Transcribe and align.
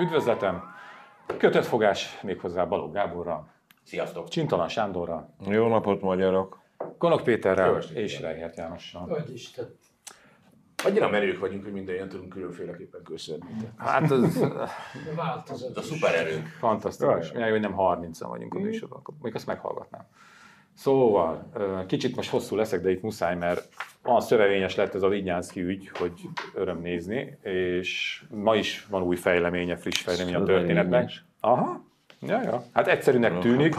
Üdvözletem! 0.00 0.62
Kötött 1.38 1.64
fogás 1.64 2.20
méghozzá 2.22 2.64
Balogh 2.64 2.92
Gáborral, 2.92 3.48
Sziasztok! 3.82 4.28
Csintalan 4.28 4.68
Sándorral, 4.68 5.34
Jó 5.48 5.68
napot, 5.68 6.00
magyarok! 6.00 6.58
Konok 6.98 7.22
Péterrel 7.22 7.68
Jó 7.70 7.76
és. 8.00 8.20
Reichert 8.20 8.56
Jánossal. 8.56 9.08
Hogy 9.08 9.32
Isten. 9.32 9.78
Annyira 10.84 11.08
merők 11.08 11.38
vagyunk, 11.38 11.62
hogy 11.62 11.72
mindannyian 11.72 12.08
tudunk 12.08 12.28
különféleképpen 12.28 13.02
köszönni. 13.02 13.44
Hát 13.76 14.10
Ez 14.10 14.40
változott. 15.16 15.76
a 15.76 15.82
szupererők. 15.82 16.46
fantasztikus. 16.46 17.32
Jó, 17.32 17.40
hogy 17.50 17.60
nem 17.60 17.72
30 17.72 18.20
vagyunk 18.20 18.54
a 18.54 18.58
műsorban, 18.58 18.98
akkor 18.98 19.14
még 19.22 19.34
azt 19.34 19.46
meghallgatnám. 19.46 20.06
Szóval, 20.80 21.50
kicsit 21.86 22.16
most 22.16 22.30
hosszú 22.30 22.56
leszek, 22.56 22.80
de 22.80 22.90
itt 22.90 23.02
muszáj, 23.02 23.36
mert 23.36 23.68
olyan 24.04 24.20
szövevényes 24.20 24.74
lett 24.74 24.94
ez 24.94 25.02
a 25.02 25.08
Vigyánszki 25.08 25.60
ügy, 25.60 25.90
hogy 25.98 26.12
öröm 26.54 26.80
nézni, 26.80 27.38
és 27.42 28.22
ma 28.30 28.56
is 28.56 28.86
van 28.90 29.02
új 29.02 29.16
fejleménye, 29.16 29.76
friss 29.76 30.00
fejlemény 30.00 30.34
a 30.34 30.42
történetnek. 30.42 30.84
Szövevényes? 30.84 31.24
Aha, 31.40 31.84
ja, 32.20 32.42
ja. 32.42 32.64
Hát 32.72 32.86
egyszerűnek 32.86 33.38
tűnik, 33.38 33.74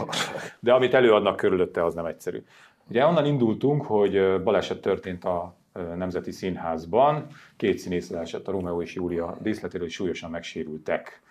de 0.60 0.72
amit 0.72 0.94
előadnak 0.94 1.36
körülötte, 1.36 1.84
az 1.84 1.94
nem 1.94 2.06
egyszerű. 2.06 2.42
Ugye 2.88 3.06
onnan 3.06 3.26
indultunk, 3.26 3.84
hogy 3.84 4.42
baleset 4.42 4.80
történt 4.80 5.24
a 5.24 5.56
Nemzeti 5.96 6.32
Színházban, 6.32 7.26
két 7.56 7.78
színész 7.78 8.10
leesett, 8.10 8.48
a 8.48 8.52
Romeo 8.52 8.82
és 8.82 8.94
Júlia 8.94 9.36
díszletéről, 9.40 9.86
és 9.86 9.92
súlyosan 9.94 10.30
megsérültek. 10.30 11.22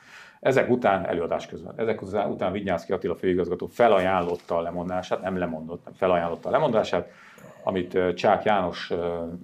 Ezek 0.42 0.70
után, 0.70 1.06
előadás 1.06 1.48
közben, 1.48 1.74
ezek 1.78 2.02
után, 2.02 2.52
Vigyánszki 2.52 2.92
Attila 2.92 3.16
főigazgató 3.16 3.68
felajánlotta 3.68 4.58
a 4.58 4.62
lemondását, 4.62 5.22
nem 5.22 5.38
lemondott, 5.38 5.84
nem 5.86 5.94
felajánlotta 5.94 6.48
a 6.48 6.52
lemondását, 6.52 7.10
amit 7.64 7.98
Csák 8.16 8.44
János 8.44 8.92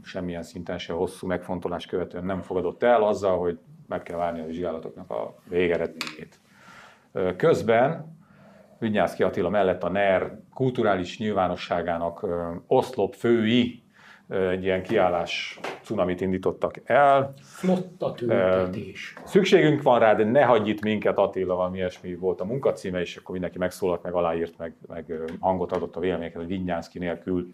semmilyen 0.04 0.44
szinten 0.44 0.78
se 0.78 0.94
hosszú 0.94 1.28
megfontolás 1.28 1.86
követően 1.86 2.26
nem 2.26 2.42
fogadott 2.42 2.84
el, 2.84 3.04
azzal, 3.04 3.38
hogy 3.38 3.60
meg 3.88 4.04
kell 4.04 4.18
várni 4.18 4.40
a 4.40 4.46
vizsgálatoknak 4.46 5.12
a 5.12 5.36
végeredményét. 5.50 6.40
Közben 7.36 8.18
Vinyászki 8.80 9.24
Attila 9.24 9.50
mellett 9.50 9.84
a 9.84 9.90
NER 9.90 10.40
kulturális 10.54 11.18
nyilvánosságának 11.18 12.26
oszlop 12.68 13.14
fői 13.14 13.84
egy 14.28 14.64
ilyen 14.64 14.84
kiállás 14.84 15.60
cunamit 15.82 16.22
indítottak 16.22 16.82
el. 16.84 17.34
Flotta 17.42 18.12
tüntetés. 18.12 19.14
Szükségünk 19.26 19.82
van 19.82 20.00
rá, 20.00 20.16
de 20.16 20.24
ne 20.24 20.44
hagyj 20.44 20.70
itt 20.70 20.82
minket, 20.82 21.18
Attila, 21.18 21.56
valami 21.56 21.78
ilyesmi 21.78 22.16
volt 22.16 22.42
a 22.42 22.46
munkacíme, 22.46 23.00
és 23.00 23.16
akkor 23.16 23.32
mindenki 23.32 23.58
megszólalt, 23.58 24.04
meg 24.04 24.14
aláírt, 24.14 24.58
meg, 24.58 24.76
meg 24.88 25.14
hangot 25.40 25.72
adott 25.72 25.96
a 25.96 26.00
véleményeket, 26.00 26.38
hogy 26.38 26.48
Vinyánszki 26.48 27.00
nélkül 27.00 27.54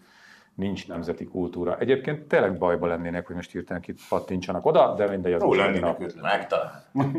nincs 0.54 0.88
nemzeti 0.88 1.24
kultúra. 1.24 1.78
Egyébként 1.78 2.22
tényleg 2.28 2.58
bajba 2.58 2.86
lennének, 2.86 3.26
hogy 3.26 3.36
most 3.36 3.50
hirtelen 3.50 3.82
kipattintsanak 3.82 4.66
oda, 4.66 4.94
de 4.94 5.08
mindegy, 5.08 5.32
az 5.32 5.42
most 5.42 5.58
lennének. 5.58 6.14
Megtalál. 6.20 6.84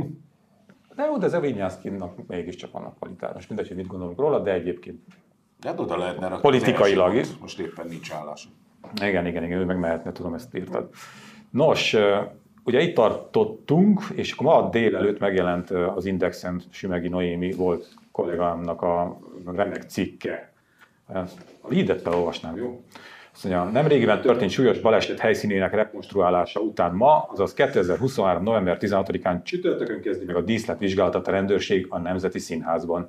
De 0.95 1.05
jó, 1.05 1.17
de 1.17 1.25
ez 1.25 1.33
a 1.33 1.39
Vinyánszkinak 1.39 2.27
mégiscsak 2.27 2.71
vannak 2.71 2.95
kvalitás. 2.95 3.47
Mindegy, 3.47 3.67
hogy 3.67 3.77
mit 3.77 3.87
gondolunk 3.87 4.19
róla, 4.19 4.39
de 4.39 4.51
egyébként 4.51 4.99
De 5.59 5.69
hát 5.69 5.79
oda 5.79 5.97
lehetne 5.97 6.27
rakni. 6.27 6.41
Politikailag 6.41 7.15
is. 7.15 7.37
Most 7.37 7.59
éppen 7.59 7.87
nincs 7.87 8.11
állás. 8.11 8.47
Igen, 9.01 9.25
igen, 9.25 9.43
igen, 9.43 9.59
ő 9.59 9.65
meg 9.65 9.79
mehetne, 9.79 10.11
tudom, 10.11 10.33
ezt 10.33 10.55
írtad. 10.55 10.89
Nos, 11.49 11.95
ugye 12.63 12.81
itt 12.81 12.95
tartottunk, 12.95 14.01
és 14.13 14.31
akkor 14.31 14.45
ma 14.45 14.69
délelőtt 14.69 15.19
megjelent 15.19 15.69
az 15.69 16.05
Indexen 16.05 16.61
Sümegi 16.69 17.07
Noémi 17.07 17.51
volt 17.51 17.87
kollégámnak 18.11 18.81
a 18.81 19.17
remek 19.45 19.83
cikke. 19.83 20.53
A 21.61 21.67
leadet 21.69 22.01
felolvasnám, 22.01 22.55
jó? 22.57 22.83
Azt 23.33 23.43
mondja, 23.43 23.63
nemrégiben 23.63 24.21
történt 24.21 24.51
súlyos 24.51 24.79
baleset 24.79 25.19
helyszínének 25.19 25.73
rekonstruálása 25.73 26.59
után 26.59 26.93
ma, 26.93 27.27
azaz 27.31 27.53
2023. 27.53 28.43
november 28.43 28.77
16-án 28.81 29.43
csütörtökön 29.43 30.01
kezdi 30.01 30.25
meg 30.25 30.35
a 30.35 30.41
díszletvizsgálatot 30.41 31.27
a 31.27 31.31
rendőrség 31.31 31.85
a 31.89 31.99
Nemzeti 31.99 32.39
Színházban. 32.39 33.07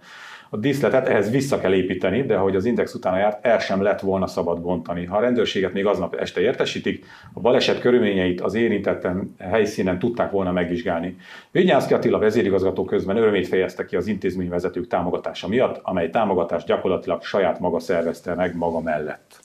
A 0.51 0.57
díszletet 0.57 1.09
ehhez 1.09 1.31
vissza 1.31 1.61
kell 1.61 1.75
építeni, 1.75 2.23
de 2.23 2.37
ahogy 2.37 2.57
az 2.57 2.65
Index 2.65 2.95
utána 2.95 3.17
járt, 3.17 3.47
el 3.47 3.59
sem 3.59 3.83
lett 3.83 4.01
volna 4.01 4.27
szabad 4.27 4.61
bontani. 4.61 5.05
Ha 5.05 5.17
a 5.17 5.21
rendőrséget 5.21 5.73
még 5.73 5.87
aznap 5.87 6.15
este 6.15 6.41
értesítik, 6.41 7.05
a 7.33 7.41
baleset 7.41 7.81
körülményeit 7.81 8.41
az 8.41 8.55
érintetten 8.55 9.35
helyszínen 9.39 9.99
tudták 9.99 10.31
volna 10.31 10.53
megvizsgálni. 10.53 11.17
Vigyánszki 11.51 11.95
Attila 11.95 12.19
vezérigazgató 12.19 12.85
közben 12.85 13.17
örömét 13.17 13.49
fejezte 13.49 13.85
ki 13.85 13.97
az 13.97 14.07
intézményvezetők 14.07 14.87
támogatása 14.87 15.49
miatt, 15.49 15.81
amely 15.83 16.11
támogatást 16.11 16.67
gyakorlatilag 16.67 17.23
saját 17.23 17.61
maga 17.61 17.81
szervezte 17.81 18.35
meg 18.35 18.57
maga 18.57 18.81
mellett. 18.81 19.41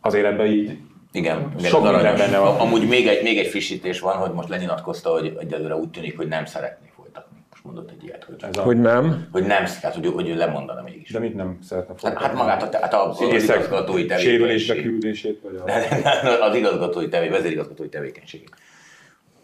Azért 0.00 0.26
ebben 0.26 0.46
így 0.46 0.76
Igen, 1.12 1.52
igen 1.58 1.70
Sok 1.70 1.82
minden 1.82 2.16
benne 2.16 2.38
van. 2.38 2.60
Amúgy 2.60 2.88
még 2.88 3.06
egy, 3.06 3.22
még 3.22 3.38
egy 3.38 3.46
frissítés 3.46 4.00
van, 4.00 4.16
hogy 4.16 4.32
most 4.32 4.48
lenyilatkozta, 4.48 5.10
hogy 5.10 5.36
egyelőre 5.40 5.76
úgy 5.76 5.90
tűnik, 5.90 6.16
hogy 6.16 6.28
nem 6.28 6.44
szeretné. 6.44 6.91
Most 7.62 7.76
mondott 7.76 7.90
egy 7.90 8.04
ilyet, 8.04 8.24
hogy, 8.24 8.36
ez 8.38 8.56
a... 8.56 8.62
Hogy 8.62 8.80
nem? 8.80 9.28
hogy 9.32 9.42
nem, 9.46 9.64
tehát 9.64 9.94
hogy, 9.94 10.06
hogy 10.06 10.28
ő 10.28 10.34
lemondana 10.34 10.82
mégis. 10.82 11.10
De 11.10 11.18
mit 11.18 11.34
nem 11.34 11.58
szeretne 11.62 11.88
Hát, 11.92 12.00
folytatni? 12.00 12.26
hát 12.26 12.34
magát 12.36 12.74
a, 12.74 12.78
hát 12.80 12.94
a, 12.94 13.08
az 13.10 13.20
igazgatói 13.20 14.08
Sérülésbe 14.08 14.74
tevékenység. 14.74 14.82
küldését, 14.82 15.40
vagy 15.42 15.56
a... 15.56 16.44
Az 16.48 16.54
igazgatói 16.54 17.08
tevé, 17.08 17.28
vezérigazgatói 17.28 17.88
tevékenység. 17.88 18.48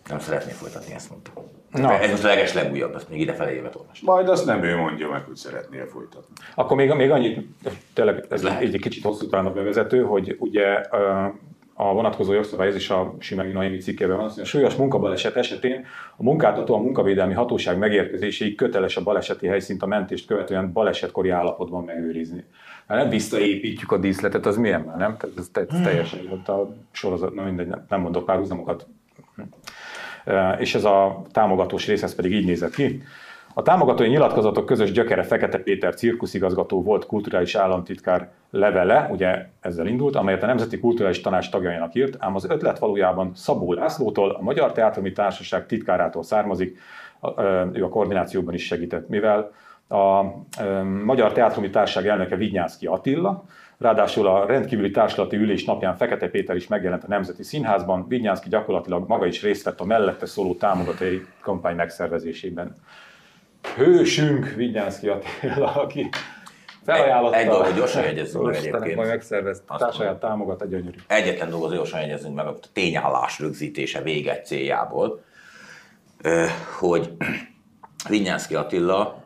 Nem 0.08 0.18
szeretné 0.18 0.52
folytatni, 0.52 0.94
ezt 0.94 1.10
mondta. 1.10 1.32
Na. 1.72 1.98
Ez 1.98 2.10
most 2.10 2.24
a 2.24 2.26
leges 2.26 2.52
legújabb, 2.52 2.94
ezt 2.94 3.08
még 3.08 3.20
idefelé 3.20 3.54
évet 3.54 3.76
olvasni. 3.76 4.06
Majd 4.06 4.28
azt 4.28 4.46
nem 4.46 4.62
ő 4.62 4.76
mondja 4.76 5.08
meg, 5.08 5.24
hogy 5.24 5.36
szeretnél 5.36 5.86
folytatni. 5.86 6.34
Akkor 6.54 6.76
még, 6.76 6.92
még 6.92 7.10
annyit, 7.10 7.46
tényleg 7.92 8.26
ez 8.30 8.42
Lehet. 8.42 8.62
egy 8.62 8.80
kicsit 8.80 9.04
hosszú 9.04 9.26
a 9.30 9.42
bevezető, 9.50 10.02
hogy 10.02 10.36
ugye 10.38 10.80
a 11.80 11.92
vonatkozó 11.92 12.32
jogszabály, 12.32 12.68
ez 12.68 12.74
is 12.74 12.90
a 12.90 13.14
Simegi 13.18 13.52
Noémi 13.52 13.76
cikkében 13.76 14.16
van, 14.16 14.24
mondja, 14.24 14.42
a 14.42 14.46
súlyos 14.46 14.74
munkabaleset 14.74 15.36
esetén 15.36 15.84
a 16.16 16.22
munkáltató 16.22 16.74
a 16.74 16.78
munkavédelmi 16.78 17.32
hatóság 17.32 17.78
megérkezéséig 17.78 18.54
köteles 18.54 18.96
a 18.96 19.02
baleseti 19.02 19.46
helyszínt 19.46 19.82
a 19.82 19.86
mentést 19.86 20.26
követően 20.26 20.72
balesetkori 20.72 21.28
állapotban 21.28 21.84
megőrizni. 21.84 22.44
Hát 22.88 22.98
nem 22.98 23.08
visszaépítjük 23.08 23.92
a 23.92 23.98
díszletet, 23.98 24.46
az 24.46 24.56
milyen 24.56 24.80
már, 24.80 24.96
nem? 24.96 25.16
Tehát 25.16 25.36
ez, 25.38 25.50
ez 25.68 25.80
teljesen 25.82 26.20
ott 26.30 26.48
a 26.48 26.74
sorozat, 26.90 27.34
na 27.34 27.42
mindegy, 27.42 27.66
nem- 27.66 27.84
nem 27.88 28.00
mondok 28.00 28.24
párhuzamokat. 28.24 28.86
Ö, 30.24 30.50
És 30.50 30.74
ez 30.74 30.84
a 30.84 31.22
támogatós 31.32 31.86
rész, 31.86 32.02
ez 32.02 32.14
pedig 32.14 32.32
így 32.32 32.44
nézett 32.44 32.74
ki. 32.74 33.02
A 33.58 33.62
támogatói 33.62 34.08
nyilatkozatok 34.08 34.66
közös 34.66 34.92
gyökere 34.92 35.22
Fekete 35.22 35.58
Péter 35.58 35.94
cirkuszigazgató 35.94 36.82
volt 36.82 37.06
kulturális 37.06 37.54
államtitkár 37.54 38.28
levele, 38.50 39.08
ugye 39.12 39.48
ezzel 39.60 39.86
indult, 39.86 40.16
amelyet 40.16 40.42
a 40.42 40.46
Nemzeti 40.46 40.78
Kulturális 40.78 41.20
Tanács 41.20 41.50
tagjainak 41.50 41.94
írt, 41.94 42.16
ám 42.18 42.34
az 42.34 42.44
ötlet 42.50 42.78
valójában 42.78 43.30
Szabó 43.34 43.72
Lászlótól, 43.72 44.30
a 44.30 44.42
Magyar 44.42 44.72
Teátrumi 44.72 45.12
Társaság 45.12 45.66
titkárától 45.66 46.22
származik, 46.22 46.78
ő 47.72 47.84
a 47.84 47.88
koordinációban 47.88 48.54
is 48.54 48.66
segített, 48.66 49.08
mivel 49.08 49.52
a 49.88 50.22
Magyar 51.04 51.32
Teátrumi 51.32 51.70
Társaság 51.70 52.06
elnöke 52.06 52.36
Vignyánszki 52.36 52.86
Attila, 52.86 53.44
Ráadásul 53.78 54.26
a 54.26 54.46
rendkívüli 54.46 54.90
társulati 54.90 55.36
ülés 55.36 55.64
napján 55.64 55.96
Fekete 55.96 56.28
Péter 56.28 56.56
is 56.56 56.68
megjelent 56.68 57.04
a 57.04 57.08
Nemzeti 57.08 57.42
Színházban, 57.42 58.08
Vignyánszki 58.08 58.48
gyakorlatilag 58.48 59.08
maga 59.08 59.26
is 59.26 59.42
részt 59.42 59.64
vett 59.64 59.80
a 59.80 59.84
mellette 59.84 60.26
szóló 60.26 60.54
támogatói 60.54 61.20
kampány 61.40 61.76
megszervezésében. 61.76 62.74
Hősünk 63.76 64.48
Vignyánszki 64.56 65.08
Attila, 65.08 65.74
aki 65.74 66.08
felajánlotta. 66.84 67.36
Egy- 67.36 67.42
egy 67.44 67.50
dolgot 67.50 67.74
gyorsan 67.74 68.02
jegyezzünk 68.02 68.44
meg 68.44 68.54
egyébként. 68.54 68.94
Majd 68.96 69.08
megszervezte. 69.08 69.76
Társaját 69.78 70.20
támogat, 70.20 70.62
egy 70.62 70.68
gyönyörű. 70.68 70.98
Egyetlen 71.06 71.50
dolgot 71.50 71.72
gyorsan 71.72 72.00
jegyezzünk 72.00 72.34
meg, 72.34 72.46
a 72.46 72.58
tényállás 72.72 73.38
rögzítése 73.38 74.02
vége 74.02 74.40
céljából, 74.40 75.24
hogy 76.78 77.12
Vinyánszki 78.08 78.54
Attila 78.54 79.22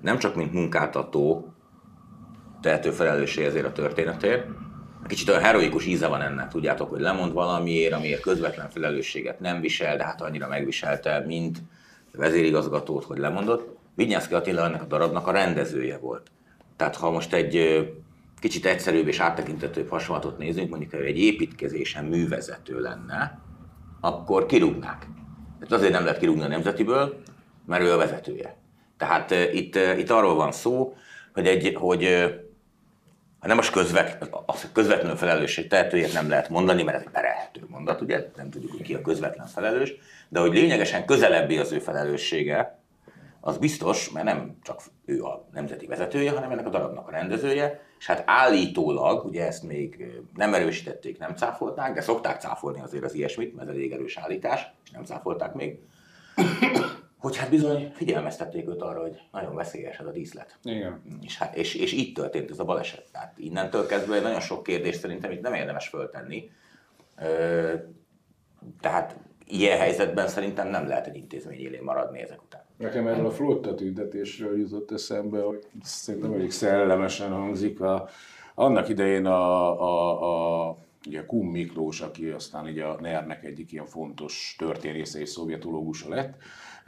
nem 0.00 0.18
csak 0.18 0.34
mint 0.34 0.52
munkáltató 0.52 1.52
tehető 2.62 2.90
felelősség 2.90 3.44
ezért 3.44 3.66
a 3.66 3.72
történetért, 3.72 4.46
kicsit 5.06 5.28
olyan 5.28 5.42
heroikus 5.42 5.86
íze 5.86 6.06
van 6.06 6.22
ennek, 6.22 6.48
tudjátok, 6.48 6.90
hogy 6.90 7.00
lemond 7.00 7.32
valamiért, 7.32 7.92
amiért 7.92 8.20
közvetlen 8.20 8.70
felelősséget 8.70 9.40
nem 9.40 9.60
visel, 9.60 9.96
de 9.96 10.04
hát 10.04 10.20
annyira 10.20 10.48
megviselte, 10.48 11.24
mint 11.26 11.58
vezérigazgatót, 12.12 13.04
hogy 13.04 13.18
lemondott. 13.18 13.78
Vinyánszki 13.94 14.34
Attila 14.34 14.64
ennek 14.64 14.82
a 14.82 14.86
darabnak 14.86 15.26
a 15.26 15.32
rendezője 15.32 15.98
volt. 15.98 16.30
Tehát 16.76 16.96
ha 16.96 17.10
most 17.10 17.32
egy 17.32 17.84
kicsit 18.40 18.66
egyszerűbb 18.66 19.08
és 19.08 19.20
áttekintetőbb 19.20 19.88
hasonlatot 19.88 20.38
nézünk, 20.38 20.70
mondjuk 20.70 20.90
hogy 20.90 21.00
egy 21.04 21.18
építkezésen 21.18 22.04
művezető 22.04 22.80
lenne, 22.80 23.40
akkor 24.00 24.46
kirúgnák. 24.46 25.06
Tehát 25.58 25.72
azért 25.72 25.92
nem 25.92 26.04
lehet 26.04 26.18
kirúgni 26.18 26.42
a 26.42 26.48
nemzetiből, 26.48 27.22
mert 27.66 27.82
ő 27.82 27.92
a 27.92 27.96
vezetője. 27.96 28.56
Tehát 28.96 29.30
itt, 29.52 29.76
itt 29.76 30.10
arról 30.10 30.34
van 30.34 30.52
szó, 30.52 30.96
hogy, 31.32 31.46
egy, 31.46 31.74
hogy 31.74 32.04
uh, 32.04 32.30
nem 33.40 33.56
most 33.56 33.72
közvet, 33.72 34.28
az 34.46 34.68
közvetlenül 34.72 35.16
felelősség 35.16 35.68
tehetőjét 35.68 36.12
nem 36.12 36.28
lehet 36.28 36.48
mondani, 36.48 36.82
mert 36.82 36.96
ez 36.96 37.02
egy 37.02 37.12
perelhető 37.12 37.60
mondat, 37.68 38.00
ugye? 38.00 38.30
Nem 38.36 38.50
tudjuk, 38.50 38.72
hogy 38.72 38.82
ki 38.82 38.94
a 38.94 39.00
közvetlen 39.00 39.46
felelős, 39.46 39.94
de 40.30 40.40
hogy 40.40 40.52
lényegesen 40.52 41.06
közelebbi 41.06 41.58
az 41.58 41.72
ő 41.72 41.78
felelőssége, 41.78 42.78
az 43.40 43.58
biztos, 43.58 44.10
mert 44.10 44.26
nem 44.26 44.56
csak 44.62 44.80
ő 45.04 45.22
a 45.22 45.48
nemzeti 45.52 45.86
vezetője, 45.86 46.30
hanem 46.30 46.50
ennek 46.50 46.66
a 46.66 46.70
darabnak 46.70 47.08
a 47.08 47.10
rendezője, 47.10 47.80
és 47.98 48.06
hát 48.06 48.22
állítólag, 48.26 49.24
ugye 49.24 49.46
ezt 49.46 49.62
még 49.62 50.06
nem 50.34 50.54
erősítették, 50.54 51.18
nem 51.18 51.36
cáfolták, 51.36 51.94
de 51.94 52.00
szokták 52.00 52.40
cáfolni 52.40 52.80
azért 52.80 53.04
az 53.04 53.14
ilyesmit, 53.14 53.54
mert 53.54 53.68
ez 53.68 53.74
elég 53.74 53.92
erős 53.92 54.16
állítás, 54.16 54.72
és 54.84 54.90
nem 54.90 55.04
cáfolták 55.04 55.54
még. 55.54 55.78
hogy 57.18 57.36
hát 57.36 57.50
bizony 57.50 57.92
figyelmeztették 57.94 58.68
őt 58.68 58.82
arra, 58.82 59.00
hogy 59.00 59.20
nagyon 59.32 59.54
veszélyes 59.54 59.98
ez 59.98 60.06
a 60.06 60.10
díszlet. 60.10 60.58
Igen. 60.62 61.02
És, 61.22 61.38
hát, 61.38 61.56
és, 61.56 61.74
és 61.74 61.92
itt 61.92 62.14
történt 62.14 62.50
ez 62.50 62.58
a 62.58 62.64
baleset. 62.64 63.08
Tehát 63.12 63.38
innentől 63.38 63.86
kezdve 63.86 64.20
nagyon 64.20 64.40
sok 64.40 64.62
kérdést 64.62 65.00
szerintem 65.00 65.30
itt 65.30 65.40
nem 65.40 65.54
érdemes 65.54 65.88
föltenni. 65.88 66.50
Tehát 68.80 69.16
ilyen 69.50 69.78
helyzetben 69.78 70.28
szerintem 70.28 70.68
nem 70.68 70.86
lehet 70.86 71.06
egy 71.06 71.16
intézmény 71.16 71.58
élén 71.58 71.82
maradni 71.82 72.20
ezek 72.20 72.42
után. 72.42 72.64
Nekem 72.76 73.06
erről 73.06 73.26
a 73.26 73.30
flotta 73.30 73.74
tüntetésről 73.74 74.58
jutott 74.58 74.90
eszembe, 74.90 75.40
hogy 75.40 75.66
szerintem 75.82 76.32
elég 76.32 76.50
szellemesen 76.50 77.32
hangzik. 77.32 77.80
A, 77.80 78.08
annak 78.54 78.88
idején 78.88 79.26
a, 79.26 79.80
a, 79.80 80.68
a 80.68 80.76
ugye 81.06 81.26
Kum 81.26 81.50
Miklós, 81.50 82.00
aki 82.00 82.28
aztán 82.28 82.64
ugye 82.64 82.84
a 82.84 83.00
NER-nek 83.00 83.44
egyik 83.44 83.72
ilyen 83.72 83.86
fontos 83.86 84.54
történésze 84.58 85.20
és 85.20 85.28
szovjetológusa 85.28 86.08
lett, 86.08 86.34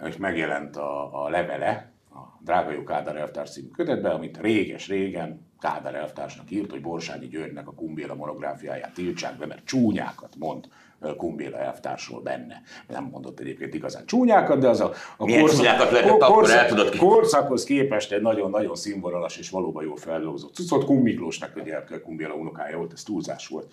és 0.07 0.17
megjelent 0.17 0.77
a, 0.77 1.25
a 1.25 1.29
levele, 1.29 1.93
a 2.11 2.19
Drága 2.41 2.71
jó 2.71 2.83
Kádár 2.83 3.17
elvtárs 3.17 3.51
című 3.51 3.69
kötetben, 3.69 4.13
amit 4.13 4.41
réges-régen 4.41 5.51
Kádár 5.61 5.95
elvtársnak 5.95 6.51
írt, 6.51 6.71
hogy 6.71 6.81
Borsányi 6.81 7.27
Györgynek 7.27 7.69
a 7.69 7.75
Kumbéla 7.75 8.15
monográfiáját 8.15 8.95
tiltsák 8.95 9.39
be, 9.39 9.47
mert 9.47 9.65
csúnyákat 9.65 10.35
mond 10.39 10.69
Kumbéla 11.17 11.59
elvtársról 11.59 12.21
benne. 12.21 12.63
Nem 12.89 13.09
mondott 13.11 13.41
egyébként 13.41 13.75
igazán 13.75 14.07
csúnyákat, 14.07 14.59
de 14.59 14.69
az 14.69 14.81
a, 14.81 14.93
a 15.17 15.25
Milyen 15.25 15.47
csúnyákat 15.47 15.91
lehetett 15.91 16.21
akkor, 16.21 16.51
el 16.51 16.67
tudod 16.67 16.91
ki- 16.91 16.99
korszakhoz 16.99 17.65
képest 17.65 18.13
egy 18.13 18.23
nagyon-nagyon 18.23 18.75
színvonalas 18.75 19.37
és 19.37 19.51
valóban 19.51 19.85
jól 19.85 19.97
feldolgozott 19.97 20.55
cuccot. 20.55 20.85
Kum 20.85 21.03
Miklósnak 21.03 21.57
ugye 21.57 21.83
Kumbéla 22.03 22.35
unokája 22.35 22.77
volt, 22.77 22.93
ez 22.93 23.03
túlzás 23.03 23.49
volt. 23.49 23.73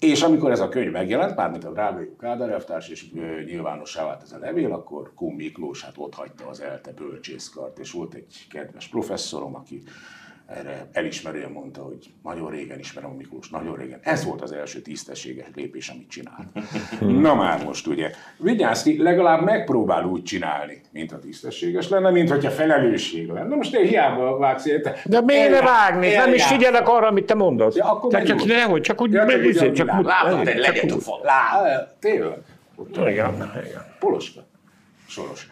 És 0.00 0.22
amikor 0.22 0.50
ez 0.50 0.60
a 0.60 0.68
könyv 0.68 0.90
megjelent, 0.90 1.36
mármint 1.36 1.64
a 1.64 1.72
drága 1.72 2.00
jó 2.00 2.16
Kádár 2.16 2.50
elvtárs, 2.50 2.88
és 2.88 3.10
nyilvánossá 3.44 4.04
vált 4.04 4.22
ez 4.22 4.32
a 4.32 4.38
levél, 4.38 4.72
akkor 4.72 5.12
Kum 5.14 5.34
Miklós 5.34 5.84
hát 5.84 5.94
ott 5.96 6.14
hagyta 6.14 6.46
az 6.48 6.60
ELTE 6.60 6.92
bölcsészkart, 6.92 7.78
és 7.78 7.92
volt 7.92 8.14
egy 8.14 8.46
kedves 8.50 8.88
professzorom, 8.88 9.54
aki 9.54 9.82
erre 10.58 10.88
elismerően 10.92 11.50
mondta, 11.50 11.82
hogy 11.82 12.10
nagyon 12.22 12.50
régen 12.50 12.78
ismerem 12.78 13.10
a 13.10 13.14
Miklós, 13.14 13.48
nagyon 13.48 13.76
régen. 13.76 13.98
Ez 14.02 14.24
volt 14.24 14.42
az 14.42 14.52
első 14.52 14.80
tisztességes 14.80 15.46
lépés, 15.54 15.88
amit 15.88 16.10
csinált. 16.10 16.46
Na 17.24 17.34
már 17.34 17.64
most 17.64 17.86
ugye, 17.86 18.10
Vigyázki 18.36 19.02
legalább 19.02 19.42
megpróbál 19.42 20.04
úgy 20.04 20.22
csinálni, 20.22 20.80
mint 20.92 21.12
a 21.12 21.18
tisztességes 21.18 21.88
lenne, 21.88 22.10
mint 22.10 22.30
hogyha 22.30 22.50
felelősség 22.50 23.28
lenne. 23.28 23.48
Na 23.48 23.56
most 23.56 23.74
én 23.74 23.86
hiába 23.86 24.38
vágsz 24.38 24.66
érte. 24.66 24.96
De 25.04 25.20
miért 25.20 25.50
ne 25.50 25.60
vágnék? 25.60 26.16
Nem 26.16 26.34
is 26.34 26.44
figyelek 26.44 26.88
arra, 26.88 27.06
amit 27.06 27.26
te 27.26 27.34
mondasz. 27.34 27.76
Ja, 27.76 27.90
akkor 27.90 28.10
Te 28.10 28.22
csak 28.22 28.44
nehogy, 28.44 28.80
csak 28.80 29.00
úgy, 29.00 29.12
Ja, 29.12 29.22
a 29.22 29.72
csak 29.72 29.94
úgy. 29.98 30.04
Látott 30.04 30.46
egy. 30.46 30.94
Lá, 31.22 31.88
tényleg. 31.98 32.38
Igen, 32.94 33.52
igen. 33.66 33.84
Poloska. 33.98 34.48
Soros. 35.08 35.48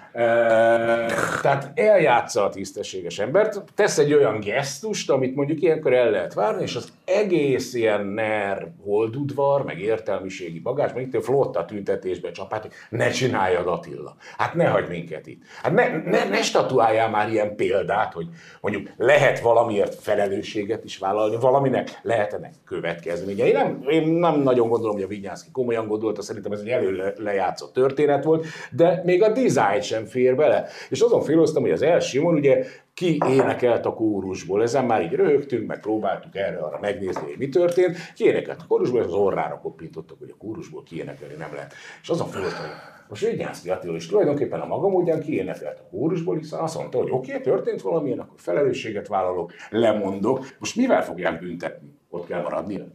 Tehát 1.42 1.70
eljátsza 1.74 2.44
a 2.44 2.48
tisztességes 2.48 3.18
embert, 3.18 3.62
tesz 3.74 3.98
egy 3.98 4.14
olyan 4.14 4.40
gesztust, 4.40 5.10
amit 5.10 5.34
mondjuk 5.34 5.62
ilyenkor 5.62 5.92
el 5.92 6.10
lehet 6.10 6.34
várni, 6.34 6.62
és 6.62 6.76
az 6.76 6.92
egész 7.04 7.74
ilyen 7.74 8.06
ner 8.06 8.68
holdudvar, 8.84 9.64
meg 9.64 9.80
értelmiségi 9.80 10.60
bagás, 10.60 10.92
meg 10.92 11.02
itt 11.02 11.14
a 11.14 11.20
flotta 11.20 11.64
tüntetésbe 11.64 12.30
csapát, 12.30 12.62
hogy 12.62 12.70
ne 12.90 13.10
csináljad 13.10 13.66
Attila. 13.66 14.16
Hát 14.36 14.54
ne 14.54 14.66
hagyd 14.66 14.88
minket 14.88 15.26
itt. 15.26 15.42
Hát 15.62 15.72
ne, 15.72 15.88
ne, 15.88 16.28
ne 16.28 16.42
statuáljál 16.42 17.10
már 17.10 17.32
ilyen 17.32 17.56
példát, 17.56 18.12
hogy 18.12 18.26
mondjuk 18.60 18.88
lehet 18.96 19.40
valamiért 19.40 19.94
felelősséget 19.94 20.84
is 20.84 20.98
vállalni, 20.98 21.36
valaminek 21.40 21.98
lehet 22.02 22.32
ennek 22.32 22.52
következménye. 22.64 23.46
Én 23.46 23.54
nem, 23.54 23.84
én 23.88 24.08
nem 24.08 24.40
nagyon 24.40 24.68
gondolom, 24.68 24.94
hogy 24.94 25.04
a 25.04 25.08
Vinyánszki 25.08 25.50
komolyan 25.52 25.86
gondolta, 25.86 26.22
szerintem 26.22 26.52
ez 26.52 26.60
egy 26.60 26.68
elő 26.68 27.14
lejátszott 27.16 27.72
történet 27.72 28.24
volt, 28.24 28.46
de 28.70 29.02
még 29.04 29.22
a 29.22 29.32
design 29.32 29.80
sem 29.80 30.06
fér 30.08 30.36
bele. 30.36 30.66
És 30.90 31.00
azon 31.00 31.22
féloztam, 31.22 31.62
hogy 31.62 31.70
az 31.70 31.82
első 31.82 32.20
mon 32.20 32.34
ugye 32.34 32.64
ki 32.94 33.18
énekelt 33.28 33.86
a 33.86 33.94
kórusból. 33.94 34.62
Ezen 34.62 34.84
már 34.84 35.02
így 35.02 35.12
röhögtünk, 35.12 35.66
meg 35.66 35.80
próbáltuk 35.80 36.36
erre 36.36 36.58
arra 36.58 36.78
megnézni, 36.80 37.20
hogy 37.20 37.38
mi 37.38 37.48
történt. 37.48 37.96
Ki 38.14 38.24
énekelt 38.24 38.60
a 38.60 38.66
kórusból, 38.68 39.00
és 39.00 39.06
az 39.06 39.12
orrára 39.12 39.60
koppintottak, 39.62 40.18
hogy 40.18 40.30
a 40.32 40.36
kórusból 40.38 40.82
kiénekelni 40.82 41.34
nem 41.34 41.50
lehet. 41.54 41.74
És 42.02 42.08
azon 42.08 42.28
féloztam, 42.28 42.60
hogy 42.60 42.96
most 43.08 43.26
Vigyánszki 43.30 43.70
Attila 43.70 43.96
is 43.96 44.06
tulajdonképpen 44.06 44.60
a 44.60 44.66
maga 44.66 44.88
módján 44.88 45.20
kiénekelt 45.20 45.78
a 45.78 45.88
kórusból, 45.90 46.36
hiszen 46.36 46.60
azt 46.60 46.76
mondta, 46.76 46.98
hogy 46.98 47.10
oké, 47.10 47.30
okay, 47.30 47.42
történt 47.42 47.82
valamilyen, 47.82 48.18
akkor 48.18 48.40
felelősséget 48.40 49.08
vállalok, 49.08 49.52
lemondok. 49.70 50.46
Most 50.58 50.76
mivel 50.76 51.04
fogják 51.04 51.40
büntetni? 51.40 51.88
Ott 52.10 52.26
kell 52.26 52.42
maradnia? 52.42 52.86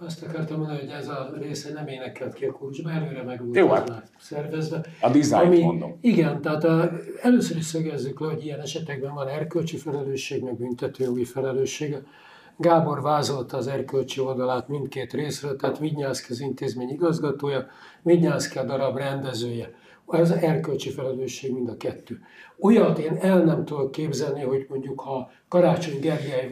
Azt 0.00 0.22
akartam 0.22 0.58
mondani, 0.58 0.78
hogy 0.78 0.90
ez 0.90 1.08
a 1.08 1.30
része 1.40 1.72
nem 1.72 1.88
énekelt 1.88 2.34
ki 2.34 2.44
a 2.44 2.52
kurzsba, 2.52 2.90
előre 2.90 3.22
meg 3.22 3.44
volt 3.44 3.56
Jó, 3.56 3.68
hát. 3.68 4.10
szervezve. 4.18 4.80
A 5.00 5.10
dizájnt 5.10 5.60
mondom. 5.60 5.98
Igen, 6.00 6.40
tehát 6.40 6.64
a, 6.64 6.90
először 7.22 7.56
is 7.56 7.64
szögezzük 7.64 8.20
le, 8.20 8.26
hogy 8.26 8.44
ilyen 8.44 8.60
esetekben 8.60 9.14
van 9.14 9.28
erkölcsi 9.28 9.76
felelősség, 9.76 10.42
meg 10.42 10.56
büntetőjogi 10.56 11.24
felelősség. 11.24 11.96
Gábor 12.56 13.02
vázolta 13.02 13.56
az 13.56 13.66
erkölcsi 13.66 14.20
oldalát 14.20 14.68
mindkét 14.68 15.12
részről, 15.12 15.56
tehát 15.56 15.78
Vignyánszki 15.78 16.32
az 16.32 16.40
intézmény 16.40 16.88
igazgatója, 16.88 17.66
Vignyánszki 18.02 18.58
a 18.58 18.64
darab 18.64 18.96
rendezője. 18.96 19.70
Ez 20.10 20.30
erkölcsi 20.30 20.90
felelősség 20.90 21.52
mind 21.52 21.68
a 21.68 21.76
kettő. 21.76 22.20
Olyat 22.60 22.98
én 22.98 23.16
el 23.20 23.44
nem 23.44 23.64
tudok 23.64 23.90
képzelni, 23.90 24.42
hogy 24.42 24.66
mondjuk 24.68 25.00
ha 25.00 25.30
Karácsony 25.48 26.00
Gergely 26.00 26.50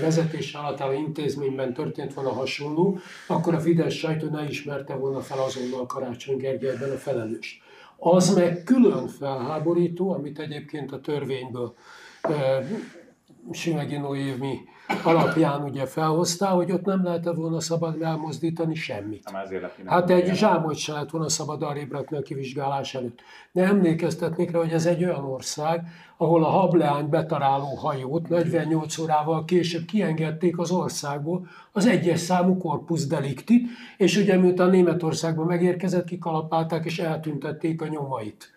vezetése 0.00 0.58
alatt 0.58 0.80
álló 0.80 0.92
intézményben 0.92 1.72
történt 1.74 2.14
volna 2.14 2.32
hasonló, 2.32 2.98
akkor 3.28 3.54
a 3.54 3.60
Fidesz 3.60 3.94
sajtó 3.94 4.28
ne 4.28 4.44
ismerte 4.48 4.94
volna 4.94 5.20
fel 5.20 5.38
azonnal 5.38 5.86
Karácsony 5.86 6.36
Gergelyben 6.36 6.90
a 6.90 6.96
felelőst. 6.96 7.62
Az 7.98 8.34
meg 8.34 8.62
külön 8.64 9.06
felháborító, 9.06 10.12
amit 10.12 10.38
egyébként 10.38 10.92
a 10.92 11.00
törvényből 11.00 11.74
Sümegi 13.50 13.96
Noémi 13.96 14.58
alapján 15.02 15.62
ugye 15.62 15.86
felhoztál, 15.86 16.54
hogy 16.54 16.72
ott 16.72 16.84
nem 16.84 17.04
lehetett 17.04 17.34
volna 17.34 17.60
szabad 17.60 18.02
elmozdítani 18.02 18.74
semmit. 18.74 19.30
Nem 19.32 19.42
ezért 19.42 19.62
lett 19.62 19.76
Hát 19.86 20.10
egy 20.10 20.34
zsámolyt 20.34 20.76
se 20.76 20.92
lett 20.92 21.10
volna 21.10 21.28
szabad 21.28 21.62
arrébb 21.62 21.92
rakni 21.92 22.16
a 22.16 22.22
kivizsgálás 22.22 22.94
előtt. 22.94 23.20
De 23.52 23.64
emlékeztetnék 23.64 24.50
rá, 24.50 24.58
hogy 24.58 24.72
ez 24.72 24.86
egy 24.86 25.04
olyan 25.04 25.24
ország, 25.24 25.86
ahol 26.16 26.44
a 26.44 26.48
hableány 26.48 27.08
betaráló 27.08 27.74
hajót 27.74 28.28
48 28.28 28.98
órával 28.98 29.44
később 29.44 29.84
kiengedték 29.84 30.58
az 30.58 30.70
országból 30.70 31.46
az 31.72 31.86
egyes 31.86 32.20
számú 32.20 32.56
corpus 32.56 33.06
delictit, 33.06 33.68
és 33.96 34.16
ugye 34.16 34.36
miután 34.36 34.70
Németországba 34.70 35.44
megérkezett, 35.44 36.04
kikalapálták 36.04 36.84
és 36.84 36.98
eltüntették 36.98 37.82
a 37.82 37.86
nyomait. 37.86 38.50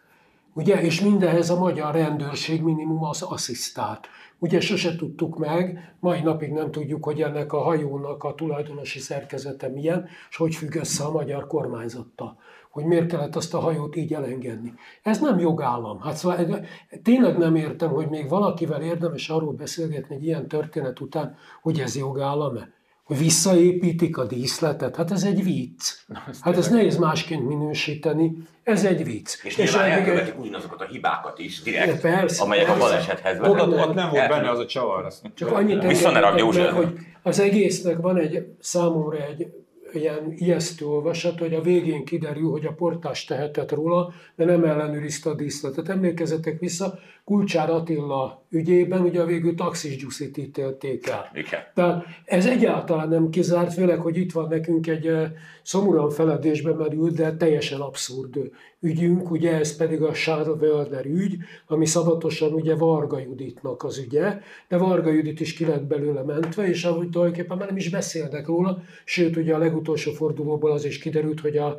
Ugye, 0.58 0.82
és 0.82 1.02
mindenhez 1.02 1.50
a 1.50 1.60
magyar 1.60 1.94
rendőrség 1.94 2.62
minimum 2.62 3.04
az 3.04 3.22
asszisztált. 3.22 4.08
Ugye 4.40 4.60
sose 4.60 4.96
tudtuk 4.96 5.38
meg, 5.38 5.94
mai 6.00 6.22
napig 6.22 6.52
nem 6.52 6.72
tudjuk, 6.72 7.04
hogy 7.04 7.22
ennek 7.22 7.54
a 7.54 7.62
hajónak 7.62 8.24
a 8.24 8.36
tulajdonosi 8.36 9.00
szerkezete 9.00 9.68
milyen, 9.68 10.08
és 10.30 10.36
hogy 10.36 10.56
függ 10.56 10.76
össze 10.76 11.04
a 11.04 11.12
magyar 11.12 11.48
kormányzattal. 11.48 12.38
Hogy 12.70 12.86
miért 12.86 13.08
kellett 13.08 13.36
azt 13.36 13.54
a 13.54 13.60
hajót 13.60 13.96
így 13.96 14.14
elengedni. 14.14 14.74
Ez 15.04 15.20
nem 15.20 15.40
jogállam. 15.40 16.02
Hát 16.02 16.16
szóval 16.16 16.66
tényleg 17.04 17.38
nem 17.38 17.56
értem, 17.56 17.90
hogy 17.90 18.10
még 18.10 18.30
valakivel 18.30 18.82
érdemes 18.82 19.30
arról 19.30 19.54
beszélgetni 19.54 20.16
egy 20.16 20.26
ilyen 20.26 20.48
történet 20.48 21.00
után, 21.00 21.36
hogy 21.62 21.80
ez 21.80 21.96
jogállam-e 21.96 22.74
hogy 23.06 23.18
visszaépítik 23.18 24.18
a 24.18 24.26
díszletet. 24.26 24.96
Hát 24.96 25.12
ez 25.12 25.24
egy 25.24 25.44
vicc. 25.44 25.94
Hát 26.42 26.58
ez 26.58 26.70
nehéz 26.70 26.98
másként 26.98 27.48
minősíteni. 27.48 28.32
Ez 28.64 28.84
egy 28.84 29.04
vicc. 29.04 29.44
És 29.44 29.58
nyilván 29.58 29.92
elkövetik 29.92 30.40
ugyanazokat 30.40 30.82
a 30.82 30.86
hibákat 30.86 31.40
is 31.40 31.62
direkt, 31.62 32.02
Persze, 32.02 32.44
amelyek 32.44 32.68
a 32.70 32.72
persze. 32.72 32.88
balesethez 32.88 33.40
Oda, 33.40 33.54
vezettek. 33.54 33.88
ott 33.88 33.94
nem 33.94 34.10
volt 34.10 34.28
benne 34.30 34.50
az 34.50 34.60
a 34.60 34.66
csavar. 34.66 35.06
Azt 35.06 35.32
Csak 35.34 35.52
annyit 35.52 35.84
Vissza 35.84 36.12
ne 36.12 36.20
rakj, 36.20 36.42
hogy 36.42 36.94
az 37.24 37.40
egésznek 37.40 37.98
van 37.98 38.18
egy 38.18 38.56
számomra 38.60 39.18
egy 39.18 39.65
ilyen 39.96 40.34
ijesztő 40.36 40.86
olvasat, 40.86 41.40
hogy 41.40 41.54
a 41.54 41.62
végén 41.62 42.06
kiderül, 42.06 42.50
hogy 42.52 42.66
a 42.66 42.74
portás 42.74 43.26
tehetett 43.26 43.72
róla, 43.72 44.14
de 44.36 44.46
nem 44.46 44.64
ellenőrizte 44.64 45.30
a 45.30 45.34
díszletet. 45.34 45.90
Emlékezzetek 45.90 46.60
vissza, 46.60 47.00
Kulcsár 47.26 47.70
Attila 47.70 48.44
ügyében 48.50 49.02
ugye 49.02 49.22
a 49.22 49.26
végül 49.26 49.56
taxis 49.56 49.98
gyuszit 49.98 50.38
ítélték 50.38 51.08
el. 51.08 51.32
Igen. 51.34 51.60
Tehát 51.74 52.06
ez 52.26 52.46
egyáltalán 52.46 53.10
nem 53.10 53.30
kizárt, 53.30 53.74
főleg, 53.74 54.00
hogy 54.00 54.18
itt 54.18 54.32
van 54.32 54.48
nekünk 54.48 54.88
egy 54.88 55.08
eh, 55.08 55.32
szomorúan 55.62 56.10
feledésbe 56.10 56.74
merült, 56.74 57.16
de 57.16 57.36
teljesen 57.36 57.80
abszurd 57.80 58.52
ügyünk, 58.86 59.32
ugye 59.32 59.54
ez 59.54 59.76
pedig 59.76 60.02
a 60.02 60.12
Wölder 60.60 61.06
ügy, 61.06 61.38
ami 61.68 61.86
szabatosan 61.86 62.54
ugye 62.54 62.76
Varga 62.76 63.20
Juditnak 63.20 63.84
az 63.84 63.98
ügye, 63.98 64.40
de 64.68 64.78
Varga 64.78 65.12
Judit 65.12 65.40
is 65.40 65.54
ki 65.54 65.66
lett 65.66 65.84
belőle 65.84 66.22
mentve, 66.24 66.68
és 66.68 66.84
ahogy 66.84 67.10
tulajdonképpen 67.10 67.58
már 67.58 67.68
nem 67.68 67.78
is 67.78 67.90
beszélnek 67.90 68.48
róla, 68.48 68.82
sőt 69.06 69.36
ugye 69.36 69.56
a 69.56 69.58
legutolsó 69.58 70.12
fordulóból 70.12 70.72
az 70.72 70.86
is 70.86 70.98
kiderült, 71.00 71.40
hogy 71.40 71.58
a, 71.58 71.78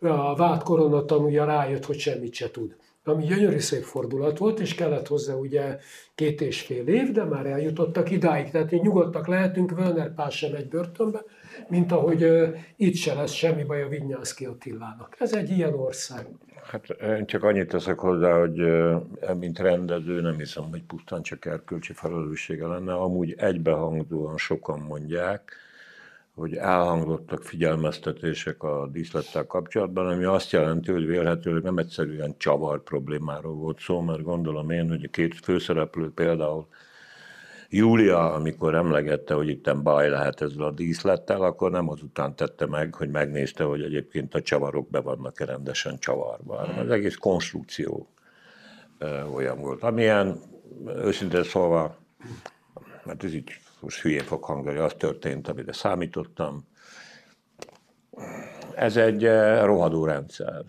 a 0.00 0.36
vád 0.36 0.62
koronatanúja 0.62 1.44
rájött, 1.44 1.84
hogy 1.84 1.98
semmit 1.98 2.34
se 2.34 2.50
tud. 2.50 2.76
ami 3.04 3.24
gyönyörű 3.24 3.58
szép 3.58 3.82
fordulat 3.82 4.38
volt, 4.38 4.60
és 4.60 4.74
kellett 4.74 5.06
hozzá 5.06 5.34
ugye 5.34 5.78
két 6.14 6.40
és 6.40 6.60
fél 6.60 6.86
év, 6.86 7.10
de 7.10 7.24
már 7.24 7.46
eljutottak 7.46 8.10
idáig, 8.10 8.50
tehát 8.50 8.72
így 8.72 8.82
nyugodtak 8.82 9.26
lehetünk, 9.26 9.70
Völner 9.70 10.14
Pál 10.14 10.30
sem 10.30 10.54
egy 10.54 10.68
börtönbe, 10.68 11.24
mint 11.68 11.92
ahogy 11.92 12.24
uh, 12.24 12.56
itt 12.76 12.94
se 12.94 13.14
lesz 13.14 13.32
semmi 13.32 13.64
baj 13.64 13.82
a 13.82 13.88
Vinyánszki 13.88 14.44
Attilának. 14.44 15.16
Ez 15.18 15.32
egy 15.34 15.50
ilyen 15.50 15.74
ország. 15.74 16.26
Hát 16.70 16.88
én 16.88 17.26
csak 17.26 17.42
annyit 17.42 17.68
teszek 17.68 17.98
hozzá, 17.98 18.38
hogy 18.38 18.62
mint 19.38 19.58
rendező 19.58 20.20
nem 20.20 20.36
hiszem, 20.38 20.64
hogy 20.70 20.82
pusztán 20.82 21.22
csak 21.22 21.44
erkölcsi 21.44 21.92
felelőssége 21.92 22.66
lenne. 22.66 22.94
Amúgy 22.94 23.34
egybehangzóan 23.38 24.36
sokan 24.36 24.80
mondják, 24.80 25.52
hogy 26.34 26.54
elhangzottak 26.54 27.42
figyelmeztetések 27.42 28.62
a 28.62 28.88
díszlettel 28.92 29.46
kapcsolatban, 29.46 30.06
ami 30.06 30.24
azt 30.24 30.50
jelenti, 30.52 30.92
hogy 30.92 31.06
vélhetőleg 31.06 31.62
nem 31.62 31.78
egyszerűen 31.78 32.34
csavar 32.38 32.82
problémáról 32.82 33.54
volt 33.54 33.80
szó, 33.80 34.00
mert 34.00 34.22
gondolom 34.22 34.70
én, 34.70 34.88
hogy 34.88 35.04
a 35.04 35.10
két 35.10 35.34
főszereplő 35.34 36.10
például 36.14 36.66
Júlia, 37.70 38.32
amikor 38.32 38.74
emlegette, 38.74 39.34
hogy 39.34 39.48
itt 39.48 39.76
baj 39.82 40.08
lehet 40.08 40.40
ezzel 40.40 40.64
a 40.64 40.70
díszlettel, 40.70 41.42
akkor 41.42 41.70
nem 41.70 41.88
azután 41.88 42.36
tette 42.36 42.66
meg, 42.66 42.94
hogy 42.94 43.10
megnézte, 43.10 43.64
hogy 43.64 43.82
egyébként 43.82 44.34
a 44.34 44.42
csavarok 44.42 44.90
be 44.90 45.00
vannak-e 45.00 45.44
rendesen 45.44 45.98
csavarba. 45.98 46.56
hanem 46.56 46.78
Az 46.78 46.90
egész 46.90 47.16
konstrukció 47.16 48.08
olyan 49.34 49.60
volt. 49.60 49.82
Amilyen, 49.82 50.40
őszintén 50.86 51.42
szólva, 51.42 51.96
mert 53.04 53.24
ez 53.24 53.34
így 53.34 53.50
most 53.80 54.00
hülyén 54.00 54.22
fog 54.22 54.44
hangani, 54.44 54.78
az 54.78 54.94
történt, 54.94 55.48
amire 55.48 55.72
számítottam. 55.72 56.66
Ez 58.74 58.96
egy 58.96 59.24
rohadó 59.62 60.04
rendszer, 60.04 60.64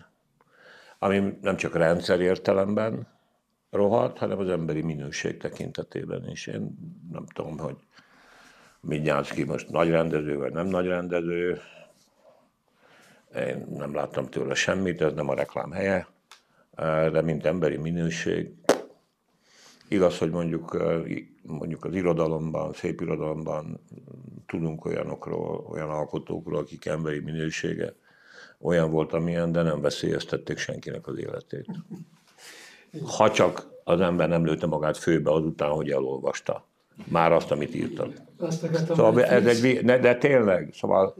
ami 0.98 1.38
nem 1.40 1.56
csak 1.56 1.76
rendszer 1.76 2.20
értelemben 2.20 3.06
rohadt, 3.70 4.18
hanem 4.18 4.38
az 4.38 4.48
emberi 4.48 4.82
minőség 4.82 5.36
tekintetében 5.36 6.28
is. 6.28 6.46
Én 6.46 6.78
nem 7.12 7.26
tudom, 7.26 7.58
hogy 7.58 7.76
Migyánszki 8.80 9.44
most 9.44 9.68
nagy 9.68 9.90
rendező, 9.90 10.36
vagy 10.36 10.52
nem 10.52 10.66
nagy 10.66 10.86
rendező. 10.86 11.60
Én 13.36 13.66
nem 13.70 13.94
láttam 13.94 14.26
tőle 14.26 14.54
semmit, 14.54 15.00
ez 15.00 15.12
nem 15.12 15.28
a 15.28 15.34
reklám 15.34 15.70
helye, 15.70 16.08
de 17.12 17.22
mint 17.22 17.46
emberi 17.46 17.76
minőség, 17.76 18.54
Igaz, 19.90 20.18
hogy 20.18 20.30
mondjuk, 20.30 20.82
mondjuk 21.42 21.84
az 21.84 21.94
irodalomban, 21.94 22.72
szép 22.72 23.00
irodalomban 23.00 23.80
tudunk 24.46 24.84
olyanokról, 24.84 25.66
olyan 25.70 25.90
alkotókról, 25.90 26.58
akik 26.58 26.86
emberi 26.86 27.18
minősége 27.18 27.94
olyan 28.60 28.90
volt, 28.90 29.12
amilyen, 29.12 29.52
de 29.52 29.62
nem 29.62 29.80
veszélyeztették 29.80 30.58
senkinek 30.58 31.06
az 31.06 31.18
életét. 31.18 31.66
Ha 33.16 33.30
csak 33.30 33.68
az 33.84 34.00
ember 34.00 34.28
nem 34.28 34.44
lőtte 34.44 34.66
magát 34.66 34.96
főbe 34.96 35.30
azután, 35.32 35.70
hogy 35.70 35.90
elolvasta 35.90 36.64
már 37.04 37.32
azt, 37.32 37.50
amit 37.50 37.74
írtak. 37.74 38.08
Azt 38.38 38.84
Szóval 38.86 39.24
ez 39.24 39.46
egy, 39.46 39.84
ne- 39.84 39.98
de 39.98 40.14
tényleg, 40.16 40.70
szóval 40.72 41.14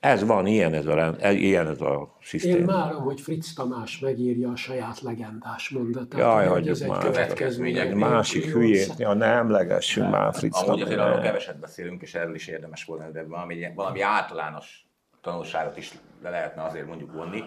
ez 0.00 0.24
van, 0.24 0.46
ilyen 0.46 0.74
ez 0.74 0.86
a, 0.86 0.94
rend- 0.94 1.20
ez- 1.22 1.34
ilyen 1.34 1.66
ez 1.68 1.80
a 1.80 1.92
Én 2.00 2.08
szisztéma. 2.26 2.66
várom, 2.72 3.02
hogy 3.02 3.20
Fritz 3.20 3.52
Tamás 3.54 3.98
megírja 3.98 4.50
a 4.50 4.56
saját 4.56 5.00
legendás 5.00 5.68
mondatát. 5.68 6.20
Jaj, 6.20 6.46
hogy 6.46 6.68
ez 6.68 6.80
egy 6.80 6.88
már. 6.88 7.02
következmények 7.02 7.86
Egy 7.86 7.94
másik 7.94 8.44
hülyét, 8.44 8.94
ja, 8.98 9.12
nem 9.12 9.50
legessünk 9.50 10.10
már 10.10 10.34
Fritz 10.34 10.62
Amúgy 10.62 10.80
azért 10.80 10.96
Tamás. 10.96 11.12
arról 11.12 11.24
keveset 11.24 11.58
beszélünk, 11.58 12.02
és 12.02 12.14
erről 12.14 12.34
is 12.34 12.46
érdemes 12.46 12.84
volna, 12.84 13.10
de 13.10 13.24
valami, 13.24 13.66
valami 13.74 14.00
általános 14.00 14.86
tanulságot 15.20 15.76
is 15.76 15.92
le 16.22 16.30
lehetne 16.30 16.62
azért 16.62 16.86
mondjuk 16.86 17.12
vonni. 17.12 17.42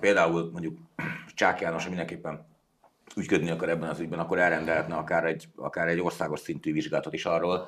Például 0.00 0.50
mondjuk 0.52 0.78
Csák 1.34 1.60
János 1.60 1.88
mindenképpen 1.88 2.50
ügyködni 3.16 3.50
akar 3.50 3.68
ebben 3.68 3.88
az 3.88 4.00
ügyben, 4.00 4.18
akkor 4.18 4.38
elrendelhetne 4.38 4.94
akár 4.94 5.24
egy, 5.24 5.48
akár 5.56 5.88
egy 5.88 6.00
országos 6.00 6.40
szintű 6.40 6.72
vizsgálatot 6.72 7.12
is 7.12 7.24
arról, 7.24 7.58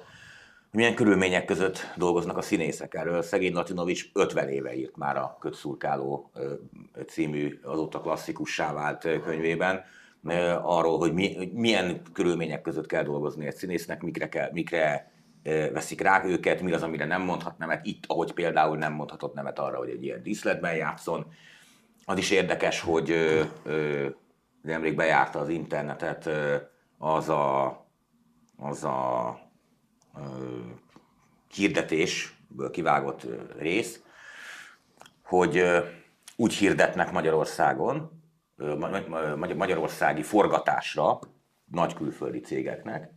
hogy 0.70 0.82
milyen 0.82 0.94
körülmények 0.94 1.44
között 1.44 1.92
dolgoznak 1.96 2.36
a 2.36 2.42
színészek. 2.42 2.94
Erről 2.94 3.22
szegény 3.22 3.52
Latinovics 3.52 4.10
50 4.12 4.48
éve 4.48 4.76
írt 4.76 4.96
már 4.96 5.16
a 5.16 5.36
Kötszurkáló 5.40 6.30
című 7.06 7.60
azóta 7.62 8.00
klasszikussá 8.00 8.72
vált 8.72 9.08
könyvében, 9.24 9.84
arról, 10.62 10.98
hogy, 10.98 11.12
mi, 11.12 11.50
milyen 11.54 12.02
körülmények 12.12 12.62
között 12.62 12.86
kell 12.86 13.02
dolgozni 13.02 13.46
egy 13.46 13.56
színésznek, 13.56 14.02
mikre, 14.02 14.28
kell, 14.28 14.50
mikre 14.52 15.12
veszik 15.72 16.00
rá 16.00 16.24
őket, 16.24 16.60
mi 16.60 16.72
az, 16.72 16.82
amire 16.82 17.04
nem 17.04 17.22
mondhat 17.22 17.58
nemet. 17.58 17.86
Itt, 17.86 18.04
ahogy 18.06 18.32
például 18.32 18.76
nem 18.76 18.92
mondhatott 18.92 19.34
nemet 19.34 19.58
arra, 19.58 19.78
hogy 19.78 19.88
egy 19.88 20.04
ilyen 20.04 20.22
díszletben 20.22 20.74
játszon. 20.76 21.26
Az 22.04 22.18
is 22.18 22.30
érdekes, 22.30 22.80
hogy 22.80 23.14
nemrég 24.64 24.94
bejárta 24.96 25.38
az 25.38 25.48
internetet 25.48 26.30
az 26.98 27.28
a, 27.28 27.66
az 28.56 28.84
a 28.84 29.38
ö, 30.16 30.20
hirdetésből 31.54 32.70
kivágott 32.70 33.26
rész, 33.58 34.02
hogy 35.24 35.62
úgy 36.36 36.54
hirdetnek 36.54 37.12
Magyarországon, 37.12 38.22
magyarországi 39.54 40.22
forgatásra 40.22 41.18
nagy 41.64 41.94
külföldi 41.94 42.40
cégeknek, 42.40 43.12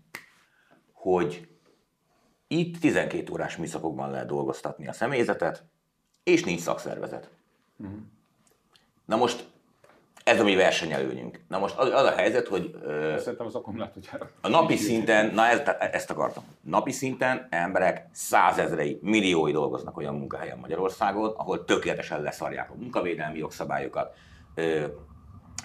hogy 0.91 1.47
itt 2.47 2.79
12 2.79 3.31
órás 3.31 3.57
műszakokban 3.57 4.11
lehet 4.11 4.27
dolgoztatni 4.27 4.87
a 4.87 4.93
személyzetet, 4.93 5.65
és 6.23 6.43
nincs 6.43 6.61
szakszervezet. 6.61 7.29
Na 9.05 9.15
most 9.15 9.49
ez 10.27 10.39
a 10.39 10.43
mi 10.43 10.55
versenyelőnyünk. 10.55 11.39
Na 11.47 11.59
most 11.59 11.77
az, 11.77 11.89
az 11.89 12.05
a 12.05 12.11
helyzet, 12.11 12.47
hogy 12.47 12.75
ö, 12.83 13.15
Szerintem 13.19 13.47
az 13.47 13.55
akkumulátorgyárak. 13.55 14.31
a 14.41 14.47
napi 14.47 14.75
szinten, 14.75 15.33
na 15.33 15.45
ez, 15.45 15.61
tehát 15.61 15.93
ezt 15.95 16.09
akartam. 16.09 16.43
Napi 16.61 16.91
szinten 16.91 17.47
emberek 17.49 18.07
százezrei, 18.11 18.99
milliói 19.01 19.51
dolgoznak 19.51 19.97
olyan 19.97 20.15
munkahelyen 20.15 20.57
Magyarországon, 20.57 21.33
ahol 21.37 21.65
tökéletesen 21.65 22.21
leszarják 22.21 22.71
a 22.71 22.75
munkavédelmi 22.75 23.37
jogszabályokat, 23.37 24.15
ö, 24.55 24.85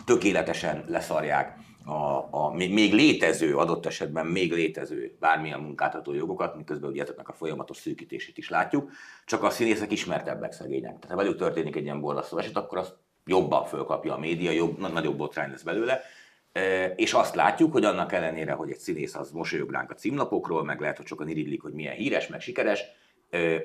tökéletesen 0.06 0.84
leszarják 0.88 1.56
a, 1.84 2.28
a 2.30 2.52
még 2.54 2.72
még 2.72 2.92
létező, 2.92 3.56
adott 3.56 3.86
esetben 3.86 4.26
még 4.26 4.52
létező 4.52 5.16
bármilyen 5.20 5.60
munkáltató 5.60 6.14
jogokat, 6.14 6.56
miközben 6.56 6.90
ugye 6.90 7.02
ezeknek 7.02 7.28
a 7.28 7.32
folyamatos 7.32 7.76
szűkítését 7.76 8.38
is 8.38 8.48
látjuk, 8.48 8.90
csak 9.24 9.42
a 9.42 9.50
színészek 9.50 9.92
ismertebbek 9.92 10.52
szegények. 10.52 10.98
Tehát 10.98 11.10
ha 11.10 11.16
velük 11.16 11.36
történik 11.36 11.76
egy 11.76 11.82
ilyen 11.84 12.00
borzasztó 12.00 12.38
eset, 12.38 12.56
akkor 12.56 12.78
azt 12.78 12.96
jobban 13.26 13.64
fölkapja 13.64 14.14
a 14.14 14.18
média, 14.18 14.50
jobb, 14.50 14.78
na- 14.78 14.88
nagyobb 14.88 15.16
botrány 15.16 15.50
lesz 15.50 15.62
belőle. 15.62 16.00
És 16.96 17.12
azt 17.12 17.34
látjuk, 17.34 17.72
hogy 17.72 17.84
annak 17.84 18.12
ellenére, 18.12 18.52
hogy 18.52 18.70
egy 18.70 18.78
színész 18.78 19.14
az 19.14 19.30
mosolyog 19.30 19.70
ránk 19.70 19.90
a 19.90 19.94
címlapokról, 19.94 20.64
meg 20.64 20.80
lehet, 20.80 20.96
hogy 20.96 21.06
sokan 21.06 21.28
iridlik, 21.28 21.62
hogy 21.62 21.72
milyen 21.72 21.94
híres, 21.94 22.28
meg 22.28 22.40
sikeres, 22.40 22.82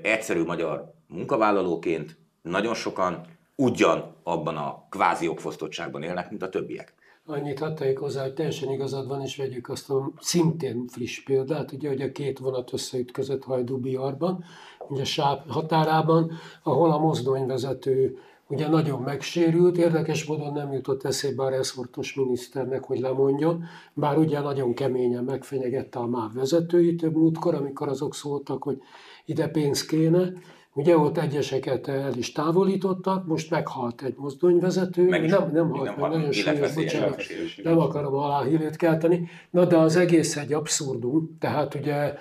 egyszerű 0.02 0.44
magyar 0.44 0.94
munkavállalóként 1.08 2.18
nagyon 2.42 2.74
sokan 2.74 3.26
ugyan 3.56 4.16
abban 4.24 4.58
a 4.58 4.88
kvázi 4.90 5.26
jogfosztottságban 5.26 6.04
élnek, 6.04 6.30
mint 6.30 6.42
a 6.42 6.50
többiek. 6.50 6.94
Annyit 7.26 7.60
hadd 7.60 7.76
tegyek 7.76 7.98
hozzá, 7.98 8.22
hogy 8.22 8.34
teljesen 8.34 8.72
igazad 8.72 9.08
van, 9.08 9.22
és 9.22 9.36
vegyük 9.36 9.70
azt 9.70 9.90
a 9.90 10.12
szintén 10.20 10.88
friss 10.88 11.24
példát, 11.24 11.72
ugye, 11.72 11.90
hogy 11.90 12.02
a 12.02 12.12
két 12.12 12.40
vonat 12.40 12.74
összeütközött 12.74 13.44
Hajdú-Biarban, 13.44 14.44
ugye 14.88 15.04
Sáp 15.04 15.50
határában, 15.50 16.32
ahol 16.64 16.92
a 16.92 16.98
mozdonyvezető 16.98 18.18
ugye 18.48 18.68
nagyon 18.68 19.02
megsérült, 19.02 19.78
érdekes 19.78 20.26
módon 20.26 20.54
nem 20.54 20.72
jutott 20.74 21.04
eszébe 21.04 21.44
a 21.44 21.50
reszortos 21.50 22.14
miniszternek, 22.14 22.84
hogy 22.84 23.00
lemondjon, 23.00 23.64
bár 23.94 24.18
ugye 24.18 24.40
nagyon 24.40 24.74
keményen 24.74 25.24
megfenyegette 25.24 26.00
a 26.00 26.08
MÁV 26.08 26.34
vezetőit 26.34 27.02
több 27.02 27.16
múltkor, 27.16 27.56
amikor 27.56 27.88
azok 27.88 28.16
szóltak, 28.16 28.64
hogy 28.64 28.78
ide 29.26 29.48
pénz 29.48 29.86
kéne, 29.86 30.32
Ugye 30.78 30.98
ott 30.98 31.18
egyeseket 31.18 31.88
el 31.88 32.14
is 32.18 32.32
távolítottak, 32.32 33.26
most 33.26 33.50
meghalt 33.50 34.02
egy 34.02 34.14
mozdonyvezető, 34.18 35.08
Meg 35.08 35.30
nem, 35.30 35.50
nem 35.52 35.70
halt, 35.70 35.98
meg 35.98 36.10
nagyon 36.10 36.32
súlyos, 36.32 36.74
bocsánat, 36.74 37.24
nem 37.64 37.80
akarom 37.80 38.14
aláhírét 38.14 38.76
kelteni. 38.76 39.30
Na 39.50 39.66
de 39.66 39.78
az 39.78 39.96
egész 39.96 40.36
egy 40.36 40.54
abszurdum, 40.54 41.38
tehát 41.40 41.76
ugye 41.76 42.14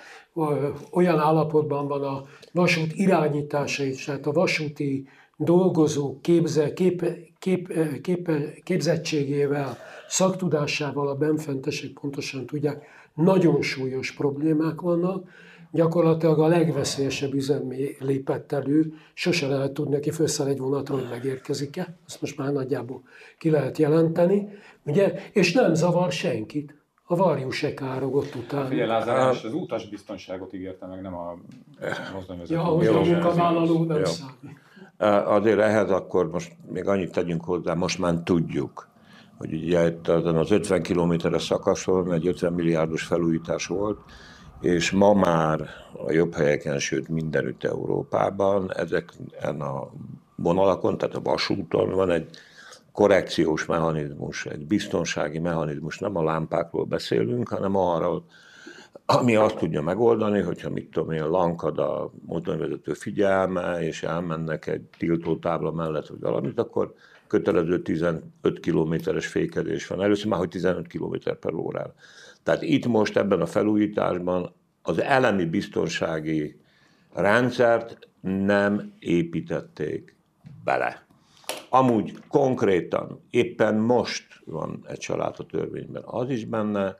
olyan 0.91 1.19
állapotban 1.19 1.87
van 1.87 2.03
a 2.03 2.23
vasút 2.51 2.93
irányítása 2.93 3.83
is, 3.83 4.05
tehát 4.05 4.25
a 4.25 4.31
vasúti 4.31 5.07
dolgozók 5.37 6.21
képze, 6.21 6.73
kép, 6.73 7.05
kép, 7.39 7.73
kép, 8.01 8.31
képzettségével, 8.63 9.77
szaktudásával 10.07 11.07
a 11.07 11.15
benfentesek 11.15 11.91
pontosan 11.91 12.45
tudják, 12.45 12.85
nagyon 13.13 13.61
súlyos 13.61 14.11
problémák 14.11 14.81
vannak, 14.81 15.29
gyakorlatilag 15.71 16.39
a 16.39 16.47
legveszélyesebb 16.47 17.33
üzem 17.33 17.73
lépett 17.99 18.51
elő, 18.51 18.93
sose 19.13 19.47
lehet 19.47 19.71
tudni, 19.71 19.95
aki 19.95 20.11
felszáll 20.11 20.47
egy 20.47 20.57
vonatra, 20.57 20.95
hogy 20.95 21.07
megérkezik-e, 21.09 21.97
ezt 22.07 22.21
most 22.21 22.37
már 22.37 22.53
nagyjából 22.53 23.01
ki 23.37 23.49
lehet 23.49 23.77
jelenteni, 23.77 24.47
ugye? 24.85 25.13
és 25.33 25.53
nem 25.53 25.73
zavar 25.73 26.11
senkit. 26.11 26.75
A 27.09 27.15
varjú 27.15 27.49
se 27.49 27.73
károgott 27.73 28.35
utána. 28.35 28.67
Figyelj, 28.67 28.87
Lázár, 28.87 29.29
az 29.29 29.53
utas 29.53 29.89
biztonságot 29.89 30.53
ígérte 30.53 30.85
meg, 30.85 31.01
nem 31.01 31.15
a 31.15 31.37
mozdonyvezető. 32.13 32.59
Ja, 32.59 32.63
hogy 32.63 32.87
a 32.87 32.99
munkavállaló 33.01 33.83
nem 33.83 33.97
Jó. 33.97 34.05
számít. 34.05 34.65
Azért 35.25 35.59
ehhez 35.59 35.89
akkor 35.91 36.31
most 36.31 36.55
még 36.71 36.87
annyit 36.87 37.11
tegyünk 37.11 37.43
hozzá, 37.43 37.73
most 37.73 37.99
már 37.99 38.15
tudjuk, 38.23 38.87
hogy 39.37 39.53
ugye 39.53 39.87
itt 39.87 40.07
az 40.07 40.51
50 40.51 40.81
kilométeres 40.81 41.43
szakaszon 41.43 42.13
egy 42.13 42.27
50 42.27 42.53
milliárdos 42.53 43.03
felújítás 43.03 43.67
volt, 43.67 43.99
és 44.61 44.91
ma 44.91 45.13
már 45.13 45.69
a 46.05 46.11
jobb 46.11 46.33
helyeken, 46.33 46.79
sőt 46.79 47.07
mindenütt 47.07 47.63
Európában 47.63 48.73
ezeken 48.73 49.61
a 49.61 49.89
vonalakon, 50.35 50.97
tehát 50.97 51.15
a 51.15 51.21
vasúton 51.21 51.89
van 51.89 52.09
egy 52.09 52.29
korrekciós 52.91 53.65
mechanizmus, 53.65 54.45
egy 54.45 54.65
biztonsági 54.65 55.39
mechanizmus, 55.39 55.99
nem 55.99 56.15
a 56.15 56.23
lámpákról 56.23 56.85
beszélünk, 56.85 57.49
hanem 57.49 57.75
arról, 57.75 58.25
ami 59.09 59.35
azt 59.35 59.57
tudja 59.57 59.81
megoldani, 59.81 60.41
hogyha 60.41 60.69
mit 60.69 60.89
tudom 60.91 61.11
én, 61.11 61.27
lankad 61.27 61.79
a 61.79 62.11
motorvezető 62.25 62.93
figyelme, 62.93 63.81
és 63.81 64.03
elmennek 64.03 64.67
egy 64.67 64.81
tiltótábla 64.97 65.71
mellett, 65.71 66.07
vagy 66.07 66.19
valamit, 66.19 66.59
akkor 66.59 66.93
kötelező 67.27 67.81
15 67.81 68.23
kilométeres 68.61 69.27
fékezés 69.27 69.87
van. 69.87 70.01
Először 70.01 70.27
már, 70.27 70.39
hogy 70.39 70.49
15 70.49 70.87
km 70.87 71.15
per 71.39 71.53
órával. 71.53 71.93
Tehát 72.43 72.61
itt 72.61 72.87
most 72.87 73.17
ebben 73.17 73.41
a 73.41 73.45
felújításban 73.45 74.53
az 74.81 75.01
elemi 75.01 75.45
biztonsági 75.45 76.59
rendszert 77.13 77.97
nem 78.21 78.93
építették 78.99 80.15
bele. 80.63 81.05
Amúgy 81.69 82.13
konkrétan 82.27 83.21
éppen 83.29 83.75
most 83.75 84.41
van 84.45 84.85
egy 84.87 84.97
család 84.97 85.35
a 85.37 85.45
törvényben 85.45 86.03
az 86.05 86.29
is 86.29 86.45
benne, 86.45 86.97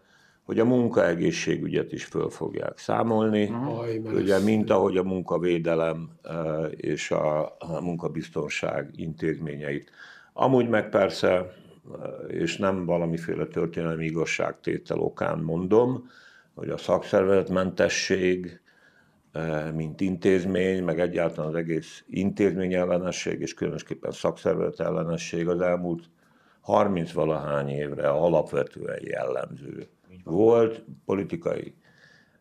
hogy 0.47 0.59
a 0.59 0.65
munkaegészségügyet 0.65 1.91
is 1.91 2.05
föl 2.05 2.29
fogják 2.29 2.77
számolni, 2.77 3.51
Aj, 3.79 3.97
ugye, 3.97 4.39
mint 4.39 4.69
ahogy 4.69 4.97
a 4.97 5.03
munkavédelem 5.03 6.09
eh, 6.23 6.35
és 6.71 7.11
a 7.11 7.57
munkabiztonság 7.81 8.89
intézményeit. 8.95 9.91
Amúgy 10.33 10.69
meg 10.69 10.89
persze, 10.89 11.27
eh, 11.29 11.49
és 12.27 12.57
nem 12.57 12.85
valamiféle 12.85 13.45
történelmi 13.45 14.05
igazságtétel 14.05 14.99
okán 14.99 15.39
mondom, 15.39 16.09
hogy 16.55 16.69
a 16.69 16.77
szakszervezetmentesség, 16.77 18.61
eh, 19.31 19.71
mint 19.71 20.01
intézmény, 20.01 20.83
meg 20.83 20.99
egyáltalán 20.99 21.49
az 21.49 21.55
egész 21.55 22.03
intézmény 22.09 22.73
ellenesség, 22.73 23.41
és 23.41 23.53
különösképpen 23.53 24.11
szakszervezet 24.11 24.79
ellenesség 24.79 25.47
az 25.47 25.61
elmúlt 25.61 26.09
30 26.61 27.11
valahány 27.11 27.69
évre 27.69 28.09
alapvetően 28.09 28.99
jellemző 29.01 29.87
volt 30.29 30.83
politikai 31.05 31.73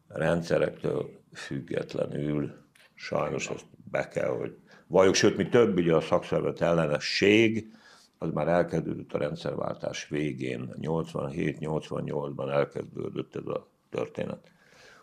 rendszerektől 0.08 1.10
függetlenül. 1.32 2.52
Sajnos 2.94 3.48
ezt 3.48 3.66
be 3.90 4.08
kell, 4.08 4.28
hogy 4.28 4.56
valljuk, 4.86 5.14
sőt, 5.14 5.36
mi 5.36 5.48
több, 5.48 5.76
ugye 5.76 5.94
a 5.94 6.00
szakszervezet 6.00 6.60
ellenesség, 6.60 7.70
az 8.18 8.30
már 8.32 8.48
elkezdődött 8.48 9.12
a 9.12 9.18
rendszerváltás 9.18 10.08
végén, 10.08 10.74
87-88-ban 10.80 12.52
elkezdődött 12.52 13.36
ez 13.36 13.46
a 13.46 13.68
történet. 13.90 14.50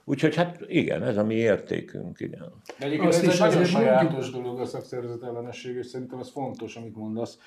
Úgyhogy 0.06 0.36
hát 0.36 0.64
igen, 0.68 1.04
ez 1.04 1.18
a 1.18 1.24
mi 1.24 1.34
értékünk, 1.36 2.20
igen. 2.20 2.52
De 2.80 2.86
egyébként 2.86 3.10
Azt 3.14 3.24
ez 3.24 3.34
is 3.34 3.40
egy 3.40 3.48
nagyon 3.50 3.66
sajátos 3.66 4.12
mondjuk- 4.14 4.44
dolog 4.44 4.60
a 4.60 4.66
szakszervezet 4.66 5.24
ellenesség, 5.24 5.76
és 5.76 5.86
szerintem 5.86 6.20
ez 6.20 6.30
fontos, 6.30 6.76
amit 6.76 6.96
mondasz. 6.96 7.38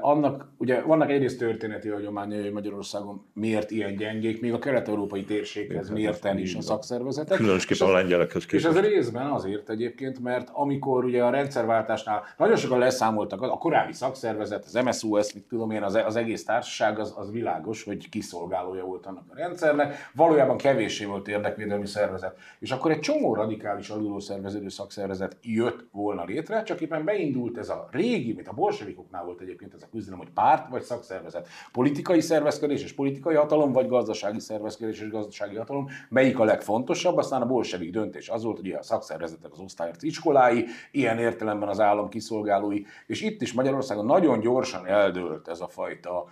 Annak, 0.00 0.48
ugye 0.58 0.80
vannak 0.80 1.10
egyrészt 1.10 1.38
történeti 1.38 1.88
hagyományai, 1.88 2.42
hogy 2.42 2.52
Magyarországon 2.52 3.26
miért 3.34 3.70
ilyen 3.70 3.96
gyengék, 3.96 4.40
még 4.40 4.52
a 4.52 4.58
kelet-európai 4.58 5.24
térséghez 5.24 5.90
mérten 5.90 6.38
is 6.38 6.54
a 6.54 6.60
szakszervezetek. 6.60 7.36
Különösképpen 7.36 7.88
a 7.88 7.92
lengyelekhez 7.92 8.44
És 8.50 8.64
ez 8.64 8.74
képest. 8.74 8.88
részben 8.88 9.30
azért 9.30 9.70
egyébként, 9.70 10.22
mert 10.22 10.50
amikor 10.52 11.04
ugye 11.04 11.24
a 11.24 11.30
rendszerváltásnál 11.30 12.22
nagyon 12.36 12.56
sokan 12.56 12.78
leszámoltak, 12.78 13.42
a 13.42 13.58
korábbi 13.58 13.92
szakszervezet, 13.92 14.64
az 14.64 14.72
MSUS, 14.84 15.32
mit 15.32 15.44
tudom 15.48 15.70
én, 15.70 15.82
az, 15.82 15.94
az 15.94 16.16
egész 16.16 16.44
társaság, 16.44 16.98
az, 16.98 17.14
az 17.16 17.30
világos, 17.30 17.84
hogy 17.84 18.08
kiszolgálója 18.08 18.84
volt 18.84 19.06
annak 19.06 19.24
a 19.28 19.34
rendszernek, 19.34 20.10
valójában 20.14 20.56
kevéssé 20.56 21.04
volt 21.04 21.28
érdekvédelmi 21.28 21.86
szervezet. 21.86 22.36
És 22.58 22.70
akkor 22.70 22.90
egy 22.90 23.00
csomó 23.00 23.34
radikális 23.34 23.88
alulról 23.88 24.20
szerveződő 24.20 24.68
szakszervezet 24.68 25.36
jött 25.42 25.86
volna 25.92 26.24
létre, 26.24 26.62
csak 26.62 26.80
éppen 26.80 27.04
beindult 27.04 27.58
ez 27.58 27.68
a 27.68 27.88
régi, 27.90 28.32
mint 28.32 28.48
a 28.48 28.52
bolsevikoknál 28.52 29.24
volt 29.24 29.40
egyébként 29.42 29.74
ez 29.74 29.82
a 29.82 29.88
küzdelem, 29.90 30.18
hogy 30.18 30.30
párt 30.30 30.68
vagy 30.68 30.82
szakszervezet. 30.82 31.48
Politikai 31.72 32.20
szervezkedés 32.20 32.82
és 32.82 32.92
politikai 32.94 33.34
hatalom, 33.34 33.72
vagy 33.72 33.88
gazdasági 33.88 34.40
szervezkedés 34.40 35.00
és 35.00 35.08
gazdasági 35.08 35.56
hatalom, 35.56 35.88
melyik 36.08 36.38
a 36.38 36.44
legfontosabb, 36.44 37.16
aztán 37.16 37.42
a 37.42 37.46
bolsevik 37.46 37.90
döntés 37.90 38.28
az 38.28 38.42
volt, 38.42 38.56
hogy 38.56 38.70
a 38.70 38.82
szakszervezetek 38.82 39.52
az 39.52 39.58
osztályharc 39.58 40.02
iskolái, 40.02 40.64
ilyen 40.90 41.18
értelemben 41.18 41.68
az 41.68 41.80
állam 41.80 42.08
kiszolgálói, 42.08 42.82
és 43.06 43.22
itt 43.22 43.42
is 43.42 43.52
Magyarországon 43.52 44.04
nagyon 44.04 44.40
gyorsan 44.40 44.86
eldőlt 44.86 45.48
ez 45.48 45.60
a 45.60 45.68
fajta, 45.68 46.24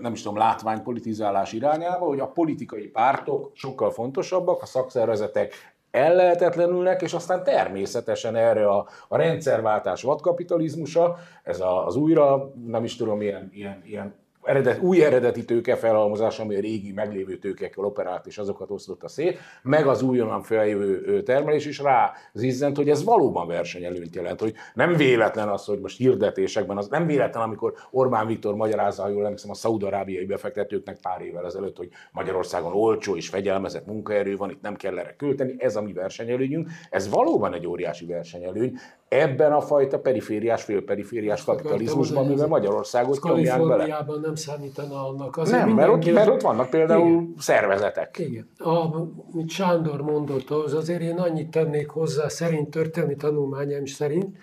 nem 0.00 0.12
is 0.12 0.22
tudom, 0.22 0.38
látványpolitizálás 0.38 1.52
irányába, 1.52 2.06
hogy 2.06 2.20
a 2.20 2.26
politikai 2.26 2.86
pártok 2.86 3.50
sokkal 3.54 3.90
fontosabbak, 3.90 4.62
a 4.62 4.66
szakszervezetek 4.66 5.73
ellehetetlenülnek, 5.94 7.02
és 7.02 7.12
aztán 7.12 7.42
természetesen 7.42 8.36
erre 8.36 8.68
a, 8.68 8.86
a 9.08 9.16
rendszerváltás 9.16 10.02
vadkapitalizmusa, 10.02 11.16
ez 11.42 11.60
a, 11.60 11.86
az 11.86 11.96
újra, 11.96 12.52
nem 12.66 12.84
is 12.84 12.96
tudom, 12.96 13.20
ilyen, 13.20 13.50
ilyen, 13.52 13.82
ilyen 13.84 14.14
eredet, 14.44 14.82
új 14.82 15.04
eredeti 15.04 15.44
tőke 15.44 15.76
felhalmozás, 15.76 16.38
ami 16.38 16.54
a 16.56 16.60
régi 16.60 16.92
meglévő 16.92 17.36
tőkekkel 17.36 17.84
operált, 17.84 18.26
és 18.26 18.38
azokat 18.38 18.70
osztotta 18.70 19.08
szét, 19.08 19.38
meg 19.62 19.86
az 19.86 20.02
újonnan 20.02 20.42
feljövő 20.42 21.22
termelés 21.22 21.66
is 21.66 21.78
rá 21.78 22.12
zizzent, 22.32 22.76
hogy 22.76 22.88
ez 22.88 23.04
valóban 23.04 23.46
versenyelőnyt 23.46 24.14
jelent, 24.14 24.40
hogy 24.40 24.54
nem 24.74 24.96
véletlen 24.96 25.48
az, 25.48 25.64
hogy 25.64 25.78
most 25.80 25.96
hirdetésekben, 25.96 26.76
az 26.76 26.88
nem 26.88 27.06
véletlen, 27.06 27.42
amikor 27.42 27.74
Orbán 27.90 28.26
Viktor 28.26 28.54
magyarázza, 28.54 29.02
ha 29.02 29.08
jól 29.08 29.24
emlékszem, 29.24 29.50
a 29.50 29.54
szaudarábiai 29.54 30.24
befektetőknek 30.24 31.00
pár 31.00 31.20
évvel 31.20 31.44
ezelőtt, 31.44 31.76
hogy 31.76 31.88
Magyarországon 32.12 32.72
olcsó 32.72 33.16
és 33.16 33.28
fegyelmezett 33.28 33.86
munkaerő 33.86 34.36
van, 34.36 34.50
itt 34.50 34.62
nem 34.62 34.74
kell 34.74 34.98
erre 34.98 35.14
költeni, 35.16 35.54
ez 35.58 35.76
a 35.76 35.82
mi 35.82 35.92
versenyelőnyünk, 35.92 36.68
ez 36.90 37.08
valóban 37.08 37.54
egy 37.54 37.66
óriási 37.66 38.06
versenyelőny, 38.06 38.78
ebben 39.08 39.52
a 39.52 39.60
fajta 39.60 39.98
perifériás, 39.98 40.62
félperifériás 40.62 41.44
kapitalizmusban, 41.44 42.26
mivel 42.26 42.46
Magyarországot 42.46 43.22
nyomják 43.22 43.58
bele. 43.58 43.68
Kaliforniában 43.68 44.33
nem 44.34 44.56
számítana 44.56 45.08
annak. 45.08 45.36
Azért 45.36 45.64
Nem, 45.64 45.74
mert 45.74 45.90
ott, 45.90 46.12
mert 46.12 46.28
ott 46.28 46.40
vannak 46.40 46.70
például 46.70 47.06
Igen. 47.06 47.34
szervezetek. 47.38 48.18
Igen. 48.18 48.48
A, 48.58 49.02
mit 49.32 49.50
Sándor 49.50 50.02
mondott, 50.02 50.50
az 50.50 50.74
azért 50.74 51.00
én 51.00 51.18
annyit 51.18 51.50
tennék 51.50 51.88
hozzá, 51.88 52.28
szerint 52.28 52.70
történelmi 52.70 53.16
tanulmányaim 53.16 53.86
szerint, 53.86 54.36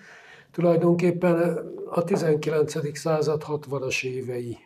tulajdonképpen 0.50 1.58
a 1.90 2.04
19. 2.04 2.98
század 2.98 3.42
60-as 3.48 4.04
évei 4.04 4.58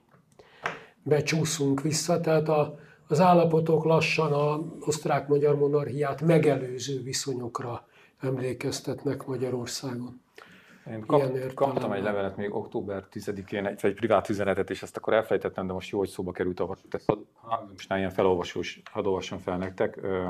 becsúszunk 1.03 1.81
vissza, 1.81 2.21
tehát 2.21 2.49
a, 2.49 2.79
az 3.09 3.21
állapotok 3.21 3.85
lassan 3.85 4.33
a 4.33 4.61
osztrák-magyar 4.81 5.57
monarchiát 5.59 6.21
megelőző 6.21 7.03
viszonyokra 7.03 7.87
emlékeztetnek 8.21 9.27
Magyarországon. 9.27 10.21
Én 10.91 11.07
kap, 11.07 11.21
Ilyen 11.35 11.55
kaptam 11.55 11.93
egy 11.93 12.03
levelet 12.03 12.37
még 12.37 12.55
október 12.55 13.05
10-én, 13.13 13.67
egy, 13.67 13.79
egy 13.85 13.95
privát 13.95 14.29
üzenetet, 14.29 14.71
és 14.71 14.83
ezt 14.83 14.97
akkor 14.97 15.13
elfelejtettem, 15.13 15.67
de 15.67 15.73
most 15.73 15.91
jó, 15.91 15.99
hogy 15.99 16.09
szóba 16.09 16.33
került 16.33 16.61
a 16.61 16.77
most 17.69 17.93
ilyen 17.95 18.11
felolvasós, 18.11 18.83
hadd 18.91 19.07
olvassam 19.07 19.39
fel 19.39 19.57
nektek. 19.57 19.97
Ö, 20.03 20.29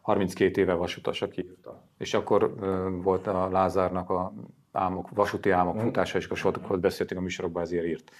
32 0.00 0.60
éve 0.60 0.72
vasutas, 0.72 1.22
aki 1.22 1.40
írta. 1.40 1.82
És 1.98 2.14
akkor 2.14 2.54
volt 3.02 3.26
a 3.26 3.48
Lázárnak 3.48 4.10
a 4.10 4.32
álmok, 4.72 5.08
vasúti 5.10 5.50
álmok 5.50 5.80
futása, 5.80 6.18
és 6.18 6.24
akkor 6.24 6.36
sokat 6.36 6.80
beszéltünk 6.80 7.20
a 7.20 7.22
műsorokban, 7.22 7.62
ezért 7.62 7.86
írt. 7.86 8.10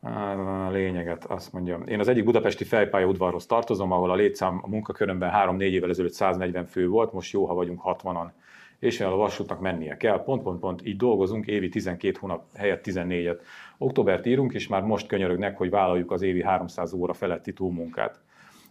A 0.00 0.70
lényeget 0.70 1.24
azt 1.24 1.52
mondja. 1.52 1.78
Én 1.86 2.00
az 2.00 2.08
egyik 2.08 2.24
budapesti 2.24 2.64
fejpálya 2.64 3.06
udvarhoz 3.06 3.46
tartozom, 3.46 3.92
ahol 3.92 4.10
a 4.10 4.14
létszám 4.14 4.60
a 4.62 4.68
munkakörömben 4.68 5.30
3-4 5.34 5.60
évvel 5.60 5.90
ezelőtt 5.90 6.12
140 6.12 6.66
fő 6.66 6.88
volt, 6.88 7.12
most 7.12 7.32
jó, 7.32 7.46
ha 7.46 7.54
vagyunk 7.54 7.80
60-an. 7.84 8.26
És 8.82 9.00
a 9.00 9.16
vasútnak 9.16 9.60
mennie 9.60 9.96
kell, 9.96 10.22
pont, 10.22 10.42
pont, 10.42 10.60
pont, 10.60 10.86
így 10.86 10.96
dolgozunk 10.96 11.46
évi 11.46 11.68
12 11.68 12.16
hónap 12.20 12.44
helyett 12.56 12.84
14-et. 12.84 13.40
Októbert 13.78 14.26
írunk, 14.26 14.52
és 14.52 14.68
már 14.68 14.82
most 14.82 15.06
könyörögnek, 15.06 15.56
hogy 15.56 15.70
vállaljuk 15.70 16.10
az 16.10 16.22
évi 16.22 16.42
300 16.42 16.92
óra 16.92 17.12
feletti 17.12 17.52
túlmunkát. 17.52 18.20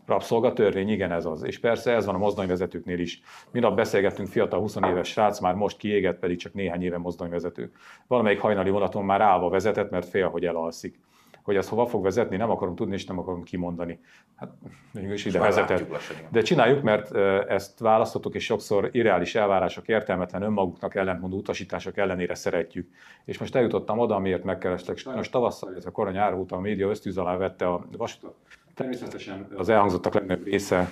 Rabszolgatörvény, 0.05 0.89
igen 0.89 1.11
ez 1.11 1.25
az. 1.25 1.43
És 1.43 1.59
persze 1.59 1.91
ez 1.91 2.05
van 2.05 2.15
a 2.15 2.17
mozdonyvezetőknél 2.17 2.99
is. 2.99 3.21
Minap 3.51 3.75
beszélgettünk 3.75 4.27
fiatal 4.27 4.59
20 4.59 4.75
éves 4.75 5.09
srác, 5.09 5.39
már 5.39 5.53
most 5.53 5.77
kiégett, 5.77 6.19
pedig 6.19 6.37
csak 6.37 6.53
néhány 6.53 6.83
éve 6.83 6.97
mozdonyvezető. 6.97 7.71
Valamelyik 8.07 8.39
hajnali 8.39 8.69
vonaton 8.69 9.05
már 9.05 9.21
állva 9.21 9.49
vezetett, 9.49 9.89
mert 9.89 10.09
fél, 10.09 10.29
hogy 10.29 10.45
elalszik. 10.45 10.99
Hogy 11.43 11.55
ez 11.55 11.69
hova 11.69 11.85
fog 11.85 12.03
vezetni, 12.03 12.37
nem 12.37 12.49
akarom 12.49 12.75
tudni, 12.75 12.93
és 12.93 13.05
nem 13.05 13.19
akarom 13.19 13.43
kimondani. 13.43 13.99
Hát 14.35 14.51
mégis 14.91 15.25
ide 15.25 15.39
vezetett. 15.39 15.95
De 16.29 16.41
csináljuk, 16.41 16.81
mert 16.81 17.15
ezt 17.49 17.79
választottuk, 17.79 18.35
és 18.35 18.43
sokszor 18.43 18.89
irreális 18.91 19.35
elvárások, 19.35 19.87
értelmetlen 19.87 20.41
önmaguknak 20.41 20.95
ellentmondó 20.95 21.37
utasítások 21.37 21.97
ellenére 21.97 22.35
szeretjük. 22.35 22.89
És 23.25 23.37
most 23.37 23.55
eljutottam 23.55 23.99
oda, 23.99 24.15
amiért 24.15 24.43
megkerestek. 24.43 24.97
Sajnos 24.97 25.29
tavasszal, 25.29 25.71
illetve 25.71 25.91
korai 25.91 26.13
nyár 26.13 26.33
óta 26.33 26.55
a 26.55 26.59
média 26.59 26.89
ösztűz 26.89 27.17
alá 27.17 27.37
vette 27.37 27.67
a 27.67 27.85
vasutat. 27.97 28.35
Természetesen 28.75 29.47
az 29.55 29.69
elhangzottak 29.69 30.13
legnagyobb 30.13 30.45
része 30.45 30.89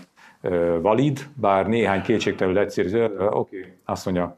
valid, 0.81 1.19
bár 1.35 1.67
néhány 1.67 2.01
kétségtelenül 2.01 2.59
egyszerű. 2.59 3.03
Oké, 3.03 3.57
okay. 3.59 3.73
azt 3.85 4.05
mondja, 4.05 4.35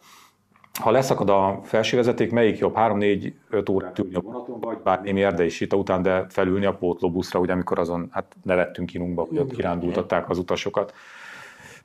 ha 0.79 0.91
leszakad 0.91 1.29
a 1.29 1.59
felső 1.63 1.97
vezeték, 1.97 2.31
melyik 2.31 2.57
jobb? 2.57 2.73
3-4-5 2.77 3.71
órát 3.71 3.99
ülni 3.99 4.15
a 4.15 4.19
vonaton, 4.19 4.59
vagy 4.59 4.77
bár 4.77 5.01
némi 5.01 5.23
erdei 5.23 5.49
sita 5.49 5.75
után, 5.75 6.01
de 6.01 6.25
felülni 6.29 6.65
a 6.65 6.73
pótlóbuszra, 6.73 7.39
ugye 7.39 7.53
amikor 7.53 7.79
azon 7.79 8.09
hát 8.11 8.35
nevettünk 8.43 8.93
inunkba, 8.93 9.25
hogy 9.29 9.37
ott 9.37 9.55
kirándultatták 9.55 10.29
az 10.29 10.37
utasokat. 10.37 10.93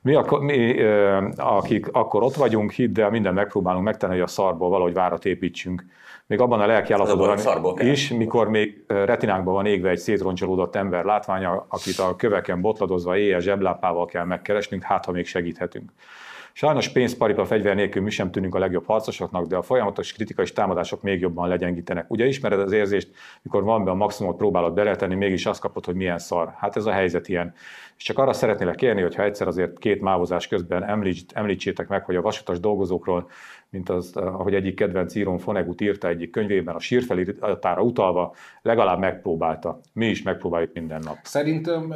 Mi, 0.01 0.15
akkor, 0.15 0.41
mi 0.41 0.81
akik 1.35 1.87
akkor 1.91 2.23
ott 2.23 2.35
vagyunk, 2.35 2.71
hidd 2.71 2.99
el, 2.99 3.09
minden 3.09 3.33
megpróbálunk 3.33 3.83
megtenni, 3.83 4.13
hogy 4.13 4.21
a 4.21 4.27
szarból 4.27 4.69
valahogy 4.69 4.93
várat 4.93 5.25
építsünk. 5.25 5.85
Még 6.25 6.39
abban 6.39 6.59
a 6.59 6.65
lelki 6.65 6.93
állapotban 6.93 7.79
is, 7.79 8.11
mikor 8.11 8.49
még 8.49 8.83
retinánkban 8.87 9.53
van 9.53 9.65
égve 9.65 9.89
egy 9.89 9.97
szétroncsolódott 9.97 10.75
ember 10.75 11.03
látványa, 11.03 11.65
akit 11.69 11.99
a 11.99 12.15
köveken 12.15 12.61
botladozva 12.61 13.17
éjjel 13.17 13.39
zseblápával 13.39 14.05
kell 14.05 14.25
megkeresnünk, 14.25 14.83
hát 14.83 15.05
ha 15.05 15.11
még 15.11 15.25
segíthetünk. 15.25 15.91
Sajnos 16.57 16.89
pénzparipa 16.89 17.45
fegyver 17.45 17.75
nélkül 17.75 18.01
mi 18.01 18.09
sem 18.09 18.31
tűnünk 18.31 18.55
a 18.55 18.59
legjobb 18.59 18.85
harcosoknak, 18.85 19.45
de 19.45 19.55
a 19.55 19.61
folyamatos 19.61 20.13
kritikai 20.13 20.45
támadások 20.45 21.01
még 21.01 21.19
jobban 21.19 21.47
legyengítenek. 21.47 22.11
Ugye 22.11 22.25
ismered 22.25 22.59
az 22.59 22.71
érzést, 22.71 23.09
mikor 23.41 23.63
van 23.63 23.83
be 23.83 23.91
a 23.91 23.95
maximumot 23.95 24.37
próbálod 24.37 24.73
beletenni, 24.73 25.15
mégis 25.15 25.45
azt 25.45 25.59
kapod, 25.59 25.85
hogy 25.85 25.95
milyen 25.95 26.17
szar. 26.17 26.53
Hát 26.57 26.75
ez 26.75 26.85
a 26.85 26.91
helyzet 26.91 27.27
ilyen. 27.27 27.53
És 27.97 28.03
csak 28.03 28.17
arra 28.17 28.33
szeretnélek 28.33 28.75
kérni, 28.75 29.01
hogy 29.01 29.15
ha 29.15 29.23
egyszer 29.23 29.47
azért 29.47 29.79
két 29.79 30.01
mávozás 30.01 30.47
közben 30.47 31.07
említsétek 31.33 31.87
meg, 31.87 32.05
hogy 32.05 32.15
a 32.15 32.21
vasutas 32.21 32.59
dolgozókról 32.59 33.29
mint 33.69 33.89
az, 33.89 34.15
ahogy 34.15 34.53
egyik 34.53 34.75
kedvenc 34.75 35.15
írón 35.15 35.37
Fonegut 35.37 35.81
írta 35.81 36.07
egyik 36.07 36.29
könyvében, 36.29 36.75
a 36.75 36.79
sírfeliratára 36.79 37.81
utalva, 37.81 38.33
legalább 38.61 38.99
megpróbálta. 38.99 39.79
Mi 39.93 40.07
is 40.07 40.21
megpróbáljuk 40.21 40.73
minden 40.73 41.01
nap. 41.03 41.17
Szerintem, 41.23 41.93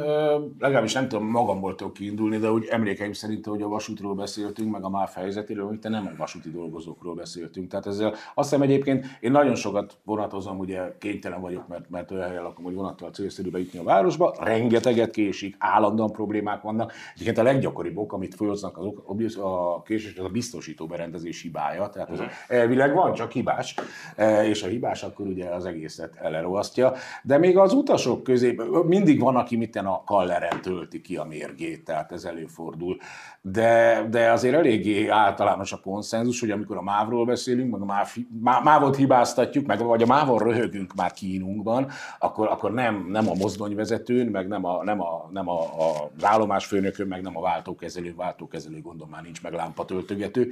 legalábbis 0.58 0.92
nem 0.92 1.08
tudom 1.08 1.26
magamból 1.26 1.74
tudok 1.74 1.92
kiindulni, 1.92 2.38
de 2.38 2.52
úgy 2.52 2.66
emlékeim 2.70 3.12
szerint, 3.12 3.46
hogy 3.46 3.62
a 3.62 3.68
vasútról 3.68 4.14
beszéltünk, 4.14 4.72
meg 4.72 4.84
a 4.84 4.88
MÁV 4.88 5.12
helyzetéről, 5.14 5.78
te 5.78 5.88
nem 5.88 6.06
a 6.06 6.16
vasúti 6.16 6.50
dolgozókról 6.50 7.14
beszéltünk. 7.14 7.68
Tehát 7.68 7.86
ezzel 7.86 8.14
azt 8.34 8.50
hiszem 8.50 8.62
egyébként, 8.62 9.06
én 9.20 9.30
nagyon 9.30 9.54
sokat 9.54 9.96
vonatozom, 10.04 10.58
ugye 10.58 10.96
kénytelen 10.98 11.40
vagyok, 11.40 11.68
mert, 11.68 11.90
mert 11.90 12.10
olyan 12.10 12.28
helyen 12.28 12.42
lakom, 12.42 12.64
hogy 12.64 12.74
vonattal 12.74 13.10
célszerű 13.10 13.50
bejutni 13.50 13.78
a 13.78 13.82
városba, 13.82 14.34
rengeteget 14.40 15.10
késik, 15.10 15.56
állandóan 15.58 16.12
problémák 16.12 16.62
vannak. 16.62 16.92
Egyébként 17.14 17.38
a 17.38 17.42
leggyakoribb 17.42 17.96
ok, 17.96 18.12
amit 18.12 18.34
fölhoznak 18.34 18.78
az, 18.78 19.36
a 19.36 19.82
késés, 19.82 20.18
az 20.18 20.24
a 20.24 20.28
biztosító 20.28 20.86
berendezés 20.86 21.42
hibá 21.42 21.61
hibája, 21.62 21.88
tehát 21.88 22.10
az 22.10 22.22
elvileg 22.48 22.94
van, 22.94 23.14
csak 23.14 23.32
hibás, 23.32 23.74
e, 24.16 24.46
és 24.46 24.62
a 24.62 24.66
hibás 24.66 25.02
akkor 25.02 25.26
ugye 25.26 25.48
az 25.48 25.64
egészet 25.64 26.16
eleroasztja. 26.16 26.92
De 27.22 27.38
még 27.38 27.58
az 27.58 27.72
utasok 27.72 28.22
közé 28.22 28.56
mindig 28.86 29.20
van, 29.20 29.36
aki 29.36 29.56
mitten 29.56 29.86
a 29.86 30.02
kalleren 30.04 30.60
tölti 30.60 31.00
ki 31.00 31.16
a 31.16 31.24
mérgét, 31.24 31.84
tehát 31.84 32.12
ez 32.12 32.24
előfordul. 32.24 32.96
De, 33.40 34.06
de 34.10 34.30
azért 34.30 34.54
eléggé 34.54 35.08
általános 35.08 35.72
a 35.72 35.80
konszenzus, 35.80 36.40
hogy 36.40 36.50
amikor 36.50 36.76
a 36.76 36.82
mávról 36.82 37.24
beszélünk, 37.24 37.70
meg 37.70 37.80
a 37.80 37.84
máv, 37.84 38.14
mávot 38.62 38.96
hibáztatjuk, 38.96 39.66
meg 39.66 39.78
vagy 39.78 40.02
a 40.02 40.06
mávon 40.06 40.38
röhögünk 40.38 40.94
már 40.94 41.12
kínunkban, 41.12 41.90
akkor, 42.18 42.48
akkor 42.48 42.72
nem, 42.72 43.06
nem 43.08 43.28
a 43.28 43.34
mozdonyvezetőn, 43.34 44.26
meg 44.26 44.48
nem, 44.48 44.64
a, 44.64 44.84
nem, 44.84 45.00
a, 45.00 45.28
nem 45.32 45.48
a, 45.48 45.60
a, 45.60 46.10
állomásfőnökön, 46.22 47.06
meg 47.06 47.22
nem 47.22 47.36
a 47.36 47.40
váltókezelő, 47.40 48.14
váltókezelő 48.16 48.80
gondom 48.80 49.08
már 49.08 49.22
nincs, 49.22 49.42
meg 49.42 49.52
lámpatöltögető, 49.52 50.50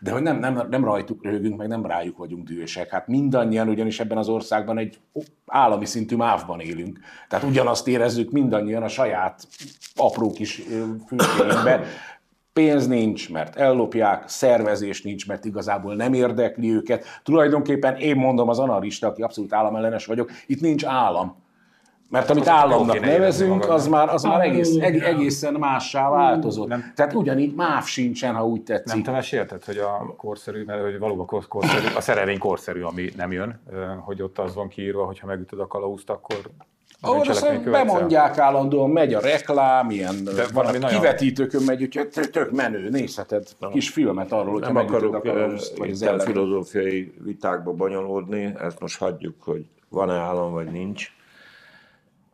de 0.00 0.12
hogy 0.12 0.22
nem, 0.22 0.38
nem 0.38 0.49
nem, 0.52 0.68
nem 0.70 0.84
rajtuk 0.84 1.24
röhögünk, 1.24 1.56
meg 1.56 1.68
nem 1.68 1.86
rájuk 1.86 2.16
vagyunk 2.16 2.48
dühösek. 2.48 2.90
Hát 2.90 3.06
mindannyian 3.06 3.68
ugyanis 3.68 4.00
ebben 4.00 4.18
az 4.18 4.28
országban 4.28 4.78
egy 4.78 4.98
állami 5.46 5.84
szintű 5.84 6.16
mávban 6.16 6.60
élünk. 6.60 6.98
Tehát 7.28 7.44
ugyanazt 7.44 7.88
érezzük 7.88 8.30
mindannyian 8.30 8.82
a 8.82 8.88
saját 8.88 9.46
apró 9.96 10.30
kis 10.30 10.62
fülkénkbe. 11.06 11.84
Pénz 12.52 12.86
nincs, 12.86 13.30
mert 13.30 13.56
ellopják, 13.56 14.28
szervezés 14.28 15.02
nincs, 15.02 15.26
mert 15.26 15.44
igazából 15.44 15.94
nem 15.94 16.12
érdekli 16.12 16.72
őket. 16.72 17.04
Tulajdonképpen 17.22 17.96
én 17.96 18.16
mondom 18.16 18.48
az 18.48 18.58
anarista, 18.58 19.06
aki 19.06 19.22
abszolút 19.22 19.52
államellenes 19.52 20.06
vagyok, 20.06 20.30
itt 20.46 20.60
nincs 20.60 20.84
állam 20.84 21.36
mert 22.10 22.30
amit 22.30 22.46
államnak 22.46 23.00
nevezünk, 23.00 23.68
az 23.68 23.86
már, 23.86 24.08
az 24.08 24.22
már 24.22 24.40
egész, 24.40 24.76
egészen 24.80 25.54
mássá 25.54 26.10
változott. 26.10 26.68
Nem, 26.68 26.92
Tehát 26.94 27.14
ugyanígy 27.14 27.54
MÁV 27.54 27.84
sincsen, 27.84 28.34
ha 28.34 28.46
úgy 28.46 28.62
tetszik. 28.62 28.86
Nem 28.94 29.02
te 29.02 29.10
mesélted, 29.10 29.64
hogy 29.64 29.78
a 29.78 30.14
korszerű, 30.16 30.64
mert 30.64 30.82
hogy 30.82 30.98
valóban 30.98 31.26
korszerű, 31.48 31.86
a 31.96 32.00
szerelvény 32.00 32.38
korszerű, 32.38 32.80
ami 32.80 33.10
nem 33.16 33.32
jön, 33.32 33.60
hogy 34.04 34.22
ott 34.22 34.38
az 34.38 34.54
van 34.54 34.68
kiírva, 34.68 35.04
hogy 35.04 35.18
ha 35.18 35.26
megütöd 35.26 35.60
a 35.60 35.66
kalauzt, 35.66 36.10
akkor 36.10 36.36
ahol 37.02 37.28
azt 37.28 37.70
bemondják 37.70 38.38
állandóan, 38.38 38.90
megy 38.90 39.14
a 39.14 39.20
reklám, 39.20 39.90
ilyen 39.90 40.24
De 40.24 40.46
van, 40.52 40.66
ami 40.66 40.78
kivetítőkön 40.78 41.62
megy, 41.62 41.82
úgyhogy 41.82 42.08
tök 42.08 42.50
menő, 42.50 42.88
nézheted 42.88 43.48
kis 43.72 43.90
filmet 43.90 44.32
arról, 44.32 44.52
hogyha 44.52 44.72
Nem 44.72 44.86
akarok 44.86 45.14
a 45.14 45.20
kalauzt, 45.20 45.78
vagy 45.78 45.90
az 45.90 46.24
filozófiai 46.24 47.12
vitákba 47.24 47.72
bonyolódni, 47.72 48.54
ezt 48.58 48.80
most 48.80 48.98
hagyjuk, 48.98 49.34
hogy 49.42 49.64
van-e 49.88 50.12
állam, 50.12 50.52
vagy 50.52 50.70
nincs 50.70 51.12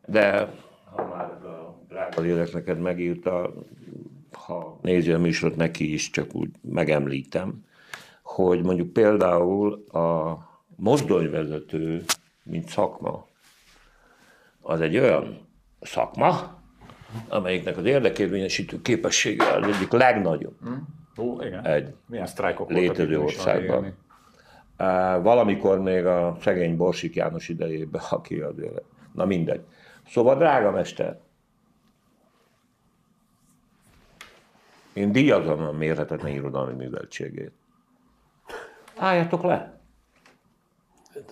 de 0.07 0.53
ha 0.91 1.05
már 1.07 1.31
a 1.31 1.77
drága 1.87 2.21
lélek 2.21 2.53
neked 2.53 2.79
megírta, 2.79 3.53
ha 4.31 4.79
nézi 4.81 5.11
a 5.11 5.19
műsorot 5.19 5.55
neki 5.55 5.93
is, 5.93 6.09
csak 6.09 6.35
úgy 6.35 6.49
megemlítem, 6.61 7.65
hogy 8.21 8.63
mondjuk 8.63 8.93
például 8.93 9.73
a 9.91 10.37
mozdonyvezető, 10.75 12.03
mint 12.43 12.69
szakma, 12.69 13.27
az 14.61 14.81
egy 14.81 14.97
olyan 14.97 15.47
szakma, 15.81 16.61
amelyiknek 17.27 17.77
az 17.77 17.85
érdekérvényesítő 17.85 18.81
képessége 18.81 19.51
az 19.51 19.75
egyik 19.75 19.91
legnagyobb. 19.91 20.55
Hmm. 20.61 20.87
Ó, 21.17 21.41
igen. 21.41 21.65
Egy 21.65 21.93
Milyen 22.05 22.27
sztrájkok 22.27 22.69
létező 22.69 23.19
országban. 23.19 23.95
Valamikor 25.21 25.79
még 25.79 26.05
a 26.05 26.37
szegény 26.41 26.77
Borsik 26.77 27.15
János 27.15 27.49
idejében, 27.49 28.01
aki 28.09 28.39
azért, 28.39 28.81
na 29.13 29.25
mindegy. 29.25 29.61
Szóval, 30.09 30.35
drága 30.35 30.71
mester, 30.71 31.19
én 34.93 35.11
díjazom 35.11 35.61
a 35.61 35.71
mérhetetlen 35.71 36.31
irodalmi 36.31 36.73
műveltségét. 36.73 37.51
Álljatok 38.95 39.43
le! 39.43 39.79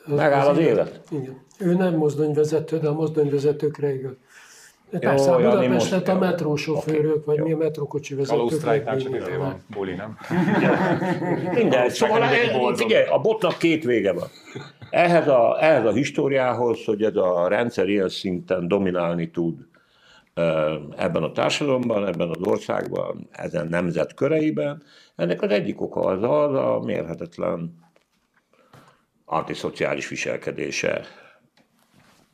Megáll 0.06 0.48
az 0.48 0.58
élet. 0.58 1.02
Igen. 1.10 1.42
Ő 1.60 1.74
nem 1.74 1.96
mozdonyvezető, 1.96 2.80
de 2.80 2.88
a 2.88 2.94
mozdonyvezetőkre 2.94 3.94
igaz. 3.94 4.14
De 4.90 5.00
persze, 5.00 5.32
a 5.32 5.36
Budapestet 5.36 6.08
a 6.08 6.18
metrósofőrök, 6.18 7.16
okay. 7.16 7.36
vagy 7.36 7.46
mi 7.46 7.52
a 7.52 7.58
metrókocsi 7.58 8.16
vezetők. 8.16 8.62
csak 8.98 9.38
van, 9.38 9.64
buli, 9.68 9.94
nem? 9.94 10.18
Minden. 11.54 11.90
Szóval 11.90 12.76
figyelj, 12.76 13.08
a 13.08 13.20
botnak 13.20 13.58
két 13.58 13.84
vége 13.84 14.14
van. 14.14 14.28
Ehhez 14.96 15.28
a, 15.28 15.64
ehhez 15.64 15.86
a 15.86 15.92
históriához, 15.92 16.86
hogy 16.86 17.04
ez 17.04 17.16
a 17.16 17.48
rendszer 17.48 17.88
ilyen 17.88 18.10
szinten 18.10 18.68
dominálni 18.68 19.30
tud 19.32 19.68
ebben 20.96 21.24
a 21.24 21.32
társadalomban, 21.32 22.08
ebben 22.08 22.30
az 22.30 22.42
országban, 22.42 23.28
ezen 23.32 23.68
nemzet 23.68 24.14
köreiben, 24.14 24.84
ennek 25.16 25.42
az 25.42 25.50
egyik 25.50 25.82
oka 25.82 26.00
az 26.00 26.24
az 26.24 26.54
a 26.54 26.80
mérhetetlen 26.84 27.80
antiszociális 29.26 30.08
viselkedése 30.08 31.06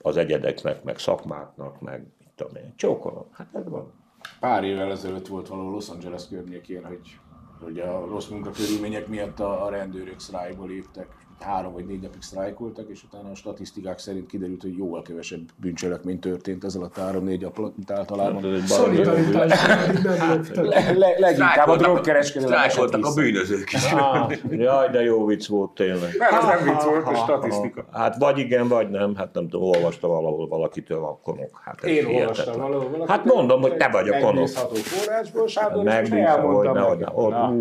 az 0.01 0.17
egyedeknek, 0.17 0.83
meg 0.83 0.97
szakmáknak, 0.97 1.79
meg 1.79 2.05
tudom 2.35 2.55
én, 2.55 2.73
csókolom. 2.75 3.25
Hát 3.31 3.47
ez 3.53 3.69
van. 3.69 3.91
Pár 4.39 4.63
évvel 4.63 4.91
ezelőtt 4.91 5.27
volt 5.27 5.47
való 5.47 5.71
Los 5.71 5.89
Angeles 5.89 6.27
környékén, 6.27 6.85
hogy, 6.85 7.19
hogy 7.63 7.79
a 7.79 8.05
rossz 8.05 8.27
munkakörülmények 8.27 9.07
miatt 9.07 9.39
a, 9.39 9.65
a 9.65 9.69
rendőrök 9.69 10.19
sztrájkba 10.19 10.65
léptek, 10.65 11.20
három 11.43 11.73
vagy 11.73 11.85
négy 11.85 12.01
napig 12.01 12.21
sztrájkoltak, 12.21 12.89
és 12.89 13.03
utána 13.03 13.29
a 13.29 13.35
statisztikák 13.35 13.99
szerint 13.99 14.27
kiderült, 14.27 14.61
hogy 14.61 14.77
jóval 14.77 15.01
kevesebb 15.01 15.41
bűncselekmény 15.55 16.19
történt 16.19 16.63
ezzel 16.63 16.81
a 16.81 16.89
három-négy 16.99 17.41
nap 17.41 17.57
mint 17.75 17.91
általában. 17.91 18.43
Leginkább 21.17 21.67
a 21.67 21.75
drogkereskedelem. 21.75 22.53
Sztrájkoltak 22.53 23.05
a 23.05 23.13
bűnözők 23.13 23.73
is. 23.73 23.91
Ah, 23.91 24.31
jaj, 24.49 24.89
de 24.89 25.01
jó 25.01 25.25
vicc 25.25 25.47
volt 25.47 25.71
tényleg. 25.71 26.15
Nem, 26.17 26.33
ez 26.33 26.45
nem 26.45 26.63
vicc 26.63 26.83
volt, 26.83 27.07
a 27.07 27.15
statisztika. 27.15 27.85
Hát 27.91 28.15
vagy 28.17 28.37
igen, 28.37 28.67
vagy 28.67 28.89
nem, 28.89 29.15
hát 29.15 29.33
nem 29.33 29.49
tudom, 29.49 29.67
olvasta 29.67 30.07
valahol 30.07 30.47
valakitől 30.47 31.03
a 31.03 31.19
konok. 31.23 31.61
Hát 31.63 31.83
Én 31.83 32.05
olvastam 32.05 32.59
valahol 32.59 33.05
Hát 33.07 33.25
mondom, 33.25 33.61
hogy 33.61 33.75
te 33.75 33.87
vagy 33.87 34.07
a 34.07 34.19
konok. 34.19 34.33
Megbízható 34.33 34.75
forrásból, 34.75 35.47
Sándor, 35.47 35.83
Megbízható, 35.83 36.47
hogy 36.47 36.69
nehogy. 36.71 37.03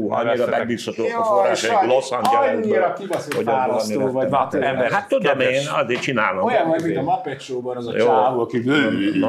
Annyira 0.08 0.46
megbízható 0.46 1.04
a 1.18 1.24
forrás, 1.24 1.64
egy 1.64 1.88
Los 1.88 2.10
Angelesből. 2.10 2.62
Annyira 2.62 2.92
kibaszott 2.92 3.44
választó 3.70 4.10
vagy. 4.10 4.62
Ember, 4.62 4.90
hát 4.90 5.08
tudom 5.08 5.40
én, 5.40 5.68
azért 5.72 6.00
csinálom. 6.00 6.44
Olyan 6.44 6.68
vagy, 6.68 6.82
mint 6.82 6.96
a 6.96 7.02
Muppet 7.02 7.40
Show-ban 7.40 7.76
az 7.76 7.86
a 7.86 7.92
csávó, 7.92 8.40
aki... 8.40 8.62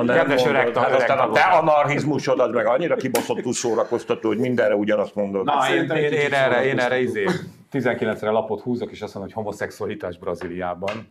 Kedves 0.07 0.45
öreg 0.45 0.77
hát 0.77 0.93
aztán 0.93 1.17
a 1.17 1.31
te 1.31 1.41
anarchizmusod 1.41 2.39
az 2.39 2.51
meg 2.51 2.65
annyira 2.65 2.95
kibaszottul 2.95 3.53
szórakoztató, 3.53 4.27
hogy 4.27 4.37
mindenre 4.37 4.75
ugyanazt 4.75 5.15
mondod. 5.15 5.45
Na, 5.45 5.53
én, 5.73 5.89
én, 5.89 6.11
én, 6.11 6.33
erre, 6.33 6.65
én 6.65 6.79
erre 6.79 7.01
izé 7.01 7.25
19-re 7.71 8.29
lapot 8.29 8.61
húzok, 8.61 8.91
és 8.91 9.01
azt 9.01 9.13
mondom, 9.13 9.33
hogy 9.33 9.43
homoszexualitás 9.43 10.17
Brazíliában. 10.17 11.09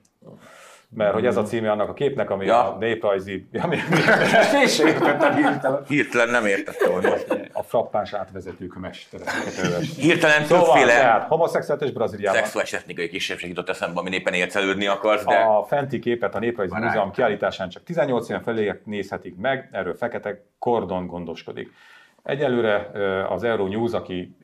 Mert 0.95 1.13
hogy 1.13 1.27
ez 1.27 1.37
a 1.37 1.43
címe 1.43 1.71
annak 1.71 1.89
a 1.89 1.93
képnek, 1.93 2.31
ami 2.31 2.47
ja. 2.47 2.75
a 2.75 2.77
néprajzi... 2.79 3.47
Ami, 3.63 3.77
Hirtelen. 5.89 6.29
Nem 6.29 6.47
értettem, 6.47 6.93
hogy 6.93 7.05
a 7.05 7.15
frappáns 7.71 8.13
átvezetők 8.13 8.77
a 8.77 8.79
mestereket. 8.79 9.85
Hirtelen 9.97 10.45
Szóval, 10.45 10.65
többféle 10.65 10.93
tehát 10.93 11.29
homoszexuális 11.29 11.91
Brazíliában. 11.91 12.41
szexuális 12.41 12.73
etnikai 12.73 13.09
kisebbség 13.09 13.49
jutott 13.49 13.69
eszembe, 13.69 14.01
ami 14.01 14.11
éppen 14.11 14.33
élcelődni 14.33 14.87
akarsz, 14.87 15.25
de 15.25 15.35
A 15.35 15.65
fenti 15.65 15.99
képet 15.99 16.35
a 16.35 16.39
Néprajzi 16.39 16.73
Barány. 16.73 16.87
Múzeum 16.87 17.11
kiállításán 17.11 17.69
csak 17.69 17.83
18 17.83 18.29
éven 18.29 18.43
felé 18.43 18.81
nézhetik 18.85 19.37
meg, 19.37 19.69
erről 19.73 19.95
fekete 19.95 20.43
kordon 20.59 21.07
gondoskodik. 21.07 21.73
Egyelőre 22.23 22.91
az 23.29 23.45
Euronews, 23.45 23.93
aki 23.93 24.37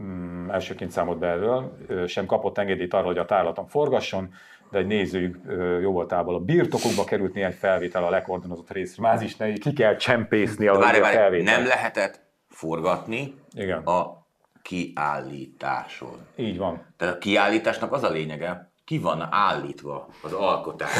mm, 0.00 0.50
elsőként 0.50 0.90
számolt 0.90 1.18
be 1.18 1.26
erről, 1.26 1.76
sem 2.06 2.26
kapott 2.26 2.58
engedélyt 2.58 2.94
arra, 2.94 3.06
hogy 3.06 3.18
a 3.18 3.24
tárlaton 3.24 3.66
forgasson, 3.66 4.34
de 4.70 4.78
egy 4.78 4.86
nézőjük 4.86 5.36
jó 5.80 5.92
voltából 5.92 6.34
a 6.34 6.38
birtokukba 6.38 7.04
került 7.04 7.34
néhány 7.34 7.52
felvétel 7.52 8.04
a 8.04 8.10
lekordonozott 8.10 8.72
részről. 8.72 9.06
Már 9.06 9.22
is 9.22 9.36
ne, 9.36 9.52
ki 9.52 9.72
kell 9.72 9.96
csempészni 9.96 10.66
a, 10.66 10.78
várj, 10.78 10.98
a 10.98 11.00
várj, 11.00 11.16
felvételt. 11.16 11.56
nem 11.58 11.66
lehetett 11.66 12.25
forgatni 12.56 13.34
Igen, 13.54 13.82
a 13.82 14.26
kiállításon. 14.62 16.26
így 16.36 16.58
van. 16.58 16.86
Tehát 16.96 17.14
a 17.14 17.18
kiállításnak 17.18 17.92
az 17.92 18.02
a 18.02 18.10
lényege, 18.10 18.70
ki 18.84 18.98
van 18.98 19.28
állítva 19.30 20.06
az 20.22 20.32
alkotás. 20.32 20.90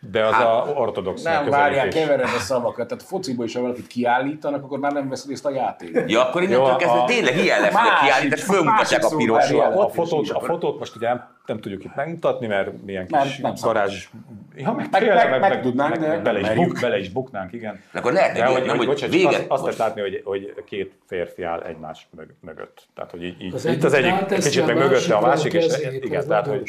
De 0.00 0.24
az 0.26 0.32
Hát, 0.32 0.44
a 0.46 0.72
ortodox 0.74 1.22
Nem, 1.22 1.48
várják, 1.48 1.88
kevered 1.88 2.24
a 2.34 2.38
szavakat. 2.38 2.88
Tehát 2.88 3.02
fociból 3.04 3.44
is, 3.44 3.54
ha 3.54 3.60
valakit 3.60 3.86
kiállítanak, 3.86 4.64
akkor 4.64 4.78
már 4.78 4.92
nem 4.92 5.08
vesz 5.08 5.26
részt 5.26 5.46
a 5.46 5.50
játékban. 5.50 6.08
Ja, 6.08 6.28
akkor 6.28 6.42
innentől 6.42 6.76
kezdve 6.76 6.98
a- 7.00 7.04
tényleg 7.04 7.36
ilyen 7.38 7.60
lesz, 7.60 7.74
hogy 7.74 7.88
a 7.88 8.04
kiállítás 8.04 8.42
fölmutatják 8.42 9.04
a 9.04 9.16
piros 9.16 9.50
A 9.50 9.54
Jelent 9.54 9.92
fotót, 9.92 10.28
a 10.30 10.40
fotót 10.40 10.78
most 10.78 10.96
ugye 10.96 11.08
nem 11.46 11.60
tudjuk 11.60 11.84
itt 11.84 11.94
megmutatni, 11.94 12.46
mert 12.46 12.82
milyen 12.84 13.06
Nem, 13.08 13.22
kis 13.22 13.36
nem 13.38 13.54
szabad. 13.54 13.74
garázs... 13.74 14.08
Ja, 14.56 14.72
meg, 14.72 14.88
Meg- 14.90 15.02
tényleg, 15.02 15.30
meg- 15.30 15.40
meg 15.40 15.62
tudnánk, 15.62 15.96
de 15.96 16.08
meg 16.08 16.22
bele, 16.22 16.40
is 16.40 16.48
buk, 16.48 16.78
bele 16.80 16.98
is 16.98 17.08
buknánk, 17.10 17.52
igen. 17.52 17.82
De 17.92 17.98
akkor 17.98 18.12
lehetne 18.12 18.38
De 18.38 18.44
hogy, 18.46 18.54
nem, 18.60 18.68
hogy, 18.68 18.76
hogy 18.78 18.86
bocsánat, 18.86 19.14
véget... 19.14 19.34
azt, 19.34 19.50
azt 19.50 19.62
lehet 19.62 19.78
látni, 19.78 20.00
hogy, 20.00 20.22
hogy 20.24 20.54
két 20.64 20.92
férfi 21.06 21.42
áll 21.42 21.60
egymás 21.60 22.06
mög, 22.16 22.34
mögött. 22.40 22.88
Tehát, 22.94 23.10
hogy 23.10 23.22
így, 23.22 23.42
így 23.42 23.54
Az 23.54 23.64
itt 23.64 23.70
egyik 23.70 23.84
az 23.84 23.92
egyik 23.92 24.42
kicsit 24.42 24.66
meg 24.66 24.76
mögötte 24.76 25.14
a 25.14 25.20
másik, 25.20 25.52
és 25.52 25.64
igen, 26.00 26.26
tehát, 26.26 26.46
hogy 26.46 26.62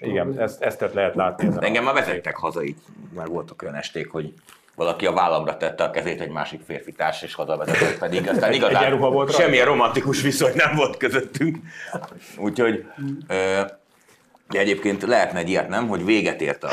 igen, 0.00 0.40
ezt, 0.40 0.62
ezt 0.62 0.84
lehet 0.92 1.14
látni. 1.14 1.48
Engem 1.58 1.84
már 1.84 1.94
vezettek 1.94 2.36
haza 2.36 2.62
így, 2.64 2.76
már 3.14 3.26
voltak 3.26 3.62
olyan 3.62 3.74
esték, 3.74 4.10
hogy 4.10 4.32
valaki 4.78 5.06
a 5.06 5.12
vállamra 5.12 5.56
tette 5.56 5.84
a 5.84 5.90
kezét 5.90 6.20
egy 6.20 6.30
másik 6.30 6.60
férfi 6.66 6.92
társ, 6.92 7.22
és 7.22 7.34
hazavezetett 7.34 7.98
pedig. 7.98 8.28
Aztán 8.28 8.52
igazán 8.58 8.98
volt 8.98 9.34
semmilyen 9.34 9.66
romantikus 9.66 10.22
viszony 10.22 10.52
nem 10.54 10.74
volt 10.76 10.96
közöttünk. 10.96 11.58
Úgyhogy, 12.36 12.84
de 14.48 14.58
egyébként 14.58 15.02
lehetne 15.02 15.38
egy 15.38 15.48
ilyet, 15.48 15.68
nem, 15.68 15.88
hogy 15.88 16.04
véget 16.04 16.40
ért 16.40 16.64
a 16.64 16.68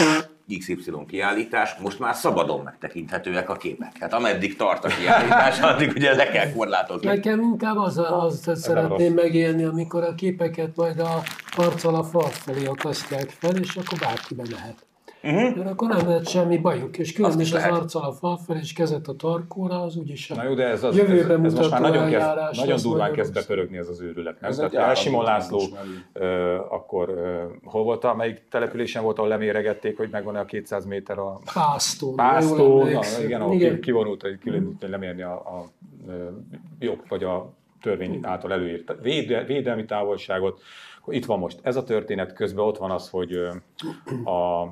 XY 0.60 0.76
kiállítás, 1.08 1.76
most 1.82 2.00
már 2.00 2.16
szabadon 2.16 2.64
megtekinthetőek 2.64 3.50
a 3.50 3.56
képek. 3.56 3.98
Hát 4.00 4.14
ameddig 4.14 4.56
tart 4.56 4.86
a 4.86 4.88
kiállítás, 4.88 5.60
addig 5.70 5.92
ugye 5.96 6.16
le 6.16 6.28
kell 6.28 6.52
korlátozni. 6.52 7.08
Nekem 7.08 7.42
inkább 7.42 7.78
az, 7.78 7.98
azt 7.98 8.56
szeretném 8.56 9.14
megélni, 9.14 9.64
amikor 9.64 10.04
a 10.04 10.16
képeket 10.16 10.76
majd 10.76 11.00
a 11.00 11.22
arccal 11.58 11.96
a 11.96 12.04
fal 12.04 12.30
felé 12.30 12.66
akasztják 12.66 13.30
fel, 13.30 13.56
és 13.56 13.76
akkor 13.76 14.00
bárki 14.00 14.36
bemehet. 14.36 14.86
Uh-huh. 15.26 15.56
Mert 15.56 15.70
akkor 15.70 15.88
nem 15.88 16.08
lehet 16.08 16.28
semmi 16.30 16.58
bajuk, 16.58 16.98
és 16.98 17.14
külön 17.14 17.30
Azt 17.32 17.40
is 17.40 17.48
az 17.54 17.54
lehet. 17.54 17.72
arccal 17.72 18.04
a 18.04 18.12
fal 18.12 18.38
felé, 18.38 18.60
és 18.60 18.74
kezet 18.74 19.08
a 19.08 19.16
tarkóra, 19.16 19.82
az 19.82 19.96
úgyis 19.96 20.28
Na 20.28 20.44
jó, 20.44 20.54
de 20.54 20.64
ez, 20.68 20.84
az, 20.84 20.98
ez, 20.98 21.08
jövőbe 21.10 21.44
ez 21.44 21.54
most 21.54 21.70
már 21.70 21.82
nagyon, 21.82 22.10
kezd, 22.10 22.28
nagyon 22.52 22.80
durván 22.82 23.12
kezd 23.12 23.34
bepörögni 23.34 23.78
ez 23.78 23.88
az 23.88 24.02
őrület. 24.02 24.42
Nem? 24.42 24.50
Ez 24.50 24.58
Tehát 24.72 24.98
Simon 24.98 25.24
László, 25.24 25.62
ö, 26.14 26.56
akkor 26.70 27.10
ö, 27.10 27.44
hol 27.64 27.84
volt 27.84 28.04
a, 28.04 28.16
melyik 28.16 28.44
településen 28.50 29.04
volt, 29.04 29.18
ahol 29.18 29.30
leméregették, 29.30 29.98
hogy 29.98 30.10
megvan-e 30.12 30.40
a 30.40 30.46
200 30.46 30.86
méter 30.86 31.18
a. 31.18 31.40
Pásztó, 31.54 32.14
na, 32.16 32.80
emlékszem. 32.80 33.24
igen, 33.24 33.42
ahol 33.42 33.56
igen. 33.56 33.74
ki- 33.74 33.80
kivonult, 33.80 34.22
hogy 34.22 34.38
külön 34.40 34.78
lemérni 34.80 35.22
a, 35.22 35.34
a, 35.34 35.66
jog, 36.80 37.04
vagy 37.08 37.24
a 37.24 37.54
törvény 37.82 38.20
által 38.22 38.52
előírt 38.52 38.96
véde, 39.02 39.44
védelmi 39.44 39.86
távolságot. 39.86 40.62
Itt 41.08 41.26
van 41.26 41.40
most 41.40 41.60
ez 41.62 41.76
a 41.76 41.84
történet, 41.84 42.34
közben 42.34 42.66
ott 42.66 42.78
van 42.78 42.92
az, 42.92 43.10
hogy 43.10 43.34
a 44.24 44.66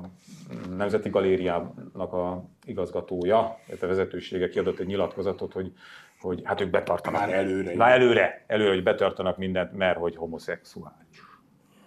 Nemzeti 0.76 1.08
Galériának 1.08 2.12
a 2.12 2.44
igazgatója, 2.66 3.58
illetve 3.68 3.86
vezetősége 3.86 4.48
kiadott 4.48 4.78
egy 4.78 4.86
nyilatkozatot, 4.86 5.52
hogy 5.52 5.72
hogy 6.20 6.40
hát 6.44 6.60
ők 6.60 6.70
betartanak. 6.70 7.20
Már 7.20 7.32
előre. 7.32 7.74
Na 7.74 7.86
előre, 7.88 8.44
előre, 8.46 8.70
hogy 8.74 8.82
betartanak 8.82 9.36
mindent, 9.38 9.72
mert 9.72 9.98
hogy 9.98 10.16
homoszexuális. 10.16 11.22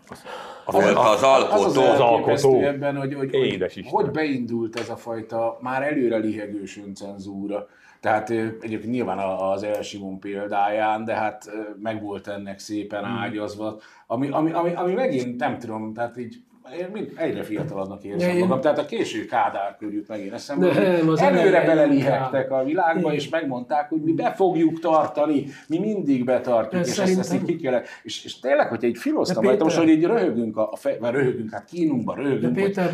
Az 0.09 0.23
Az 0.65 0.95
az 0.97 1.23
alkotó. 1.23 1.81
elképesztő 1.81 2.01
alkotó. 2.03 2.61
ebben, 2.61 2.97
hogy, 2.97 3.13
hogy, 3.13 3.33
Édes 3.33 3.73
hogy, 3.73 3.83
Isten. 3.83 4.01
hogy 4.01 4.11
beindult 4.11 4.79
ez 4.79 4.89
a 4.89 4.95
fajta 4.95 5.57
már 5.61 5.81
előre 5.83 6.17
lihegős 6.17 6.77
öncenzúra. 6.77 7.67
Tehát 7.99 8.29
egyébként 8.29 8.91
nyilván 8.91 9.17
az 9.19 9.63
El 9.63 9.81
Simon 9.81 10.19
példáján, 10.19 11.05
de 11.05 11.13
hát 11.13 11.47
ö, 11.47 11.59
meg 11.81 12.01
volt 12.01 12.27
ennek 12.27 12.59
szépen 12.59 13.03
Hmm. 13.03 13.17
ágyazva, 13.17 13.79
ami, 14.07 14.29
ami, 14.29 14.51
ami, 14.51 14.73
ami 14.73 14.93
megint 14.93 15.39
nem 15.39 15.59
tudom, 15.59 15.93
tehát 15.93 16.17
így 16.17 16.35
én 16.79 16.87
mind 16.93 17.11
egyre 17.15 17.43
fiatalabbnak 17.43 18.03
érzem 18.03 18.29
én- 18.29 18.37
magam, 18.39 18.61
tehát 18.61 18.77
a 18.77 18.85
késő 18.85 19.25
Kádár 19.25 19.75
körült 19.79 20.07
megint 20.07 20.33
eszembe, 20.33 20.73
Nem, 20.73 21.09
az 21.09 21.21
előre 21.21 21.65
belelihegtek 21.65 22.51
a 22.51 22.63
világba, 22.63 22.99
Igen. 22.99 23.13
és 23.13 23.29
megmondták, 23.29 23.89
hogy 23.89 24.01
mi 24.01 24.11
be 24.11 24.33
fogjuk 24.35 24.79
tartani, 24.79 25.45
mi 25.67 25.79
mindig 25.79 26.23
betartjuk, 26.25 26.81
De 26.81 26.87
és 26.87 26.97
ezt, 26.97 26.99
ezt 26.99 27.09
így 27.17 27.23
szerintem- 27.23 27.55
ki 27.55 27.61
kell, 27.63 27.81
és, 28.03 28.23
és 28.25 28.39
tényleg, 28.39 28.67
hogy 28.67 28.83
egy 28.83 28.97
filoztam 28.97 29.41
De 29.43 29.47
rajta, 29.49 29.63
most, 29.63 29.79
Péter- 29.79 29.93
hogy 29.93 30.03
így 30.03 30.09
röhögünk, 30.09 30.57
a, 30.57 30.71
a 30.71 30.75
fej, 30.75 30.97
vagy 30.99 31.11
röhögünk, 31.11 31.51
hát 31.51 31.65
kínunkban 31.65 32.15
röhögünk, 32.15 32.55
De 32.55 32.61
Péter, 32.61 32.93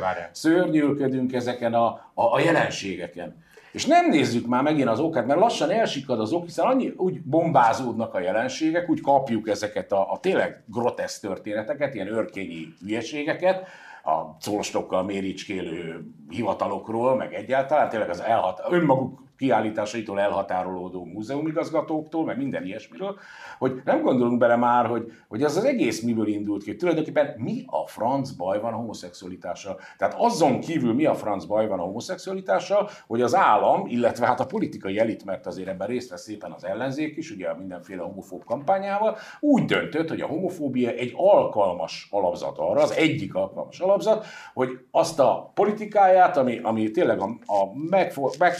várjál. 0.00 0.28
szörnyűködünk 0.32 1.32
ezeken 1.32 1.74
a, 1.74 1.84
a, 2.14 2.22
a 2.34 2.40
jelenségeken. 2.44 3.46
És 3.72 3.86
nem 3.86 4.08
nézzük 4.08 4.46
már 4.46 4.62
megint 4.62 4.88
az 4.88 5.00
okát, 5.00 5.26
mert 5.26 5.40
lassan 5.40 5.70
elsikad 5.70 6.20
az 6.20 6.32
ok, 6.32 6.44
hiszen 6.44 6.66
annyi 6.66 6.92
úgy 6.96 7.20
bombázódnak 7.20 8.14
a 8.14 8.20
jelenségek, 8.20 8.90
úgy 8.90 9.00
kapjuk 9.00 9.48
ezeket 9.48 9.92
a, 9.92 10.12
a 10.12 10.18
tényleg 10.18 10.62
grotesz 10.66 11.20
történeteket, 11.20 11.94
ilyen 11.94 12.12
örkényi 12.12 12.74
hülyeségeket, 12.80 13.66
a 14.02 14.36
colstokkal 14.50 15.02
méricskélő 15.02 16.04
hivatalokról, 16.28 17.16
meg 17.16 17.34
egyáltalán 17.34 17.88
tényleg 17.88 18.10
az 18.10 18.20
elhat, 18.20 18.62
önmaguk 18.68 19.27
kiállításaitól 19.38 20.20
elhatárolódó 20.20 21.04
múzeumigazgatóktól, 21.04 22.24
meg 22.24 22.36
minden 22.36 22.64
ilyesmiről, 22.64 23.18
hogy 23.58 23.80
nem 23.84 24.02
gondolunk 24.02 24.38
bele 24.38 24.56
már, 24.56 24.86
hogy, 24.86 25.12
hogy 25.28 25.42
ez 25.42 25.56
az 25.56 25.64
egész 25.64 26.02
miből 26.02 26.26
indult 26.26 26.62
ki, 26.62 26.76
tulajdonképpen 26.76 27.34
mi 27.36 27.64
a 27.66 27.86
franc 27.86 28.30
baj 28.30 28.60
van 28.60 28.72
a 28.72 28.76
homoszexualitással. 28.76 29.80
Tehát 29.98 30.14
azon 30.18 30.60
kívül 30.60 30.94
mi 30.94 31.04
a 31.06 31.14
franc 31.14 31.44
baj 31.44 31.68
van 31.68 31.78
a 31.78 31.82
homoszexualitással, 31.82 32.88
hogy 33.06 33.22
az 33.22 33.34
állam, 33.34 33.86
illetve 33.86 34.26
hát 34.26 34.40
a 34.40 34.46
politikai 34.46 34.98
elit, 34.98 35.24
mert 35.24 35.46
azért 35.46 35.68
ebben 35.68 35.86
részt 35.86 36.10
vesz 36.10 36.22
szépen 36.22 36.52
az 36.52 36.64
ellenzék 36.64 37.16
is, 37.16 37.30
ugye 37.30 37.48
a 37.48 37.56
mindenféle 37.56 38.02
homofób 38.02 38.44
kampányával, 38.44 39.16
úgy 39.40 39.64
döntött, 39.64 40.08
hogy 40.08 40.20
a 40.20 40.26
homofóbia 40.26 40.90
egy 40.90 41.12
alkalmas 41.16 42.08
alapzat 42.10 42.58
arra, 42.58 42.80
az 42.80 42.92
egyik 42.92 43.34
alkalmas 43.34 43.80
alapzat, 43.80 44.26
hogy 44.54 44.78
azt 44.90 45.18
a 45.18 45.50
politikáját, 45.54 46.36
ami, 46.36 46.60
ami 46.62 46.90
tényleg 46.90 47.20
a, 47.20 47.24
a 47.46 47.78
megfo, 47.90 48.30
meg, 48.38 48.54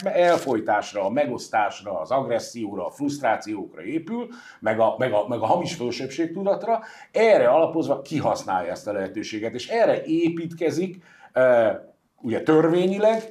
elfolytásra, 0.68 1.04
a 1.04 1.10
megosztásra, 1.10 2.00
az 2.00 2.10
agresszióra, 2.10 2.86
a 2.86 2.90
frusztrációkra 2.90 3.82
épül, 3.82 4.28
meg 4.60 4.80
a, 4.80 4.94
meg 4.98 5.12
a, 5.12 5.28
meg 5.28 5.40
a 5.40 5.46
hamis 5.46 5.74
fölsőbbségtudatra, 5.74 6.80
erre 7.12 7.48
alapozva 7.48 8.02
kihasználja 8.02 8.70
ezt 8.70 8.86
a 8.86 8.92
lehetőséget, 8.92 9.54
és 9.54 9.68
erre 9.68 10.04
építkezik, 10.04 11.02
eh, 11.32 11.76
ugye 12.20 12.42
törvényileg 12.42 13.22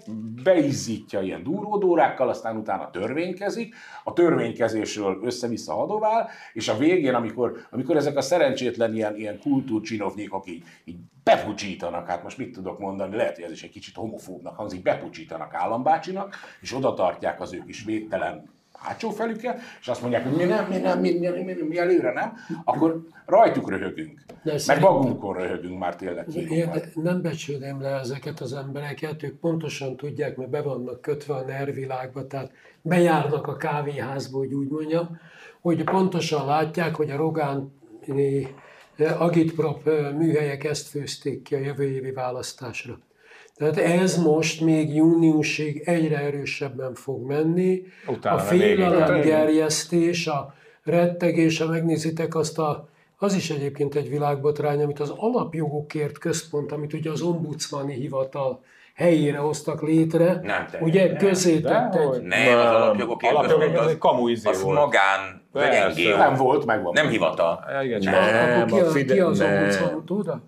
beizzítja 0.43 1.21
ilyen 1.21 1.43
durvódórákkal, 1.43 2.29
aztán 2.29 2.57
utána 2.57 2.89
törvénykezik, 2.89 3.75
a 4.03 4.13
törvénykezésről 4.13 5.19
össze-vissza 5.23 5.73
hadovál, 5.73 6.29
és 6.53 6.67
a 6.67 6.77
végén, 6.77 7.13
amikor, 7.13 7.67
amikor 7.71 7.95
ezek 7.95 8.17
a 8.17 8.21
szerencsétlen 8.21 8.95
ilyen, 8.95 9.15
ilyen 9.15 9.39
kultúrcsinovnyékok 9.39 10.49
így, 10.49 10.63
így 10.85 10.97
bepucsítanak, 11.23 12.07
hát 12.07 12.23
most 12.23 12.37
mit 12.37 12.53
tudok 12.53 12.79
mondani, 12.79 13.15
lehet, 13.15 13.35
hogy 13.35 13.43
ez 13.43 13.51
is 13.51 13.63
egy 13.63 13.69
kicsit 13.69 13.95
homofóbnak 13.95 14.55
hangzik, 14.55 14.81
bepucsítanak 14.81 15.53
állambácsinak, 15.53 16.35
és 16.61 16.73
oda 16.73 16.93
tartják 16.93 17.41
az 17.41 17.53
ő 17.53 17.63
kis 17.65 17.83
védtelen 17.83 18.55
hátsó 18.77 19.09
felüket, 19.09 19.59
és 19.81 19.87
azt 19.87 20.01
mondják, 20.01 20.23
hogy 20.23 20.35
mi 20.35 20.43
nem, 20.43 20.67
mi 20.67 20.77
nem, 20.77 20.99
mi, 20.99 21.17
mi, 21.17 21.27
mi, 21.27 21.43
mi, 21.43 21.53
mi 21.67 21.77
előre 21.77 22.13
nem, 22.13 22.33
akkor 22.63 23.01
rajtuk 23.25 23.69
röhögünk. 23.69 24.19
Meg 24.43 24.59
szerintem- 24.59 24.91
magunkon 24.91 25.37
röhögünk 25.37 25.79
már 25.79 25.95
tényleg 25.95 26.27
Én 26.49 26.69
nem 26.93 27.21
becsülném 27.21 27.81
le 27.81 27.89
ezeket 27.89 28.39
az 28.39 28.53
embereket, 28.53 29.23
ők 29.23 29.39
pontosan 29.39 29.95
tudják, 29.95 30.35
mert 30.35 30.49
be 30.49 30.61
vannak 30.61 31.01
kötve 31.01 31.33
a 31.33 31.41
nervilágba, 31.41 32.27
tehát 32.27 32.51
bejárnak 32.81 33.47
a 33.47 33.55
kávéházba, 33.55 34.37
hogy 34.37 34.53
úgy 34.53 34.69
mondjam, 34.69 35.19
hogy 35.61 35.83
pontosan 35.83 36.45
látják, 36.45 36.95
hogy 36.95 37.09
a 37.09 37.15
Rogán 37.15 37.71
eh, 38.97 39.21
Agitprop 39.21 39.87
eh, 39.87 40.11
műhelyek 40.13 40.63
ezt 40.63 40.87
főzték 40.87 41.41
ki 41.41 41.55
a 41.55 41.59
jövő 41.59 41.83
évi 41.83 42.11
választásra. 42.11 42.99
Tehát 43.57 43.77
ez 43.77 44.17
most 44.23 44.61
még 44.61 44.95
júniusig 44.95 45.81
egyre 45.85 46.17
erősebben 46.17 46.93
fog 46.93 47.25
menni. 47.27 47.81
Utána 48.07 48.35
a 48.41 48.43
meg 48.43 48.51
még 48.51 48.59
félelem 48.61 48.99
inkább. 48.99 49.21
gerjesztés, 49.23 50.27
a 50.27 50.53
rettegés, 50.83 51.59
ha 51.59 51.67
megnézitek 51.67 52.35
azt 52.35 52.59
a 52.59 52.87
az 53.19 53.33
is 53.33 53.49
egyébként 53.49 53.95
egy 53.95 54.09
világbotrány, 54.09 54.81
amit 54.83 54.99
az 54.99 55.13
alapjogokért 55.17 56.17
központ, 56.17 56.71
amit 56.71 56.93
ugye 56.93 57.09
az 57.11 57.21
ombudsmani 57.21 57.93
hivatal 57.93 58.63
helyére 58.95 59.37
hoztak 59.37 59.81
létre. 59.81 60.39
Nem, 60.43 60.65
te- 60.71 60.77
Ugye 60.81 61.07
nem, 61.07 61.17
közé 61.17 61.59
tett 61.59 61.95
egy... 61.95 62.21
Nem, 62.21 62.57
az 62.57 62.65
alapjogokért 62.65 63.33
Alapjogok, 63.33 63.59
központ, 63.63 63.85
az, 63.85 63.91
egy 63.91 63.97
kamu 63.97 64.27
izé 64.27 64.49
az 64.49 64.61
volt. 64.61 64.77
magán, 64.77 65.41
Persze. 65.51 66.01
NGO. 66.01 66.17
Nem 66.17 66.35
volt, 66.35 66.65
megvan. 66.65 66.93
Nem 66.93 67.07
hivatal. 67.07 67.63
Igen, 67.83 67.99
csak 67.99 68.13
Nem, 68.13 68.61
akkor 68.61 68.79
ki, 68.79 68.79
a 68.83 68.87
a, 68.87 68.91
Fide- 68.91 69.13
ki 69.13 69.19
az 69.19 69.37
nem. 69.37 69.53
ombudsman, 69.57 70.05
tudod? 70.05 70.39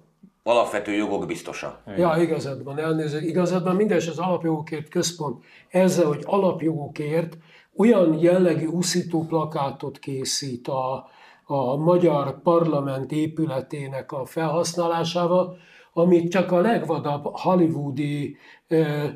Alapvető 0.50 0.92
jogok 0.92 1.26
biztosa. 1.26 1.82
Ja, 1.98 2.16
igazad 2.20 2.64
van, 2.64 2.80
elnézést. 2.80 3.26
Igazad 3.26 3.64
van, 3.64 3.76
mindes 3.76 4.08
az 4.08 4.20
alapjogokért 4.20 4.90
központ 4.90 5.44
ezzel, 5.68 6.06
hogy 6.06 6.24
alapjogokért 6.26 7.38
olyan 7.78 8.20
jellegű 8.20 8.66
uszító 8.66 9.26
plakátot 9.26 10.00
készít 10.00 10.68
a, 10.68 11.08
a 11.46 11.76
magyar 11.76 12.42
parlament 12.42 13.12
épületének 13.12 14.12
a 14.12 14.26
felhasználásával, 14.26 15.58
amit 15.94 16.32
csak 16.32 16.52
a 16.52 16.62
legvadabb 16.62 17.24
hollywoodi, 17.24 18.38
eh, 18.68 19.14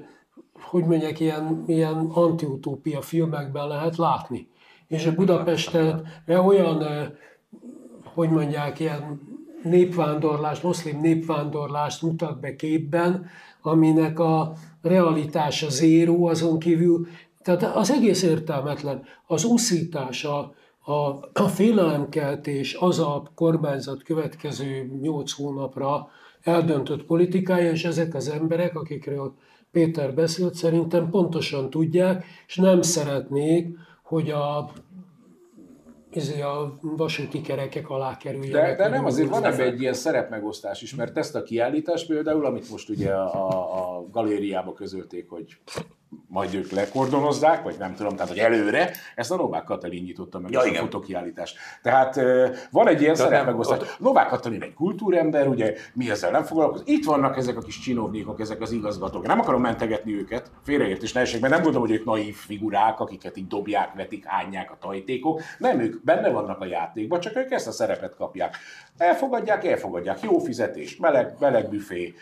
hogy 0.61 0.85
mondják, 0.85 1.19
ilyen, 1.19 1.63
ilyen 1.67 2.09
antiutópia 2.13 3.01
filmekben 3.01 3.67
lehet 3.67 3.95
látni. 3.95 4.47
És 4.87 5.05
a 5.05 5.13
Budapesten 5.13 6.07
olyan 6.27 6.83
eh, 6.83 7.07
hogy 8.13 8.29
mondják, 8.29 8.79
ilyen 8.79 9.21
népvándorlást, 9.63 10.63
muszlim 10.63 10.99
népvándorlást 11.01 12.01
mutat 12.01 12.39
be 12.39 12.55
képben, 12.55 13.25
aminek 13.61 14.19
a 14.19 14.53
realitása 14.81 15.69
zéró, 15.69 16.25
azon 16.25 16.59
kívül, 16.59 17.07
tehát 17.41 17.75
az 17.75 17.91
egész 17.91 18.23
értelmetlen. 18.23 19.03
Az 19.27 19.43
uszítás, 19.43 20.23
a, 20.23 20.53
a, 20.79 20.93
a 21.33 21.47
félelemkeltés, 21.47 22.73
az 22.73 22.99
a 22.99 23.31
kormányzat 23.35 24.03
következő 24.03 24.91
nyolc 25.01 25.31
hónapra 25.31 26.09
eldöntött 26.41 27.03
politikája, 27.03 27.71
és 27.71 27.85
ezek 27.85 28.13
az 28.15 28.29
emberek, 28.29 28.75
akikről 28.75 29.33
Péter 29.71 30.13
beszélt, 30.13 30.53
szerintem 30.53 31.09
pontosan 31.09 31.69
tudják, 31.69 32.25
és 32.47 32.55
nem 32.55 32.81
szeretnék, 32.81 33.77
hogy 34.03 34.29
a 34.29 34.71
izé 36.15 36.41
a 36.41 36.77
vasúti 36.81 37.41
kerekek 37.41 37.89
alá 37.89 38.17
kerüljenek. 38.17 38.77
De, 38.77 38.83
de 38.83 38.89
nem, 38.89 39.05
azért 39.05 39.29
van 39.29 39.45
ebben 39.45 39.67
egy 39.67 39.81
ilyen 39.81 39.93
szerepmegosztás 39.93 40.81
is, 40.81 40.95
mert 40.95 41.17
ezt 41.17 41.35
a 41.35 41.43
kiállítást 41.43 42.07
például, 42.07 42.45
amit 42.45 42.69
most 42.69 42.89
ugye 42.89 43.13
a, 43.13 43.97
a 43.97 44.07
galériába 44.11 44.73
közölték, 44.73 45.29
hogy 45.29 45.57
majd 46.27 46.53
ők 46.53 46.71
lekordonozzák, 46.71 47.63
vagy 47.63 47.75
nem 47.79 47.95
tudom, 47.95 48.13
tehát 48.13 48.29
hogy 48.29 48.39
előre, 48.39 48.91
ezt 49.15 49.31
a 49.31 49.35
Novák 49.35 49.63
Katalin 49.63 50.03
nyitotta 50.03 50.39
meg, 50.39 50.51
Ja, 50.51 50.57
ezt 50.57 50.67
a 50.67 50.71
igen. 50.71 50.83
fotokiállítást. 50.83 51.57
Tehát 51.81 52.19
van 52.71 52.87
egy 52.87 53.01
ilyen 53.01 53.15
szerepmegosztás. 53.15 53.95
Novák 53.99 54.27
Katalin 54.27 54.61
egy 54.61 54.73
kultúrember, 54.73 55.47
ugye 55.47 55.73
mi 55.93 56.09
ezzel 56.09 56.31
nem 56.31 56.43
foglalkozik. 56.43 56.87
Itt 56.87 57.05
vannak 57.05 57.37
ezek 57.37 57.57
a 57.57 57.61
kis 57.61 57.79
csinovnékok, 57.79 58.39
ezek 58.39 58.61
az 58.61 58.71
igazgatók. 58.71 59.27
Nem 59.27 59.39
akarom 59.39 59.61
mentegetni 59.61 60.15
őket, 60.15 60.51
félreértés 60.63 61.11
ne 61.11 61.21
essék, 61.21 61.41
mert 61.41 61.53
nem 61.53 61.63
gondolom, 61.63 61.87
hogy 61.87 61.97
ők 61.97 62.05
naív 62.05 62.35
figurák, 62.35 62.99
akiket 62.99 63.37
így 63.37 63.47
dobják, 63.47 63.93
vetik, 63.93 64.25
hányják 64.25 64.71
a 64.71 64.77
tajtékok. 64.79 65.41
Nem, 65.57 65.79
ők 65.79 66.03
benne 66.03 66.29
vannak 66.29 66.61
a 66.61 66.65
játékban, 66.65 67.19
csak 67.19 67.35
ők 67.35 67.51
ezt 67.51 67.67
a 67.67 67.71
szerepet 67.71 68.15
kapják. 68.15 68.57
Elfogadják, 68.97 69.65
elfogadják. 69.65 70.21
Jó 70.21 70.39
fizetés, 70.39 70.97
meleg, 70.97 71.35
meleg 71.39 71.69
büfé, 71.69 72.13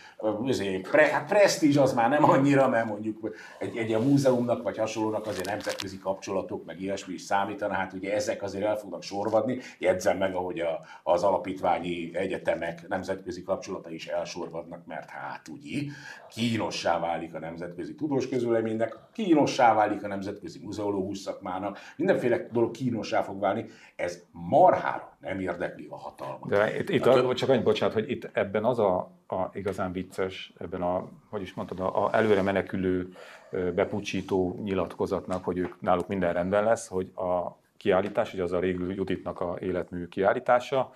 izé, 0.45 0.79
pre, 0.79 1.05
hát 1.05 1.27
presztízs 1.27 1.77
az 1.77 1.93
már 1.93 2.09
nem 2.09 2.23
annyira, 2.23 2.67
mert 2.67 2.85
mondjuk 2.85 3.35
egy, 3.59 3.77
egy 3.77 3.87
ilyen 3.87 4.01
múzeumnak 4.01 4.63
vagy 4.63 4.77
hasonlónak 4.77 5.27
azért 5.27 5.45
nemzetközi 5.45 5.99
kapcsolatok, 5.99 6.65
meg 6.65 6.81
ilyesmi 6.81 7.13
is 7.13 7.21
számítana, 7.21 7.73
hát 7.73 7.93
ugye 7.93 8.13
ezek 8.13 8.43
azért 8.43 8.65
el 8.65 8.75
fognak 8.75 9.03
sorvadni. 9.03 9.59
Jegyzem 9.79 10.17
meg, 10.17 10.35
ahogy 10.35 10.59
a, 10.59 10.79
az 11.03 11.23
alapítványi 11.23 12.11
egyetemek 12.13 12.87
nemzetközi 12.87 13.43
kapcsolatai 13.43 13.93
is 13.93 14.07
elsorvadnak, 14.07 14.85
mert 14.85 15.09
hát 15.09 15.47
ugye 15.47 15.81
kínossá 16.29 16.99
válik 16.99 17.33
a 17.33 17.39
nemzetközi 17.39 17.95
tudós 17.95 18.29
közvéleménynek, 18.29 18.97
kínossá 19.13 19.73
válik 19.73 20.03
a 20.03 20.07
nemzetközi 20.07 20.59
muzeológus 20.63 21.17
szakmának, 21.17 21.77
mindenféle 21.95 22.47
dolog 22.51 22.71
kínossá 22.71 23.21
fog 23.21 23.39
válni. 23.39 23.65
Ez 23.95 24.21
marhára 24.31 25.17
nem 25.19 25.39
érdekli 25.39 25.87
a 25.89 25.97
hatalmat. 25.97 26.49
De 26.49 26.57
itt, 26.67 26.89
itt 26.89 27.05
a, 27.05 27.33
csak 27.33 27.49
annyi 27.49 27.61
bocsánat, 27.63 27.93
hogy 27.93 28.09
itt 28.09 28.29
ebben 28.33 28.65
az 28.65 28.79
a, 28.79 29.11
a 29.27 29.49
igazán 29.53 29.91
vicces, 29.91 30.53
ebben 30.59 30.81
a, 30.81 31.09
hogy 31.29 31.41
is 31.41 31.53
mondtad, 31.53 31.79
a, 31.79 32.05
a 32.05 32.15
előre 32.15 32.41
menekülő, 32.41 33.13
bepucsító 33.51 34.59
nyilatkozatnak, 34.63 35.43
hogy 35.43 35.57
ők 35.57 35.81
náluk 35.81 36.07
minden 36.07 36.33
rendben 36.33 36.63
lesz, 36.63 36.87
hogy 36.87 37.11
a 37.15 37.57
kiállítás, 37.77 38.33
ugye 38.33 38.43
az 38.43 38.51
a 38.51 38.59
Régül 38.59 38.93
Juditnak 38.93 39.41
a 39.41 39.57
életmű 39.59 40.07
kiállítása, 40.07 40.93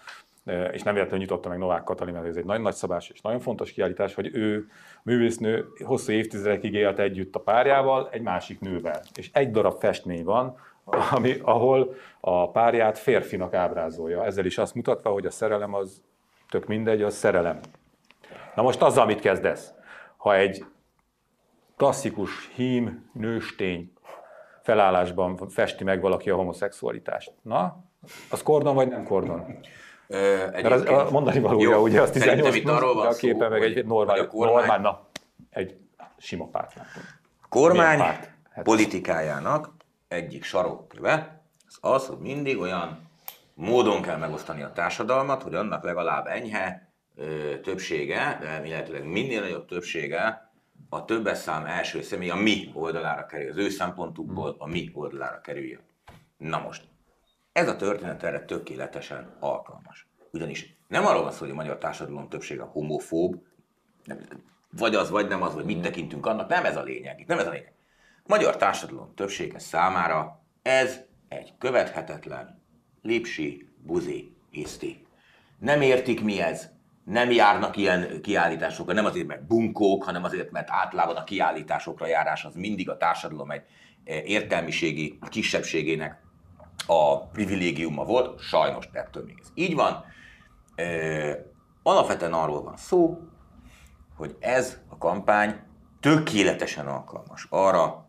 és 0.72 0.84
nem 0.84 0.94
véletlenül 0.94 1.26
nyitotta 1.26 1.50
meg 1.50 1.58
Novák 1.58 1.84
Katalin, 1.84 2.14
mert 2.14 2.26
ez 2.26 2.36
egy 2.36 2.46
nagyon 2.46 2.62
nagyszabás 2.62 3.10
és 3.10 3.22
nagyon 3.22 3.40
fontos 3.40 3.72
kiállítás, 3.72 4.14
hogy 4.14 4.30
ő 4.34 4.68
művésznő 5.04 5.66
hosszú 5.84 6.12
évtizedekig 6.12 6.74
élt 6.74 7.00
együtt 7.00 7.36
a 7.36 7.40
párjával, 7.40 8.10
egy 8.12 8.22
másik 8.22 8.60
nővel. 8.60 9.02
És 9.16 9.30
egy 9.34 9.52
darab 9.52 9.80
festmény 9.80 10.24
van, 10.24 10.58
ami, 10.86 11.40
ahol 11.42 11.96
a 12.20 12.52
párját 12.52 12.98
férfinak 12.98 13.54
ábrázolja. 13.54 14.26
Ezzel 14.26 14.46
is 14.46 14.58
azt 14.58 14.76
mutatva, 14.76 15.10
hogy 15.10 15.26
a 15.26 15.32
szerelem 15.32 15.74
az 15.74 16.02
tök 16.50 16.66
mindegy, 16.68 17.02
az 17.02 17.16
szerelem. 17.16 17.60
Na 18.56 18.62
most 18.62 18.82
azzal 18.82 19.06
mit 19.06 19.20
kezdesz? 19.20 19.74
Ha 20.18 20.36
egy 20.36 20.66
klasszikus 21.78 22.50
hím, 22.56 23.10
nőstény 23.14 23.94
felállásban 24.62 25.38
festi 25.50 25.84
meg 25.84 26.02
valaki 26.02 26.30
a 26.30 26.36
homoszexualitást, 26.36 27.32
na, 27.42 27.84
az 28.32 28.44
kordon 28.44 28.76
vagy 28.76 28.88
nem 28.88 29.04
kordon? 29.04 29.58
Ö, 30.08 30.46
Mert 30.52 30.66
az, 30.72 30.86
a 30.86 31.08
mondani 31.12 31.40
valója, 31.40 31.82
ugye 31.82 32.02
az 32.02 32.12
18 32.12 32.40
Szerintem 32.44 32.62
itt 32.62 32.78
arról 32.78 32.94
van 32.94 33.08
a 33.08 33.14
képe 33.14 33.44
szó, 33.46 33.50
meg 33.50 33.64
egy 33.64 33.86
normál, 33.86 34.28
kormány- 34.28 34.56
normál, 34.56 34.80
na, 34.80 35.08
egy 35.50 35.78
sima 36.18 36.46
párt 36.48 36.74
kormány 37.50 37.98
párt? 37.98 38.30
Hát- 38.52 38.64
politikájának 38.64 39.75
egyik 40.16 40.44
sarokköve 40.44 41.44
az 41.68 41.78
az, 41.82 42.08
hogy 42.08 42.18
mindig 42.18 42.58
olyan 42.58 43.10
módon 43.54 44.02
kell 44.02 44.18
megosztani 44.18 44.62
a 44.62 44.72
társadalmat, 44.72 45.44
hogy 45.44 45.56
annak 45.56 45.84
legalább 45.84 46.28
enyhe 46.28 46.94
ö, 47.16 47.60
többsége, 47.60 48.38
de 48.42 48.66
illetőleg 48.66 49.06
minél 49.06 49.42
nagyobb 49.42 49.68
többsége 49.68 50.52
a 50.90 51.06
többes 51.06 51.38
szám 51.38 51.66
első 51.66 52.02
személy 52.02 52.30
a 52.30 52.36
mi 52.36 52.72
oldalára 52.74 53.26
kerül, 53.26 53.50
az 53.50 53.58
ő 53.58 53.70
szempontukból 53.70 54.56
a 54.58 54.68
mi 54.68 54.92
oldalára 54.94 55.42
kerüljön. 55.42 55.82
Na 56.38 56.60
most, 56.60 56.88
ez 57.52 57.68
a 57.68 57.76
történet 57.76 58.24
erre 58.24 58.46
tökéletesen 58.46 59.36
alkalmas. 59.40 60.08
Ugyanis 60.32 60.78
nem 60.88 61.06
arról 61.06 61.24
van 61.24 61.32
szó, 61.32 61.40
hogy 61.40 61.50
a 61.50 61.56
magyar 61.56 61.78
társadalom 61.78 62.30
többsége 62.30 62.64
homofób, 62.64 63.44
nem, 64.04 64.20
vagy 64.72 64.96
az, 64.96 65.10
vagy 65.10 65.28
nem 65.28 65.42
az, 65.42 65.54
vagy 65.54 65.66
mit 65.66 65.82
tekintünk 65.82 66.26
annak, 66.26 66.50
nem 66.50 66.66
ez 66.66 66.78
a 66.78 66.84
lényeg. 66.84 67.20
Itt 67.20 67.28
nem 67.28 67.40
ez 67.40 67.48
a 67.48 67.52
lényeg. 67.52 67.75
Magyar 68.28 68.58
társadalom 68.58 69.14
többsége 69.16 69.60
számára 69.60 70.44
ez 70.62 71.00
egy 71.28 71.54
követhetetlen, 71.58 72.62
lipsi, 73.02 73.70
buzi, 73.78 74.36
hiszti. 74.50 75.08
Nem 75.60 75.82
értik 75.82 76.24
mi 76.24 76.42
ez, 76.42 76.70
nem 77.04 77.32
járnak 77.32 77.78
ilyen 77.78 78.22
kiállításokra, 78.22 78.94
nem 78.94 79.06
azért, 79.06 79.28
mert 79.28 79.48
bunkók, 79.48 80.04
hanem 80.04 80.24
azért, 80.24 80.52
mert 80.52 80.72
általában 80.72 81.16
a 81.16 81.24
kiállításokra 81.24 82.08
járás 82.08 82.46
az 82.46 82.56
mindig 82.56 82.90
a 82.90 82.98
társadalom 82.98 83.52
egy 83.52 83.64
eh, 84.04 84.30
értelmiségi 84.30 85.20
kisebbségének 85.30 86.24
a 86.88 87.28
privilégiuma 87.28 88.04
volt, 88.04 88.40
sajnos 88.40 88.90
ettől 88.92 89.24
még 89.24 89.38
ez 89.42 89.48
így 89.54 89.76
van. 89.76 90.06
Ö, 90.76 91.32
Alapvetően 91.84 92.34
arról 92.34 92.64
van 92.64 92.78
szó, 92.78 93.20
hogy 94.18 94.36
ez 94.40 94.78
a 94.90 94.98
kampány 94.98 95.60
tökéletesen 96.00 96.88
alkalmas 96.88 97.48
arra, 97.50 98.05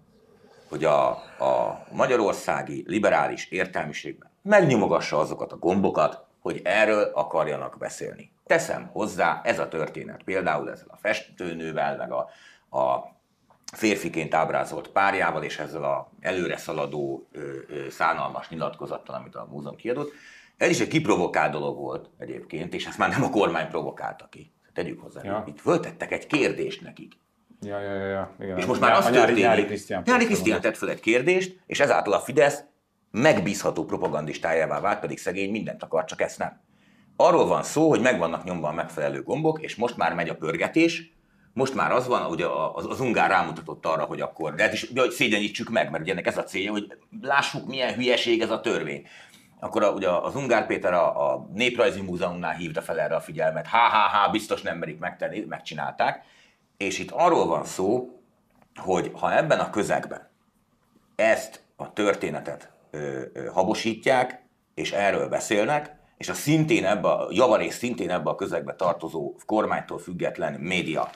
hogy 0.68 0.84
a, 0.84 1.08
a 1.44 1.84
magyarországi 1.92 2.84
liberális 2.86 3.50
értelmiségben 3.50 4.30
megnyomogassa 4.42 5.18
azokat 5.18 5.52
a 5.52 5.56
gombokat, 5.56 6.24
hogy 6.40 6.60
erről 6.64 7.10
akarjanak 7.14 7.76
beszélni. 7.78 8.32
Teszem 8.44 8.88
hozzá, 8.92 9.40
ez 9.44 9.58
a 9.58 9.68
történet 9.68 10.22
például 10.22 10.70
ezzel 10.70 10.86
a 10.90 10.96
festőnővel, 10.96 11.96
meg 11.96 12.12
a, 12.12 12.28
a 12.80 13.14
férfiként 13.72 14.34
ábrázolt 14.34 14.88
párjával, 14.88 15.42
és 15.42 15.58
ezzel 15.58 15.84
a 15.84 16.10
előre 16.20 16.56
szaladó 16.56 17.28
ö, 17.32 17.40
ö, 17.68 17.88
szánalmas 17.90 18.48
nyilatkozattal, 18.48 19.14
amit 19.14 19.34
a 19.34 19.46
múzeum 19.50 19.76
kiadott. 19.76 20.12
Ez 20.56 20.68
is 20.70 20.80
egy 20.80 20.88
kiprovokált 20.88 21.52
dolog 21.52 21.78
volt 21.78 22.10
egyébként, 22.18 22.74
és 22.74 22.86
ezt 22.86 22.98
már 22.98 23.08
nem 23.10 23.22
a 23.22 23.30
kormány 23.30 23.68
provokálta 23.68 24.26
ki. 24.30 24.52
Tegyük 24.72 25.00
hozzá, 25.00 25.20
Ja. 25.24 25.44
itt 25.46 25.60
föltettek 25.60 26.12
egy 26.12 26.26
kérdést 26.26 26.80
nekik. 26.82 27.12
Ja, 27.60 27.80
ja, 27.80 27.94
ja. 27.94 28.34
Igen. 28.40 28.58
És 28.58 28.64
most 28.64 28.80
már 28.80 28.92
az 28.92 29.04
történik, 29.04 29.42
nyári 29.42 29.64
Krisztián. 29.64 30.02
Nyári 30.06 30.24
Krisztián 30.24 30.60
tett 30.60 30.76
fel 30.76 30.88
egy 30.90 31.00
kérdést, 31.00 31.58
és 31.66 31.80
ezáltal 31.80 32.12
a 32.12 32.18
Fidesz 32.18 32.64
megbízható 33.10 33.84
propagandistájává 33.84 34.80
vált, 34.80 35.00
pedig 35.00 35.18
szegény 35.18 35.50
mindent 35.50 35.82
akar, 35.82 36.04
csak 36.04 36.20
ezt 36.20 36.38
nem. 36.38 36.60
Arról 37.16 37.46
van 37.46 37.62
szó, 37.62 37.88
hogy 37.88 38.00
meg 38.00 38.18
vannak 38.18 38.44
nyomva 38.44 38.68
a 38.68 38.72
megfelelő 38.72 39.22
gombok, 39.22 39.62
és 39.62 39.76
most 39.76 39.96
már 39.96 40.14
megy 40.14 40.28
a 40.28 40.36
pörgetés, 40.36 41.14
most 41.52 41.74
már 41.74 41.92
az 41.92 42.06
van, 42.06 42.30
ugye 42.30 42.46
az, 42.74 42.86
az 42.86 43.00
ungár 43.00 43.30
rámutatott 43.30 43.86
arra, 43.86 44.04
hogy 44.04 44.20
akkor, 44.20 44.54
de 44.54 44.62
hát 44.62 44.72
is, 44.72 44.92
de 44.92 45.00
hogy 45.00 45.10
szégyenítsük 45.10 45.70
meg, 45.70 45.90
mert 45.90 46.02
ugye 46.02 46.12
ennek 46.12 46.26
ez 46.26 46.38
a 46.38 46.44
célja, 46.44 46.70
hogy 46.70 46.86
lássuk, 47.22 47.66
milyen 47.66 47.94
hülyeség 47.94 48.40
ez 48.40 48.50
a 48.50 48.60
törvény. 48.60 49.06
Akkor 49.60 49.82
a, 49.82 49.90
ugye 49.90 50.10
az 50.10 50.34
Ungár 50.34 50.66
Péter 50.66 50.92
a, 50.92 51.32
a 51.32 51.48
Néprajzi 51.54 52.00
Múzeumnál 52.00 52.54
hívta 52.54 52.82
fel 52.82 53.00
erre 53.00 53.14
a 53.14 53.20
figyelmet, 53.20 53.66
ha 53.66 53.78
ha 53.78 53.98
ha 53.98 54.30
biztos 54.30 54.62
nem 54.62 54.78
merik 54.78 54.98
megtenni, 54.98 55.44
megcsinálták. 55.48 56.24
És 56.76 56.98
itt 56.98 57.10
arról 57.10 57.46
van 57.46 57.64
szó, 57.64 58.20
hogy 58.76 59.10
ha 59.14 59.36
ebben 59.36 59.58
a 59.58 59.70
közegben 59.70 60.28
ezt 61.16 61.64
a 61.76 61.92
történetet 61.92 62.72
ö, 62.90 63.22
ö, 63.32 63.46
habosítják, 63.46 64.44
és 64.74 64.92
erről 64.92 65.28
beszélnek, 65.28 65.96
és 66.16 66.28
a 66.28 66.34
szintén 66.34 66.84
ebbe, 66.84 67.08
a 67.08 67.28
javarés 67.30 67.74
szintén 67.74 68.10
ebbe 68.10 68.30
a 68.30 68.34
közegbe 68.34 68.74
tartozó 68.74 69.34
kormánytól 69.46 69.98
független 69.98 70.52
média 70.52 71.10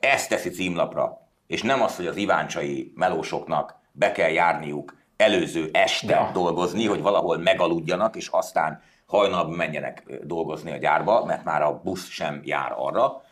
ezt 0.00 0.28
teszi 0.28 0.50
címlapra, 0.50 1.28
és 1.46 1.62
nem 1.62 1.82
az, 1.82 1.96
hogy 1.96 2.06
az 2.06 2.16
iváncsai 2.16 2.92
melósoknak 2.94 3.74
be 3.92 4.12
kell 4.12 4.30
járniuk 4.30 4.96
előző 5.16 5.68
este 5.72 6.14
ja. 6.14 6.30
dolgozni, 6.32 6.86
hogy 6.86 7.02
valahol 7.02 7.38
megaludjanak, 7.38 8.16
és 8.16 8.28
aztán 8.28 8.82
hajnalban 9.06 9.54
menjenek 9.54 10.04
dolgozni 10.22 10.72
a 10.72 10.76
gyárba, 10.76 11.24
mert 11.24 11.44
már 11.44 11.62
a 11.62 11.80
busz 11.84 12.08
sem 12.08 12.40
jár 12.44 12.74
arra. 12.76 13.22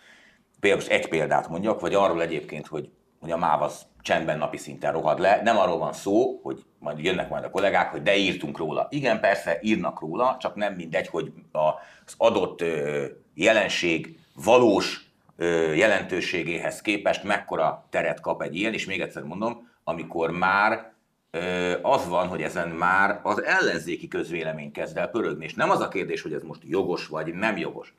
Például 0.62 0.90
egy 0.90 1.08
példát 1.08 1.48
mondjak, 1.48 1.80
vagy 1.80 1.94
arról 1.94 2.22
egyébként, 2.22 2.66
hogy, 2.66 2.90
hogy 3.20 3.30
a 3.30 3.36
MÁV 3.36 3.62
az 3.62 3.86
csendben 4.00 4.38
napi 4.38 4.56
szinten 4.56 4.92
rohad 4.92 5.18
le. 5.18 5.40
Nem 5.44 5.58
arról 5.58 5.78
van 5.78 5.92
szó, 5.92 6.40
hogy 6.42 6.64
majd 6.78 6.98
jönnek 6.98 7.28
majd 7.28 7.44
a 7.44 7.50
kollégák, 7.50 7.90
hogy 7.90 8.02
de 8.02 8.16
írtunk 8.16 8.58
róla. 8.58 8.86
Igen, 8.90 9.20
persze 9.20 9.58
írnak 9.62 10.00
róla, 10.00 10.36
csak 10.40 10.54
nem 10.54 10.74
mindegy, 10.74 11.08
hogy 11.08 11.32
az 11.52 12.14
adott 12.16 12.64
jelenség 13.34 14.18
valós 14.34 15.10
jelentőségéhez 15.74 16.80
képest 16.80 17.24
mekkora 17.24 17.86
teret 17.90 18.20
kap 18.20 18.42
egy 18.42 18.56
ilyen, 18.56 18.72
és 18.72 18.86
még 18.86 19.00
egyszer 19.00 19.22
mondom, 19.22 19.68
amikor 19.84 20.30
már 20.30 20.92
az 21.82 22.08
van, 22.08 22.26
hogy 22.26 22.42
ezen 22.42 22.68
már 22.68 23.20
az 23.22 23.42
ellenzéki 23.42 24.08
közvélemény 24.08 24.72
kezd 24.72 24.96
el 24.96 25.08
pörögni, 25.08 25.44
és 25.44 25.54
nem 25.54 25.70
az 25.70 25.80
a 25.80 25.88
kérdés, 25.88 26.22
hogy 26.22 26.32
ez 26.32 26.42
most 26.42 26.62
jogos 26.64 27.06
vagy 27.06 27.34
nem 27.34 27.56
jogos, 27.56 27.94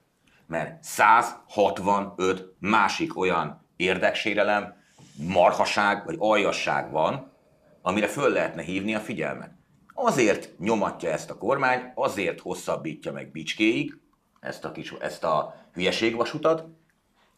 mert 0.54 0.84
165 0.84 2.56
másik 2.60 3.18
olyan 3.18 3.68
érdeksérelem, 3.76 4.76
marhaság 5.16 6.06
vagy 6.06 6.16
aljasság 6.20 6.92
van, 6.92 7.32
amire 7.82 8.08
föl 8.08 8.32
lehetne 8.32 8.62
hívni 8.62 8.96
a 8.96 9.00
figyelmet. 9.00 9.52
Azért 9.94 10.60
nyomatja 10.60 11.10
ezt 11.10 11.30
a 11.30 11.38
kormány, 11.38 11.92
azért 11.96 12.40
hosszabbítja 12.40 13.12
meg 13.12 13.32
bicskéig 13.32 13.98
ezt 14.40 14.66
a, 14.66 14.72
kis, 14.72 14.94
ezt 15.00 15.24
a 15.24 15.56
hülyeségvasutat, 15.74 16.68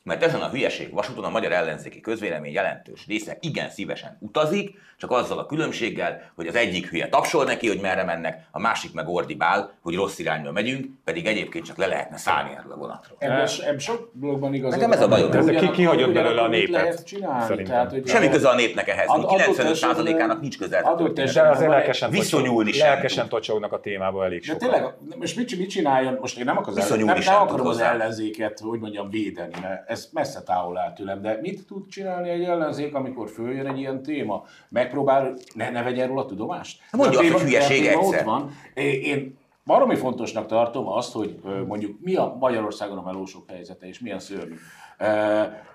mert 0.06 0.24
ezen 0.24 0.42
a 0.42 0.50
hülyeség 0.50 0.94
vasúton 0.94 1.24
a 1.24 1.30
magyar 1.30 1.52
ellenzéki 1.52 2.00
közvélemény 2.00 2.52
jelentős 2.54 3.06
része 3.08 3.38
igen 3.40 3.70
szívesen 3.70 4.18
utazik, 4.20 4.78
csak 4.98 5.12
azzal 5.12 5.40
a 5.40 5.46
különbséggel, 5.46 6.32
hogy 6.36 6.48
az 6.48 6.56
egyik 6.56 6.90
hülye 6.90 7.10
tapsol 7.10 7.46
neki, 7.46 7.68
hogy 7.68 7.80
merre 7.82 8.04
mennek, 8.04 8.48
a 8.52 8.60
másik 8.60 8.94
meg 8.94 9.08
ordibál, 9.08 9.74
hogy 9.82 9.96
rossz 9.96 10.20
irányba 10.20 10.52
megyünk, 10.52 10.86
pedig 11.04 11.26
egyébként 11.26 11.66
csak 11.66 11.78
le 11.78 11.86
lehetne 11.88 12.18
szállni 12.18 12.50
erről 12.58 12.72
a 12.72 12.76
vonatról. 12.76 13.18
Ebben, 13.20 13.48
ebben 13.64 13.80
sok 13.80 14.10
dologban 14.14 14.54
igaz. 14.54 14.74
Nekem 14.74 14.92
ez 14.92 15.02
a 15.02 15.08
bajom. 15.08 15.30
De 15.30 15.54
ki, 15.56 15.72
ki 15.72 15.84
hagyott 15.84 16.14
belőle 16.14 16.42
a 16.42 16.48
népet? 16.48 16.70
Lehet 16.72 17.06
csinálni, 17.06 17.64
tehát, 17.64 17.92
hogy 17.92 18.08
Semmi 18.08 18.30
köze 18.30 18.50
a 18.50 18.56
népnek 18.56 18.88
ehhez. 18.88 19.08
Ad- 19.08 19.24
adott 19.24 19.40
95%-ának 19.40 20.08
esetben- 20.08 20.38
nincs 20.42 20.58
köze. 20.58 20.78
adott. 20.78 21.16
De 21.16 21.42
azért 21.50 21.70
lelkesen, 21.70 22.10
Viszonyulni 22.10 22.72
sem 22.72 22.88
lelkesen 22.88 23.30
tocsognak 23.30 23.74
a 23.74 23.80
témába 23.80 24.26
elég 24.26 24.40
De 24.40 24.46
sokan. 24.46 24.60
tényleg, 24.60 24.94
most 25.20 25.36
mit, 25.36 25.58
mit 25.58 25.70
csináljon? 25.70 26.18
Most 26.22 26.38
én 26.38 26.44
nem, 26.46 26.58
akarok 26.58 26.88
nem, 26.88 27.08
nem 27.20 27.42
akarom 27.42 27.68
az 27.68 27.80
ellenzéket, 27.80 28.60
hogy 28.60 28.80
mondjam, 28.80 29.10
védeni, 29.10 29.54
mert 29.62 29.90
ez 29.96 30.10
messze 30.14 30.44
távol 30.44 30.78
áll 30.78 30.94
tőlem. 30.94 31.22
De 31.22 31.40
mit 31.42 31.66
tud 31.66 31.88
csinálni 31.88 32.30
egy 32.30 32.44
ellenzék, 32.44 32.96
amikor 32.96 33.30
följön 33.30 33.68
egy 33.68 33.78
ilyen 33.78 34.04
téma? 34.04 34.44
Megpróbál, 34.70 35.34
ne, 35.54 35.70
ne 35.70 35.84
vegyen 35.84 36.08
róla 36.08 36.26
tudomást? 36.26 36.82
Mondja 36.92 37.22
De 37.22 37.26
a 37.26 37.30
azt, 37.30 37.42
hogy 37.42 37.52
hülyeség 37.52 37.86
egyszer. 37.86 38.20
Ott 38.20 38.22
van. 38.22 38.52
Én, 38.74 39.38
baromi 39.66 39.96
fontosnak 39.96 40.46
tartom 40.46 40.88
azt, 40.88 41.14
hogy 41.14 41.40
mondjuk 41.68 42.00
mi 42.02 42.16
a 42.16 42.36
Magyarországon 42.40 42.98
a 42.98 43.02
melósok 43.02 43.50
helyzete, 43.50 43.88
és 43.88 44.00
milyen 44.00 44.20
szörnyű. 44.20 44.56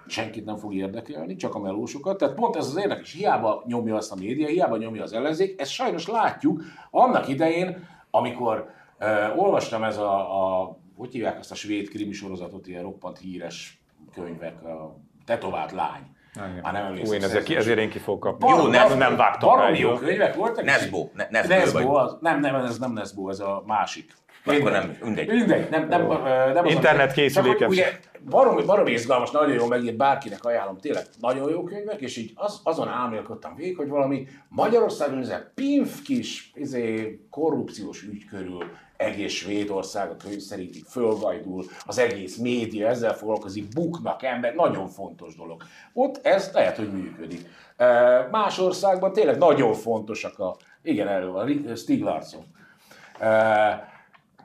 Senkit 0.06 0.44
nem 0.44 0.56
fog 0.56 0.74
érdekelni, 0.74 1.36
csak 1.36 1.54
a 1.54 1.58
melósokat. 1.58 2.18
Tehát 2.18 2.34
pont 2.34 2.56
ez 2.56 2.66
az 2.66 2.78
érdekes, 2.78 3.12
hiába 3.12 3.62
nyomja 3.66 3.96
azt 3.96 4.12
a 4.12 4.16
média, 4.16 4.46
hiába 4.46 4.76
nyomja 4.76 5.02
az 5.02 5.12
ellenzék, 5.12 5.60
ezt 5.60 5.70
sajnos 5.70 6.06
látjuk. 6.06 6.62
Annak 6.90 7.28
idején, 7.28 7.88
amikor 8.10 8.70
olvastam 9.36 9.82
ez 9.82 9.98
a, 9.98 10.12
a, 10.60 10.76
hogy 10.96 11.12
hívják 11.12 11.38
azt 11.38 11.50
a 11.50 11.54
svéd 11.54 11.88
krimi 11.88 12.12
sorozatot, 12.12 12.66
ilyen 12.66 12.82
roppant 12.82 13.18
híres 13.18 13.79
könyvek, 14.14 14.64
a 14.64 14.96
tetovált 15.24 15.72
lány. 15.72 16.02
Igen. 16.34 16.60
Már 16.62 16.72
nem 16.72 16.84
emlékszem. 16.84 17.14
én 17.14 17.22
ezért, 17.22 17.44
ki, 17.44 17.56
ezért 17.56 17.78
én 17.78 17.90
ki 17.90 17.98
fogok 17.98 18.20
kapni. 18.20 18.48
Jó, 18.48 18.66
nem, 18.66 18.98
nem 18.98 19.16
vágtam 19.16 19.58
rá 19.58 19.68
jó 19.68 19.94
könyvek 19.94 20.34
voltak. 20.34 20.64
Nesbo, 20.64 21.08
ne, 21.14 21.26
Nesbo. 21.30 21.54
Nesbo, 21.54 21.94
az, 21.94 22.16
nem, 22.20 22.40
nem, 22.40 22.54
ez 22.54 22.78
nem 22.78 22.92
Nesbo, 22.92 23.28
ez 23.28 23.40
a 23.40 23.62
másik. 23.66 24.18
Akkor 24.44 24.70
nem, 24.70 24.96
mindegy. 25.02 25.28
Mindegy, 25.28 25.70
nem, 25.70 25.88
nem, 25.88 26.06
nem, 26.06 26.22
nem 26.52 26.64
az 26.64 26.72
Internet 26.72 27.12
készülékem 27.12 27.68
Ugye, 27.68 27.98
baromi, 28.30 28.64
baromi 28.64 28.90
izgalmas, 28.90 29.30
nagyon 29.30 29.54
jó 29.54 29.66
megírt, 29.66 29.96
bárkinek 29.96 30.44
ajánlom, 30.44 30.78
tényleg 30.78 31.04
nagyon 31.20 31.50
jó 31.50 31.62
könyvek, 31.62 32.00
és 32.00 32.16
így 32.16 32.32
az, 32.34 32.60
azon 32.64 32.88
álmélkodtam 32.88 33.54
végig, 33.54 33.76
hogy 33.76 33.88
valami 33.88 34.26
Magyarországon 34.48 35.18
ez 35.18 35.28
a 35.28 35.50
pinf 35.54 36.02
kis 36.02 36.50
izé, 36.54 37.20
korrupciós 37.30 38.02
ügy 38.02 38.24
körül 38.24 38.64
egész 39.00 39.32
Svédország 39.32 40.10
a 40.10 40.16
könyv 40.16 40.38
szerint 40.38 40.76
így 40.76 40.86
fölgajdul, 40.88 41.64
az 41.86 41.98
egész 41.98 42.36
média 42.36 42.88
ezzel 42.88 43.14
foglalkozik, 43.14 43.68
buknak 43.68 44.22
ember, 44.22 44.54
nagyon 44.54 44.88
fontos 44.88 45.34
dolog. 45.36 45.62
Ott 45.92 46.20
ez 46.22 46.50
lehet, 46.52 46.76
hogy 46.76 46.92
működik. 46.92 47.48
Más 48.30 48.58
országban 48.58 49.12
tényleg 49.12 49.38
nagyon 49.38 49.74
fontosak 49.74 50.38
a, 50.38 50.56
igen, 50.82 51.08
erről 51.08 51.32
van, 51.32 51.76
Stieg 51.76 52.00
Larsson. 52.00 52.44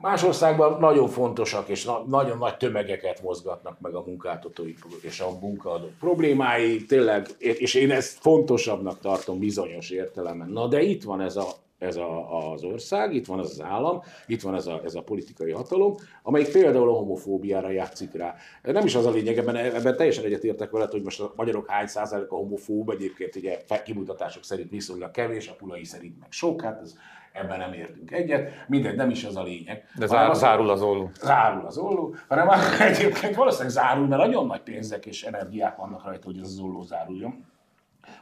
Más 0.00 0.22
országban 0.22 0.80
nagyon 0.80 1.08
fontosak 1.08 1.68
és 1.68 1.84
na- 1.84 2.04
nagyon 2.06 2.38
nagy 2.38 2.56
tömegeket 2.56 3.22
mozgatnak 3.22 3.80
meg 3.80 3.94
a 3.94 4.02
munkáltatói 4.06 4.72
pro- 4.72 5.02
és 5.02 5.20
a 5.20 5.38
munkaadók 5.40 5.98
problémái, 6.00 6.84
tényleg, 6.84 7.26
és 7.38 7.74
én 7.74 7.90
ezt 7.90 8.18
fontosabbnak 8.20 9.00
tartom 9.00 9.38
bizonyos 9.38 9.90
értelemben. 9.90 10.48
Na 10.48 10.66
de 10.66 10.82
itt 10.82 11.02
van 11.02 11.20
ez 11.20 11.36
a 11.36 11.46
ez 11.78 11.96
a, 11.96 12.38
az 12.52 12.62
ország, 12.64 13.14
itt 13.14 13.26
van 13.26 13.38
ez 13.38 13.50
az 13.50 13.62
állam, 13.62 14.00
itt 14.26 14.42
van 14.42 14.54
ez 14.54 14.66
a, 14.66 14.80
ez 14.84 14.94
a 14.94 15.02
politikai 15.02 15.50
hatalom, 15.50 15.94
amelyik 16.22 16.52
például 16.52 16.88
a 16.88 16.92
homofóbiára 16.92 17.70
játszik 17.70 18.12
rá. 18.12 18.34
Nem 18.62 18.84
is 18.84 18.94
az 18.94 19.06
a 19.06 19.10
lényeg, 19.10 19.38
ebben, 19.38 19.56
ebben 19.56 19.96
teljesen 19.96 20.24
egyetértek 20.24 20.70
veled, 20.70 20.90
hogy 20.90 21.02
most 21.02 21.20
a 21.20 21.32
magyarok 21.36 21.70
hány 21.70 21.86
százalék 21.86 22.30
a 22.30 22.36
homofób, 22.36 22.90
egyébként 22.90 23.36
ugye 23.36 23.58
kimutatások 23.84 24.44
szerint 24.44 24.70
viszonylag 24.70 25.10
kevés, 25.10 25.48
a 25.48 25.54
pulai 25.54 25.84
szerint 25.84 26.20
meg 26.20 26.32
sok, 26.32 26.62
hát 26.62 26.80
ez, 26.80 26.94
ebben 27.32 27.58
nem 27.58 27.72
értünk 27.72 28.10
egyet, 28.10 28.50
mindegy, 28.68 28.96
nem 28.96 29.10
is 29.10 29.24
az 29.24 29.36
a 29.36 29.42
lényeg. 29.42 29.84
De 29.98 30.06
zár, 30.06 30.30
az- 30.30 30.38
zárul 30.38 30.70
az 30.70 30.82
olló. 30.82 31.10
zárul 31.20 31.66
az 31.66 31.78
olló, 31.78 32.14
hanem 32.28 32.48
egyébként 32.80 33.34
valószínűleg 33.34 33.72
zárul, 33.72 34.06
mert 34.06 34.22
nagyon 34.22 34.46
nagy 34.46 34.60
pénzek 34.60 35.06
és 35.06 35.22
energiák 35.22 35.76
vannak 35.76 36.04
rajta, 36.04 36.26
hogy 36.26 36.38
ez 36.38 36.46
az 36.46 36.58
olló 36.58 36.82
záruljon. 36.82 37.44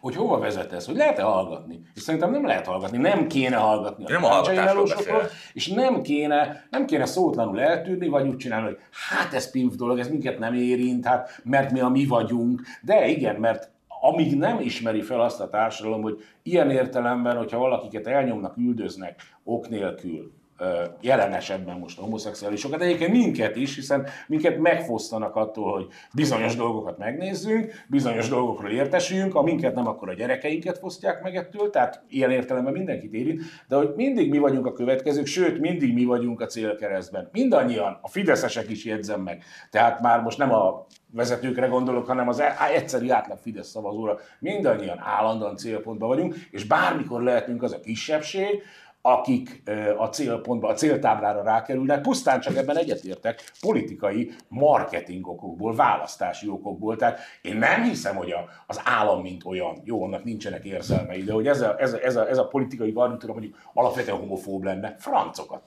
Hogy 0.00 0.16
hova 0.16 0.38
vezet 0.38 0.72
ez, 0.72 0.86
hogy 0.86 0.96
lehet-e 0.96 1.22
hallgatni? 1.22 1.80
És 1.94 2.02
szerintem 2.02 2.30
nem 2.30 2.46
lehet 2.46 2.66
hallgatni, 2.66 2.98
nem 2.98 3.26
kéne 3.26 3.56
hallgatni 3.56 4.04
Nem 4.08 4.24
a 4.24 4.28
hallgatásról 4.28 4.88
és 5.52 5.68
nem 5.68 6.02
kéne, 6.02 6.66
nem 6.70 6.86
kéne 6.86 7.04
szótlanul 7.04 7.60
eltűrni, 7.60 8.08
vagy 8.08 8.28
úgy 8.28 8.36
csinálni, 8.36 8.66
hogy 8.66 8.78
hát 9.08 9.34
ez 9.34 9.50
pinf 9.50 9.74
dolog, 9.74 9.98
ez 9.98 10.08
minket 10.08 10.38
nem 10.38 10.54
érint, 10.54 11.06
hát 11.06 11.40
mert 11.44 11.72
mi 11.72 11.80
a 11.80 11.88
mi 11.88 12.06
vagyunk. 12.06 12.60
De 12.82 13.06
igen, 13.06 13.36
mert 13.36 13.70
amíg 14.00 14.36
nem 14.36 14.60
ismeri 14.60 15.02
fel 15.02 15.20
azt 15.20 15.40
a 15.40 15.48
társadalom, 15.48 16.02
hogy 16.02 16.24
ilyen 16.42 16.70
értelemben, 16.70 17.36
hogyha 17.36 17.58
valakiket 17.58 18.06
elnyomnak, 18.06 18.56
üldöznek 18.56 19.20
ok 19.44 19.68
nélkül, 19.68 20.32
jelen 21.00 21.32
esetben 21.32 21.78
most 21.78 21.98
a 21.98 22.02
homoszexuálisokat, 22.02 22.80
egyébként 22.80 23.10
minket 23.10 23.56
is, 23.56 23.74
hiszen 23.74 24.06
minket 24.26 24.58
megfosztanak 24.58 25.36
attól, 25.36 25.72
hogy 25.72 25.86
bizonyos 26.14 26.56
dolgokat 26.56 26.98
megnézzünk, 26.98 27.72
bizonyos 27.86 28.28
dolgokról 28.28 28.70
értesüljünk, 28.70 29.34
a 29.34 29.42
minket 29.42 29.74
nem, 29.74 29.86
akkor 29.86 30.08
a 30.08 30.14
gyerekeinket 30.14 30.78
fosztják 30.78 31.22
meg 31.22 31.36
ettől, 31.36 31.70
tehát 31.70 32.02
ilyen 32.08 32.30
értelemben 32.30 32.72
mindenkit 32.72 33.12
érint, 33.12 33.42
de 33.68 33.76
hogy 33.76 33.92
mindig 33.96 34.30
mi 34.30 34.38
vagyunk 34.38 34.66
a 34.66 34.72
következők, 34.72 35.26
sőt, 35.26 35.60
mindig 35.60 35.94
mi 35.94 36.04
vagyunk 36.04 36.40
a 36.40 36.46
célkeresztben. 36.46 37.28
Mindannyian, 37.32 37.98
a 38.02 38.08
fideszesek 38.08 38.70
is 38.70 38.84
jegyzem 38.84 39.20
meg, 39.20 39.44
tehát 39.70 40.00
már 40.00 40.20
most 40.20 40.38
nem 40.38 40.52
a 40.52 40.86
vezetőkre 41.14 41.66
gondolok, 41.66 42.06
hanem 42.06 42.28
az 42.28 42.40
e- 42.40 42.56
egyszerű 42.74 43.10
átlag 43.10 43.38
Fidesz 43.38 43.68
szavazóra. 43.68 44.18
Mindannyian 44.38 44.98
állandóan 45.00 45.56
célpontban 45.56 46.08
vagyunk, 46.08 46.34
és 46.50 46.64
bármikor 46.64 47.22
lehetünk 47.22 47.62
az 47.62 47.72
a 47.72 47.80
kisebbség, 47.80 48.62
akik 49.06 49.62
a 49.98 50.06
célpontba, 50.06 50.68
a 50.68 50.74
céltáblára 50.74 51.42
rákerülnek, 51.42 52.00
pusztán 52.00 52.40
csak 52.40 52.56
ebben 52.56 52.76
egyetértek, 52.76 53.52
politikai 53.60 54.32
marketing 54.48 55.28
okokból, 55.28 55.74
választási 55.74 56.48
okokból. 56.48 56.96
Tehát 56.96 57.18
én 57.42 57.56
nem 57.56 57.82
hiszem, 57.82 58.16
hogy 58.16 58.30
a, 58.30 58.48
az 58.66 58.80
állam 58.84 59.22
mint 59.22 59.44
olyan, 59.44 59.80
jó, 59.84 60.04
annak 60.04 60.24
nincsenek 60.24 60.64
érzelmei, 60.64 61.22
de 61.22 61.32
hogy 61.32 61.46
ez 61.46 61.60
a, 61.60 61.80
ez 61.80 61.92
a, 61.92 62.04
ez 62.04 62.16
a, 62.16 62.28
ez 62.28 62.38
a 62.38 62.48
politikai 62.48 62.90
garnitúra 62.90 63.32
mondjuk 63.32 63.56
alapvetően 63.72 64.18
homofób 64.18 64.62
lenne, 64.62 64.94
francokat. 64.98 65.62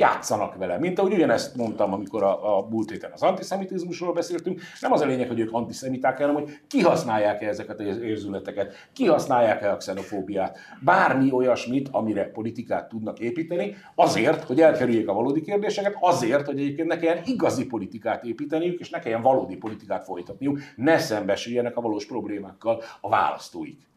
Játszanak 0.00 0.56
vele. 0.56 0.78
Mint 0.78 0.98
ahogy 0.98 1.12
ugyanezt 1.12 1.56
mondtam, 1.56 1.92
amikor 1.92 2.22
a, 2.22 2.58
a 2.58 2.66
múlt 2.70 2.90
héten 2.90 3.10
az 3.12 3.22
antiszemitizmusról 3.22 4.12
beszéltünk, 4.12 4.60
nem 4.80 4.92
az 4.92 5.00
a 5.00 5.06
lényeg, 5.06 5.28
hogy 5.28 5.40
ők 5.40 5.52
antiszemiták, 5.52 6.18
hanem 6.18 6.34
hogy 6.34 6.58
kihasználják-e 6.66 7.48
ezeket 7.48 7.80
az 7.80 7.98
érzületeket, 7.98 8.74
kihasználják-e 8.92 9.72
a 9.72 9.76
xenofóbiát, 9.76 10.58
bármi 10.80 11.32
olyasmit, 11.32 11.88
amire 11.92 12.24
politikát 12.24 12.88
tudnak 12.88 13.18
építeni, 13.18 13.76
azért, 13.94 14.44
hogy 14.44 14.60
elkerüljék 14.60 15.08
a 15.08 15.12
valódi 15.12 15.40
kérdéseket, 15.40 15.96
azért, 16.00 16.46
hogy 16.46 16.58
egyébként 16.58 16.88
ne 16.88 16.98
kelljen 16.98 17.24
igazi 17.26 17.66
politikát 17.66 18.24
építeniük, 18.24 18.80
és 18.80 18.90
ne 18.90 18.98
kelljen 18.98 19.22
valódi 19.22 19.56
politikát 19.56 20.04
folytatniuk, 20.04 20.58
ne 20.76 20.98
szembesüljenek 20.98 21.76
a 21.76 21.80
valós 21.80 22.06
problémákkal 22.06 22.82
a 23.00 23.08
választóik. 23.08 23.89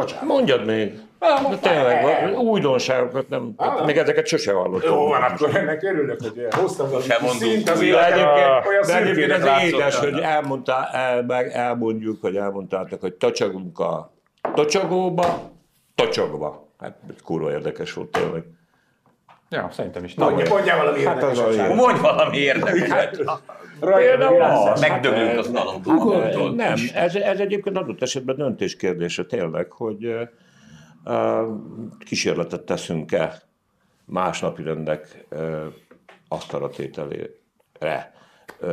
Bocsánat. 0.00 0.28
Mondjad 0.28 0.64
még. 0.64 1.00
De 1.18 1.56
tényleg, 1.60 2.38
újdonságokat 2.38 3.28
nem, 3.28 3.52
ah, 3.56 3.86
még 3.86 3.96
ezeket 3.96 4.26
sose 4.26 4.52
hallottam. 4.52 4.92
Jó, 4.92 5.06
van, 5.06 5.22
akkor 5.22 5.56
ennek 5.56 5.82
örülök, 5.82 6.20
hogy 6.22 6.46
hoztam 6.50 6.94
az 6.94 7.12
szint 7.38 7.70
az 7.70 7.82
életem, 7.82 8.28
olyan 8.66 8.86
de 8.86 8.96
egyébként 8.96 9.30
ez 9.30 9.62
édes, 9.62 9.96
hogy 9.96 10.18
elmondtál, 10.18 10.88
el, 10.92 11.22
meg 11.22 11.50
elmondjuk, 11.52 12.20
hogy 12.20 12.36
elmondtátok, 12.36 13.00
hogy 13.00 13.14
tocsogunk 13.14 13.78
a 13.78 14.12
tocsogóba, 14.54 15.50
tocsogva. 15.94 16.68
Hát 16.78 16.96
kurva 17.24 17.50
érdekes 17.50 17.92
volt 17.92 18.08
tényleg. 18.08 18.42
Ja, 19.48 19.68
szerintem 19.72 20.04
is. 20.04 20.14
Mondj, 20.14 20.48
mondjál 20.48 20.78
valami 20.78 21.04
hát 21.04 21.22
érdekes. 21.22 21.56
Hát 21.56 21.74
Mondj 21.74 22.00
valami 22.00 22.36
érdekes. 22.36 22.88
Hát, 22.88 23.16
Például 23.80 24.78
megdöglünk 24.80 25.38
az 25.38 25.48
unalomtól. 25.48 26.54
Nem, 26.54 26.74
ez, 26.94 27.14
ez 27.14 27.38
egyébként 27.40 27.76
adott 27.76 28.02
esetben 28.02 28.36
döntés 28.36 28.76
kérdése 28.76 29.24
tényleg, 29.24 29.72
hogy 29.72 30.06
uh, 31.04 31.42
kísérletet 31.98 32.62
teszünk-e 32.64 33.42
más 34.04 34.40
napi 34.40 34.62
rendek 34.62 35.26
uh, 35.30 35.66
asztalatételére. 36.28 38.12
Uh, 38.60 38.72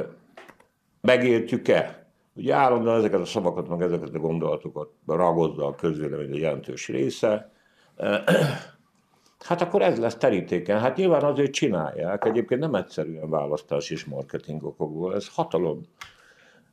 megértjük-e? 1.01 2.05
Ugye 2.34 2.53
állandóan 2.53 2.97
ezeket 2.97 3.20
a 3.20 3.26
szavakat, 3.26 3.68
meg 3.70 3.82
ezeket 3.82 4.14
a 4.14 4.20
gondolatokat 4.20 4.89
ragadza 5.08 5.66
a 5.66 5.76
közvélemény 5.76 6.32
egy 6.32 6.39
jelentős 6.39 6.88
része. 6.88 7.51
Hát 9.40 9.62
akkor 9.62 9.82
ez 9.82 10.00
lesz 10.00 10.16
terítéken. 10.16 10.80
Hát 10.80 10.96
nyilván 10.96 11.24
azért 11.24 11.52
csinálják. 11.52 12.26
Egyébként 12.26 12.62
nem 12.62 12.76
egyszerűen 12.76 13.30
választás 13.30 13.90
és 13.90 14.06
marketing 14.06 14.64
okokból. 14.64 15.16
Ez 15.16 15.28
hatalom. 15.28 15.82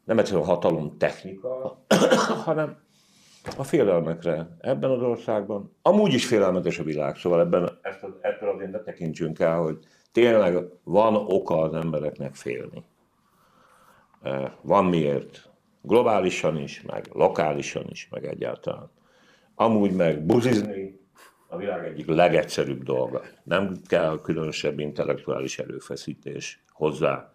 Nem 0.05 0.19
egyszerűen 0.19 0.47
hatalom 0.47 0.99
technika, 0.99 1.85
hanem 2.45 2.77
a 3.57 3.62
félelmekre 3.65 4.57
ebben 4.61 4.91
az 4.91 5.03
országban. 5.03 5.77
Amúgy 5.83 6.12
is 6.12 6.27
félelmetes 6.27 6.79
a 6.79 6.83
világ, 6.83 7.17
szóval 7.17 7.41
ebben, 7.41 7.79
ezt, 7.83 8.07
ettől 8.21 8.49
azért 8.49 8.71
ne 8.71 8.79
tekintsünk 8.79 9.39
el, 9.39 9.59
hogy 9.59 9.79
tényleg 10.12 10.59
van 10.85 11.15
oka 11.15 11.61
az 11.61 11.75
embereknek 11.75 12.35
félni. 12.35 12.85
Van 14.61 14.85
miért. 14.85 15.49
Globálisan 15.83 16.59
is, 16.59 16.83
meg 16.83 17.09
lokálisan 17.12 17.87
is, 17.89 18.09
meg 18.11 18.25
egyáltalán. 18.25 18.91
Amúgy 19.55 19.93
meg 19.93 20.27
buzizni, 20.27 20.84
a 21.55 21.57
világ 21.57 21.84
egyik 21.84 22.07
legegyszerűbb 22.07 22.82
dolga. 22.82 23.22
Nem 23.42 23.80
kell 23.86 24.20
különösebb 24.22 24.78
intellektuális 24.78 25.59
erőfeszítés 25.59 26.64
hozzá. 26.72 27.32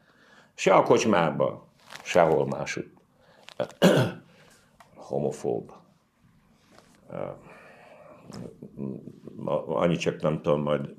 Se 0.54 0.74
a 0.74 0.84
kocsmába, 0.84 1.68
sehol 2.04 2.48
máshogy. 2.48 2.90
Homofób. 4.96 5.72
Annyit 9.66 10.00
csak 10.00 10.22
nem 10.22 10.42
tudom, 10.42 10.62
majd 10.62 10.90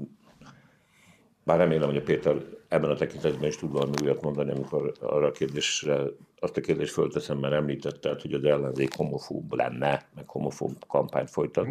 bár 1.45 1.59
remélem, 1.59 1.89
hogy 1.89 1.97
a 1.97 2.03
Péter 2.03 2.37
ebben 2.69 2.91
a 2.91 2.95
tekintetben 2.95 3.49
is 3.49 3.57
tud 3.57 3.73
valami 3.73 3.93
újat 4.03 4.23
mondani, 4.23 4.51
amikor 4.51 4.93
arra 5.01 5.27
a 5.27 5.31
kérdésre, 5.31 6.03
azt 6.39 6.57
a 6.57 6.61
kérdést 6.61 6.93
fölteszem, 6.93 7.39
mert 7.39 7.55
említetted, 7.55 8.21
hogy 8.21 8.33
az 8.33 8.45
ellenzék 8.45 8.95
homofób 8.95 9.55
lenne, 9.55 10.09
meg 10.15 10.29
homofób 10.29 10.87
kampányt 10.87 11.31
folytat. 11.31 11.67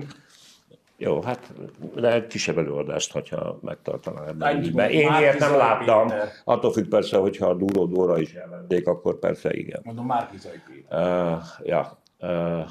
Jó, 1.01 1.21
hát 1.21 1.53
de 1.95 2.13
egy 2.13 2.27
kisebb 2.27 2.57
előadást, 2.57 3.11
hogyha 3.11 3.59
megtartaná 3.61 4.27
ebben 4.27 4.63
ügyben. 4.63 4.89
Én 4.89 5.13
ilyet 5.19 5.39
nem 5.39 5.55
láttam. 5.55 6.07
Péter. 6.07 6.27
Attól 6.43 6.71
függ 6.71 6.87
persze, 6.87 7.17
hogyha 7.17 7.47
a 7.47 7.53
Duró 7.53 7.85
Dóra 7.85 8.19
is 8.19 8.33
elventék, 8.33 8.87
akkor 8.87 9.19
persze 9.19 9.53
igen. 9.53 9.81
Mondom, 9.83 10.05
Márkizai 10.05 10.61
Péter. 10.67 11.25
Uh, 11.31 11.39
ja. 11.63 12.01
Uh, 12.19 12.65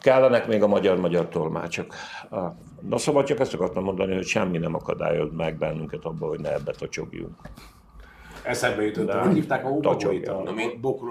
kellenek 0.00 0.46
még 0.46 0.62
a 0.62 0.66
magyar-magyar 0.66 1.28
tolmácsok. 1.28 1.94
Uh, 2.30 2.44
na 2.80 2.98
szóval 2.98 3.24
csak 3.24 3.40
ezt 3.40 3.54
akartam 3.54 3.84
mondani, 3.84 4.14
hogy 4.14 4.26
semmi 4.26 4.58
nem 4.58 4.74
akadályoz 4.74 5.30
meg 5.32 5.58
bennünket 5.58 6.04
abban, 6.04 6.28
hogy 6.28 6.40
ne 6.40 6.52
ebbe 6.52 6.72
tocsogjunk. 6.72 7.34
Eszembe 8.48 8.82
jutott, 8.82 9.12
hogy 9.12 9.34
hívták 9.34 9.64
a 9.64 9.68
Óbagóit? 9.68 10.28
A 10.28 10.54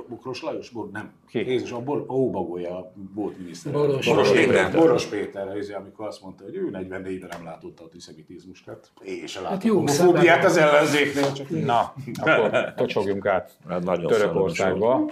Bokros 0.09 0.41
Lajos? 0.41 0.69
Bor, 0.69 0.89
nem. 0.91 1.11
Ki? 1.27 1.39
Jézus, 1.39 1.71
a 1.71 1.81
Óbagója 2.11 2.77
a 2.77 2.93
boltminiszter. 3.15 3.73
Boros, 3.73 4.07
Boros 4.07 4.31
Péter. 4.31 4.71
Boros 4.71 5.05
Péter, 5.05 5.47
amikor 5.77 6.07
azt 6.07 6.21
mondta, 6.21 6.43
hogy 6.43 6.55
ő 6.55 6.69
44-ben 6.71 7.29
nem 7.29 7.43
látott 7.43 7.79
a 7.79 7.83
antiszemitizmust. 7.83 8.65
Hát 8.65 8.91
én 9.05 9.27
sem 9.27 9.43
hát 9.43 9.63
jó, 9.63 9.75
homofóbiát 9.75 10.45
az 10.45 10.57
ellenzéknél. 10.57 11.31
Csak 11.31 11.49
Na, 11.49 11.93
akkor 12.13 12.73
tocsogjunk 12.73 13.25
át 13.25 13.57
hát 13.67 13.83
Törökországba. 14.07 15.11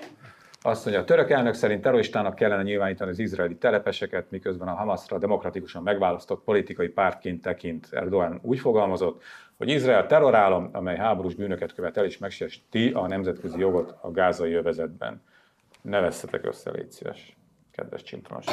Azt 0.66 0.86
mondja, 0.86 1.04
a 1.04 1.06
török 1.06 1.30
elnök 1.30 1.54
szerint 1.54 1.82
terroristának 1.82 2.36
kellene 2.36 2.64
nyilvánítani 2.64 3.10
az 3.10 3.20
izraeli 3.20 3.56
telepeseket, 3.56 4.32
miközben 4.32 4.68
a 4.68 4.74
Hamasra 4.74 5.18
demokratikusan 5.18 5.84
megválasztott 5.84 6.44
politikai 6.44 6.88
pártként 6.88 7.42
tekint 7.42 7.88
Erdogan 7.92 8.40
úgy 8.42 8.60
fogalmazott, 8.60 9.24
hogy 9.58 9.70
Izrael 9.70 10.06
terrorállam, 10.06 10.70
amely 10.74 10.98
háborús 10.98 11.36
bűnöket 11.36 11.74
követel 11.74 12.06
és 12.06 12.18
megsérti 12.18 12.92
a 12.92 13.08
nemzetközi 13.08 13.60
jogot 13.60 13.96
a 14.02 14.12
gázai 14.12 14.54
övezetben. 14.54 15.22
Ne 15.82 16.00
vesszetek 16.00 16.48
össze, 16.48 16.72
légy 16.72 16.92
szíves, 16.92 17.38
kedves 17.72 18.04
csintronos. 18.04 18.46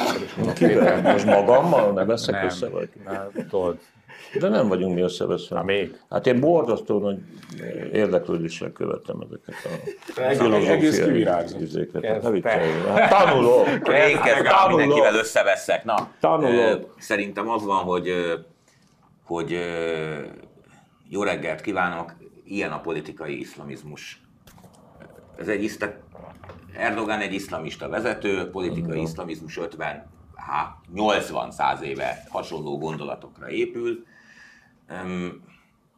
Most 1.02 1.26
magammal 1.26 1.92
ne 1.92 2.04
veszek 2.04 2.34
nem, 2.34 2.44
össze? 2.44 2.68
Vagy? 2.68 2.88
Nem, 3.04 3.30
tudod. 3.48 3.78
De 4.38 4.48
nem 4.48 4.68
vagyunk 4.68 4.94
mi 4.94 5.00
összeveszve. 5.00 5.56
Na 5.56 5.62
még. 5.62 6.00
Hát 6.10 6.26
én 6.26 6.40
borzasztó 6.40 6.98
nagy 6.98 7.18
érdeklődéssel 7.92 8.72
követtem 8.72 9.20
ezeket 9.20 9.54
a 10.16 10.34
filozófiai 10.34 11.62
izéket. 11.62 12.04
Hát 12.04 12.22
ne 12.22 12.40
Hát 12.92 13.10
tanulok. 13.10 13.66
Én 13.88 14.20
kezdem 14.20 14.68
mindenkivel 14.68 15.14
összeveszek. 15.14 15.84
Na, 15.84 16.10
tanulok. 16.20 16.94
Szerintem 16.98 17.48
az 17.48 17.64
van, 17.64 17.84
hogy 17.84 18.12
hogy 19.24 19.58
jó 21.08 21.22
reggelt 21.22 21.60
kívánok! 21.60 22.14
Ilyen 22.44 22.72
a 22.72 22.80
politikai 22.80 23.38
iszlamizmus. 23.38 24.20
Ez 25.38 25.48
egy 25.48 25.62
iszta... 25.62 25.92
Erdogan 26.76 27.20
egy 27.20 27.34
iszlamista 27.34 27.88
vezető, 27.88 28.50
politikai 28.50 28.98
uh 28.98 29.02
iszlamizmus 29.02 29.58
50, 29.58 30.06
há, 30.46 30.76
80 30.92 31.50
száz 31.50 31.82
éve 31.82 32.24
hasonló 32.28 32.78
gondolatokra 32.78 33.50
épül. 33.50 34.06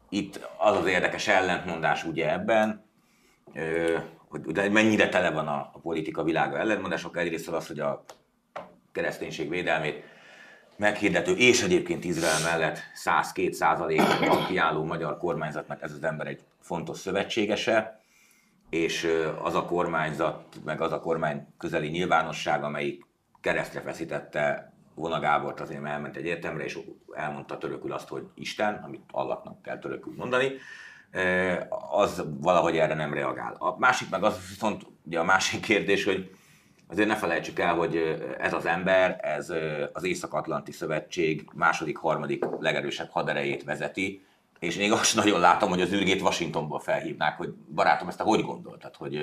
Itt 0.09 0.49
az 0.57 0.75
az 0.77 0.85
érdekes 0.85 1.27
ellentmondás 1.27 2.03
ugye 2.03 2.31
ebben, 2.31 2.85
hogy 4.29 4.71
mennyire 4.71 5.09
tele 5.09 5.31
van 5.31 5.47
a, 5.47 5.69
a 5.73 5.79
politika 5.81 6.23
világa 6.23 6.57
ellentmondások. 6.57 7.17
Egyrészt 7.17 7.47
az, 7.47 7.67
hogy 7.67 7.79
a 7.79 8.03
kereszténység 8.91 9.49
védelmét 9.49 10.03
meghirdető, 10.77 11.35
és 11.35 11.63
egyébként 11.63 12.03
Izrael 12.03 12.41
mellett 12.43 12.79
102 12.93 13.53
százalékban 13.53 14.45
kiálló 14.47 14.83
magyar 14.83 15.17
kormányzatnak 15.17 15.81
ez 15.81 15.91
az 15.91 16.03
ember 16.03 16.27
egy 16.27 16.43
fontos 16.59 16.97
szövetségese, 16.97 17.99
és 18.69 19.07
az 19.41 19.55
a 19.55 19.65
kormányzat, 19.65 20.43
meg 20.65 20.81
az 20.81 20.91
a 20.91 20.99
kormány 20.99 21.47
közeli 21.57 21.87
nyilvánosság, 21.87 22.63
amelyik 22.63 23.05
keresztre 23.45 23.81
feszítette 23.81 24.73
Vona 24.95 25.19
Gábort, 25.19 25.59
azért 25.59 25.85
elment 25.85 26.15
egy 26.15 26.25
értemre, 26.25 26.63
és 26.63 26.79
elmondta 27.15 27.57
törökül 27.57 27.91
azt, 27.91 28.07
hogy 28.07 28.23
Isten, 28.35 28.81
amit 28.85 29.01
Allahnak 29.11 29.61
kell 29.61 29.79
törökül 29.79 30.13
mondani, 30.17 30.51
az 31.91 32.23
valahogy 32.39 32.77
erre 32.77 32.93
nem 32.93 33.13
reagál. 33.13 33.55
A 33.59 33.75
másik 33.79 34.09
meg 34.09 34.23
az 34.23 34.49
viszont, 34.49 34.85
ugye 35.03 35.19
a 35.19 35.23
másik 35.23 35.61
kérdés, 35.61 36.03
hogy 36.03 36.31
azért 36.87 37.07
ne 37.07 37.15
felejtsük 37.15 37.59
el, 37.59 37.75
hogy 37.75 37.95
ez 38.39 38.53
az 38.53 38.65
ember, 38.65 39.19
ez 39.21 39.53
az 39.93 40.03
Észak-Atlanti 40.03 40.71
Szövetség 40.71 41.49
második, 41.53 41.97
harmadik 41.97 42.45
legerősebb 42.59 43.09
haderejét 43.09 43.63
vezeti, 43.63 44.25
és 44.59 44.77
még 44.77 44.91
azt 44.91 45.15
nagyon 45.15 45.39
látom, 45.39 45.69
hogy 45.69 45.81
az 45.81 45.93
űrgét 45.93 46.21
Washingtonból 46.21 46.79
felhívnák, 46.79 47.37
hogy 47.37 47.53
barátom, 47.73 48.07
ezt 48.07 48.17
te 48.17 48.23
hogy 48.23 48.41
gondoltad, 48.41 48.95
hogy, 48.95 49.19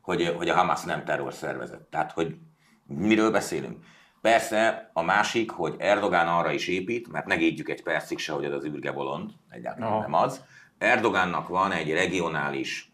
hogy, 0.00 0.34
hogy 0.36 0.48
a 0.48 0.54
Hamas 0.54 0.82
nem 0.82 1.04
terrorszervezet. 1.04 1.80
Tehát, 1.80 2.12
hogy 2.12 2.36
miről 2.96 3.30
beszélünk? 3.30 3.84
Persze 4.20 4.90
a 4.92 5.02
másik, 5.02 5.50
hogy 5.50 5.74
Erdogán 5.78 6.28
arra 6.28 6.52
is 6.52 6.68
épít, 6.68 7.12
mert 7.12 7.26
megédjük 7.26 7.68
egy 7.68 7.82
percig 7.82 8.18
se, 8.18 8.32
hogy 8.32 8.44
ez 8.44 8.52
az 8.52 8.64
űrge 8.64 8.92
bolond, 8.92 9.30
egyáltalán 9.48 9.90
no. 9.90 10.00
nem 10.00 10.12
az. 10.12 10.44
Erdogánnak 10.78 11.48
van 11.48 11.72
egy 11.72 11.92
regionális 11.92 12.92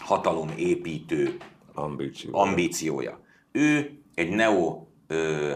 hatalomépítő 0.00 1.36
ambíciója. 1.74 2.38
ambíciója 2.38 3.20
ő 3.52 3.98
egy 4.14 4.30
neo, 4.30 4.86
ö, 5.06 5.54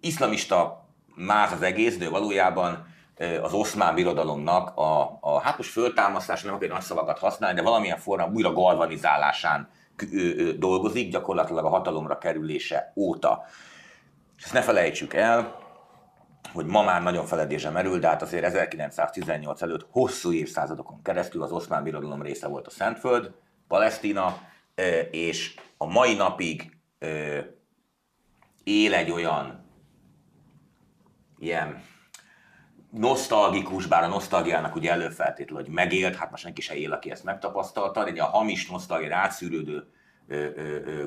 iszlamista 0.00 0.88
máz 1.14 1.52
az 1.52 1.62
egész, 1.62 1.96
de 1.96 2.08
valójában 2.08 2.94
az 3.42 3.52
oszmán 3.52 3.94
birodalomnak 3.94 4.76
a, 4.76 5.18
a 5.20 5.40
hát 5.40 5.56
most 5.56 5.70
föltámasztás, 5.70 6.42
nem 6.42 6.54
akarok 6.54 6.72
nagy 6.72 6.82
szavakat 6.82 7.18
használni, 7.18 7.56
de 7.56 7.62
valamilyen 7.62 7.98
formán 7.98 8.32
újra 8.32 8.52
galvanizálásán 8.52 9.68
dolgozik, 10.58 11.10
gyakorlatilag 11.10 11.64
a 11.64 11.68
hatalomra 11.68 12.18
kerülése 12.18 12.92
óta. 12.96 13.44
És 14.36 14.44
ezt 14.44 14.52
ne 14.52 14.62
felejtsük 14.62 15.14
el, 15.14 15.64
hogy 16.52 16.66
ma 16.66 16.82
már 16.82 17.02
nagyon 17.02 17.26
feledése 17.26 17.70
merül, 17.70 17.98
de 17.98 18.08
hát 18.08 18.22
azért 18.22 18.44
1918 18.44 19.62
előtt 19.62 19.86
hosszú 19.90 20.32
évszázadokon 20.32 21.02
keresztül 21.02 21.42
az 21.42 21.52
oszmán 21.52 21.82
birodalom 21.82 22.22
része 22.22 22.48
volt 22.48 22.66
a 22.66 22.70
Szentföld, 22.70 23.30
Palesztina, 23.68 24.38
és 25.10 25.54
a 25.76 25.86
mai 25.86 26.14
napig 26.14 26.76
él 28.64 28.94
egy 28.94 29.10
olyan 29.10 29.64
ilyen 31.38 31.82
nosztalgikus, 32.90 33.86
bár 33.86 34.02
a 34.02 34.06
nosztalgiának 34.06 34.74
ugye 34.74 34.90
előfeltétlenül, 34.90 35.64
hogy 35.64 35.74
megélt, 35.74 36.16
hát 36.16 36.30
most 36.30 36.42
senki 36.42 36.60
se 36.60 36.74
él, 36.74 36.92
aki 36.92 37.10
ezt 37.10 37.24
megtapasztalta, 37.24 38.04
de 38.04 38.10
egy 38.10 38.18
a 38.18 38.24
hamis 38.24 38.70
nosztalgia 38.70 39.08
rátszűrődő 39.08 39.86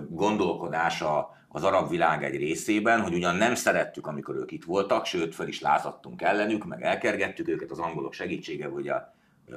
gondolkodása 0.10 1.38
az 1.48 1.64
arab 1.64 1.90
világ 1.90 2.24
egy 2.24 2.36
részében, 2.36 3.02
hogy 3.02 3.14
ugyan 3.14 3.36
nem 3.36 3.56
szerettük, 3.56 4.08
amikor 4.08 4.36
ők 4.36 4.52
itt 4.52 4.64
voltak, 4.64 5.06
sőt, 5.06 5.36
föl 5.36 5.48
is 5.48 5.62
lázadtunk 5.62 6.22
ellenük, 6.22 6.66
meg 6.66 6.82
elkergettük 6.82 7.48
őket 7.48 7.72
az 7.72 7.80
angolok 7.80 8.14
segítsége, 8.14 8.68
ugye 8.68 8.94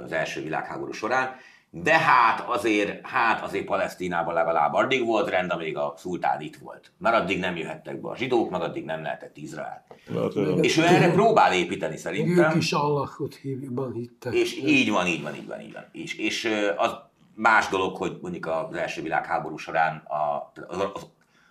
az 0.05 0.13
első 0.13 0.43
világháború 0.43 0.93
során, 0.93 1.37
de 1.75 1.99
hát 1.99 2.41
azért, 2.41 3.07
hát 3.07 3.43
azért 3.43 3.65
Palesztinában 3.65 4.35
legalább 4.35 4.75
addig 4.75 5.05
volt 5.05 5.29
rend, 5.29 5.51
amíg 5.51 5.77
a 5.77 5.95
szultán 5.97 6.41
itt 6.41 6.57
volt. 6.57 6.93
Mert 6.99 7.17
addig 7.17 7.39
nem 7.39 7.57
jöhettek 7.57 8.01
be 8.01 8.09
a 8.09 8.17
zsidók, 8.17 8.51
meg 8.51 8.61
addig 8.61 8.85
nem 8.85 9.03
lehetett 9.03 9.37
Izrael. 9.37 9.85
Hát, 10.15 10.35
és 10.61 10.77
ő 10.77 10.83
erre 10.83 11.13
próbál 11.13 11.53
építeni 11.53 11.97
szerintem. 11.97 12.51
Ők 12.51 12.57
is 12.57 12.73
Allahot 12.73 13.35
hívban 13.35 13.93
hittek. 13.93 14.33
És 14.33 14.57
így 14.57 14.91
van, 14.91 15.07
így 15.07 15.23
van, 15.23 15.35
így 15.35 15.47
van, 15.47 15.61
így 15.61 15.73
van. 15.73 15.85
És, 15.93 16.19
és 16.19 16.49
az 16.77 16.97
más 17.35 17.69
dolog, 17.69 17.97
hogy 17.97 18.19
mondjuk 18.21 18.47
az 18.47 18.77
első 18.77 19.03
világháború 19.03 19.57
során 19.57 19.97
a, 19.97 20.53
az, 20.67 21.07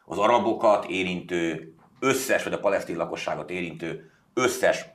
az 0.05 0.17
arabokat 0.17 0.85
érintő 0.85 1.73
összes, 1.99 2.43
vagy 2.43 2.53
a 2.53 2.59
palesztin 2.59 2.97
lakosságot 2.97 3.49
érintő 3.49 4.11
összes 4.33 4.85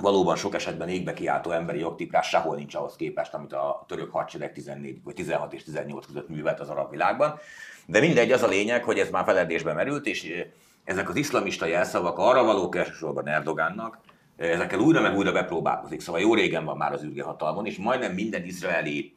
valóban 0.00 0.36
sok 0.36 0.54
esetben 0.54 0.88
égbe 0.88 1.12
kiáltó 1.12 1.50
emberi 1.50 1.78
jogtiprás 1.78 2.28
sehol 2.28 2.56
nincs 2.56 2.74
ahhoz 2.74 2.96
képest, 2.96 3.34
amit 3.34 3.52
a 3.52 3.84
török 3.88 4.10
hadsereg 4.10 4.52
14, 4.52 5.02
vagy 5.04 5.14
16 5.14 5.52
és 5.52 5.64
18 5.64 6.06
között 6.06 6.28
művelt 6.28 6.60
az 6.60 6.68
arab 6.68 6.90
világban. 6.90 7.38
De 7.86 8.00
mindegy, 8.00 8.32
az 8.32 8.42
a 8.42 8.48
lényeg, 8.48 8.84
hogy 8.84 8.98
ez 8.98 9.10
már 9.10 9.24
feledésbe 9.24 9.72
merült, 9.72 10.06
és 10.06 10.46
ezek 10.84 11.08
az 11.08 11.16
iszlamista 11.16 11.66
jelszavak 11.66 12.18
arra 12.18 12.44
valók 12.44 12.76
elsősorban 12.76 13.28
Erdogánnak, 13.28 13.98
ezekkel 14.36 14.78
újra 14.78 15.00
meg 15.00 15.16
újra 15.16 15.32
bepróbálkozik. 15.32 16.00
Szóval 16.00 16.20
jó 16.20 16.34
régen 16.34 16.64
van 16.64 16.76
már 16.76 16.92
az 16.92 17.04
űrge 17.04 17.22
hatalmon, 17.22 17.66
és 17.66 17.76
majdnem 17.76 18.12
minden 18.12 18.44
izraeli 18.44 19.14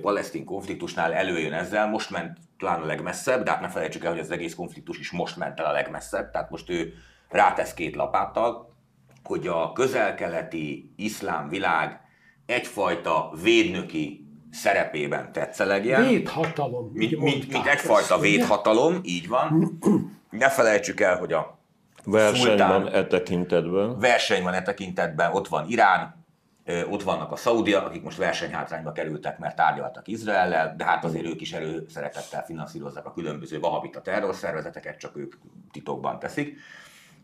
palesztin 0.00 0.44
konfliktusnál 0.44 1.12
előjön 1.12 1.52
ezzel, 1.52 1.88
most 1.88 2.10
ment 2.10 2.38
talán 2.58 2.82
a 2.82 2.86
legmesszebb, 2.86 3.44
de 3.44 3.50
hát 3.50 3.60
ne 3.60 3.68
felejtsük 3.68 4.04
el, 4.04 4.10
hogy 4.10 4.20
az 4.20 4.30
egész 4.30 4.54
konfliktus 4.54 4.98
is 4.98 5.10
most 5.10 5.36
ment 5.36 5.60
el 5.60 5.66
a 5.66 5.72
legmesszebb, 5.72 6.30
tehát 6.30 6.50
most 6.50 6.70
ő 6.70 6.92
rátesz 7.28 7.74
két 7.74 7.96
lapáttal, 7.96 8.69
hogy 9.24 9.46
a 9.46 9.72
közelkeleti 9.72 10.92
iszlám 10.96 11.48
világ 11.48 12.00
egyfajta 12.46 13.32
védnöki 13.42 14.24
szerepében 14.50 15.32
tetszelegjen. 15.32 16.06
Védhatalom. 16.06 16.90
Mint, 16.92 17.20
mint, 17.20 17.52
mint 17.52 17.66
egyfajta 17.66 18.14
ezt, 18.14 18.22
védhatalom, 18.22 19.00
így 19.02 19.28
van. 19.28 19.78
Ne 20.30 20.48
felejtsük 20.48 21.00
el, 21.00 21.18
hogy 21.18 21.32
a 21.32 21.58
Verseny 22.04 22.46
szultán, 22.46 22.82
van 22.82 22.92
e 22.92 23.06
tekintetben. 23.06 23.98
Verseny 23.98 24.42
van 24.42 24.54
e 24.54 24.62
tekintetben, 24.62 25.32
ott 25.32 25.48
van 25.48 25.68
Irán, 25.68 26.24
ott 26.90 27.02
vannak 27.02 27.32
a 27.32 27.36
szaudiak, 27.36 27.86
akik 27.86 28.02
most 28.02 28.16
versenyhátrányba 28.16 28.92
kerültek, 28.92 29.38
mert 29.38 29.56
tárgyaltak 29.56 30.08
Izraellel, 30.08 30.74
de 30.76 30.84
hát 30.84 31.04
azért 31.04 31.26
ők 31.26 31.40
is 31.40 31.52
előszeretettel 31.52 32.44
finanszírozzák 32.44 33.06
a 33.06 33.12
különböző 33.12 33.60
vahabita 33.60 34.00
terrorszervezeteket, 34.00 34.98
csak 34.98 35.16
ők 35.16 35.34
titokban 35.72 36.18
teszik. 36.18 36.58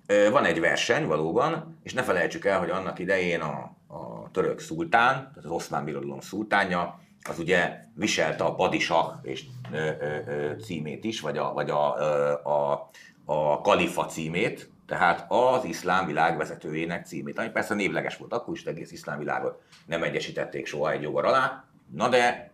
Van 0.06 0.44
egy 0.44 0.60
verseny 0.60 1.06
valóban, 1.06 1.78
és 1.82 1.92
ne 1.92 2.02
felejtsük 2.02 2.44
el, 2.44 2.58
hogy 2.58 2.70
annak 2.70 2.98
idején 2.98 3.40
a, 3.40 3.76
a 3.86 4.30
török 4.30 4.58
szultán, 4.58 5.14
tehát 5.14 5.44
az 5.44 5.50
oszmán 5.50 5.84
birodalom 5.84 6.20
szultánja, 6.20 7.00
az 7.28 7.38
ugye 7.38 7.84
viselte 7.94 8.44
a 8.44 8.54
padisah 8.54 9.18
és 9.22 9.44
ö, 9.72 9.90
ö, 10.00 10.18
ö, 10.26 10.56
címét 10.56 11.04
is, 11.04 11.20
vagy 11.20 11.38
a, 11.38 11.52
vagy 11.52 11.70
a, 11.70 11.96
ö, 11.98 12.32
a, 12.48 12.90
a 13.24 13.60
kalifa 13.60 14.06
címét, 14.06 14.70
tehát 14.86 15.24
az 15.28 15.64
iszlám 15.64 16.06
világ 16.06 16.36
vezetőjének 16.36 17.06
címét, 17.06 17.38
ami 17.38 17.48
persze 17.48 17.74
névleges 17.74 18.16
volt 18.16 18.32
akkor 18.32 18.54
is, 18.54 18.64
egész 18.64 18.92
iszlám 18.92 19.18
világot 19.18 19.62
nem 19.86 20.02
egyesítették 20.02 20.66
soha 20.66 20.90
egy 20.90 21.02
jogar 21.02 21.24
alá, 21.24 21.64
na 21.92 22.08
de 22.08 22.50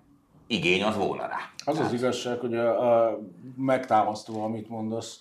igény 0.46 0.82
az 0.82 0.96
volna 0.96 1.26
rá. 1.26 1.38
Az 1.64 1.78
az 1.78 1.92
igazság, 1.92 2.38
hogy 2.38 2.54
a, 2.54 3.06
a, 3.06 3.18
megtámasztó, 3.56 4.44
amit 4.44 4.68
mondasz, 4.68 5.20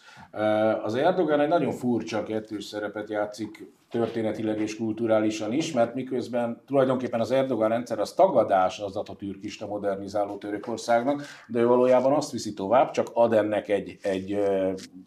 az 0.83 0.95
Erdogan 0.95 1.39
egy 1.39 1.47
nagyon 1.47 1.71
furcsa 1.71 2.23
kettős 2.23 2.63
szerepet 2.63 3.09
játszik 3.09 3.71
történetileg 3.91 4.59
és 4.59 4.77
kulturálisan 4.77 5.53
is, 5.53 5.71
mert 5.71 5.93
miközben 5.93 6.61
tulajdonképpen 6.67 7.19
az 7.19 7.31
Erdogan 7.31 7.69
rendszer 7.69 7.99
az 7.99 8.13
tagadás 8.13 8.79
az 8.79 8.95
atatürkista 8.95 9.67
modernizáló 9.67 10.37
Törökországnak, 10.37 11.23
de 11.47 11.59
ő 11.59 11.67
valójában 11.67 12.13
azt 12.13 12.31
viszi 12.31 12.53
tovább, 12.53 12.91
csak 12.91 13.09
ad 13.13 13.33
ennek 13.33 13.69
egy, 13.69 13.97
egy 14.01 14.43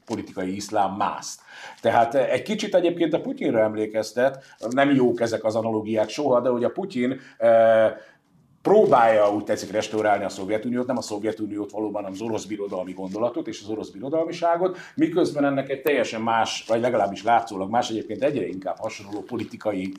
politikai 0.05 0.55
iszlám 0.55 0.95
mászt. 0.95 1.41
Tehát 1.81 2.15
egy 2.15 2.43
kicsit 2.43 2.75
egyébként 2.75 3.12
a 3.12 3.21
Putyinra 3.21 3.61
emlékeztet, 3.61 4.45
nem 4.71 4.91
jók 4.91 5.21
ezek 5.21 5.45
az 5.45 5.55
analógiák 5.55 6.09
soha, 6.09 6.41
de 6.41 6.49
hogy 6.49 6.65
a 6.65 6.71
Putyin 6.71 7.21
próbálja 8.65 9.33
úgy 9.35 9.45
tetszik 9.45 9.71
restaurálni 9.71 10.25
a 10.25 10.29
Szovjetuniót, 10.29 10.87
nem 10.87 10.97
a 10.97 11.03
Szovjetuniót 11.03 11.71
valóban, 11.71 11.95
hanem 11.95 12.12
az 12.12 12.21
orosz 12.21 12.45
birodalmi 12.45 12.93
gondolatot 12.93 13.47
és 13.47 13.61
az 13.62 13.69
orosz 13.69 13.89
birodalmiságot, 13.89 14.77
miközben 14.95 15.45
ennek 15.45 15.69
egy 15.69 15.83
teljesen 15.83 16.21
más, 16.21 16.65
vagy 16.69 16.81
legalábbis 16.81 17.23
látszólag 17.23 17.71
más, 17.71 17.91
egyébként 17.91 18.23
egyre 18.23 18.47
inkább 18.47 18.79
hasonló 18.79 19.21
politikai, 19.21 19.93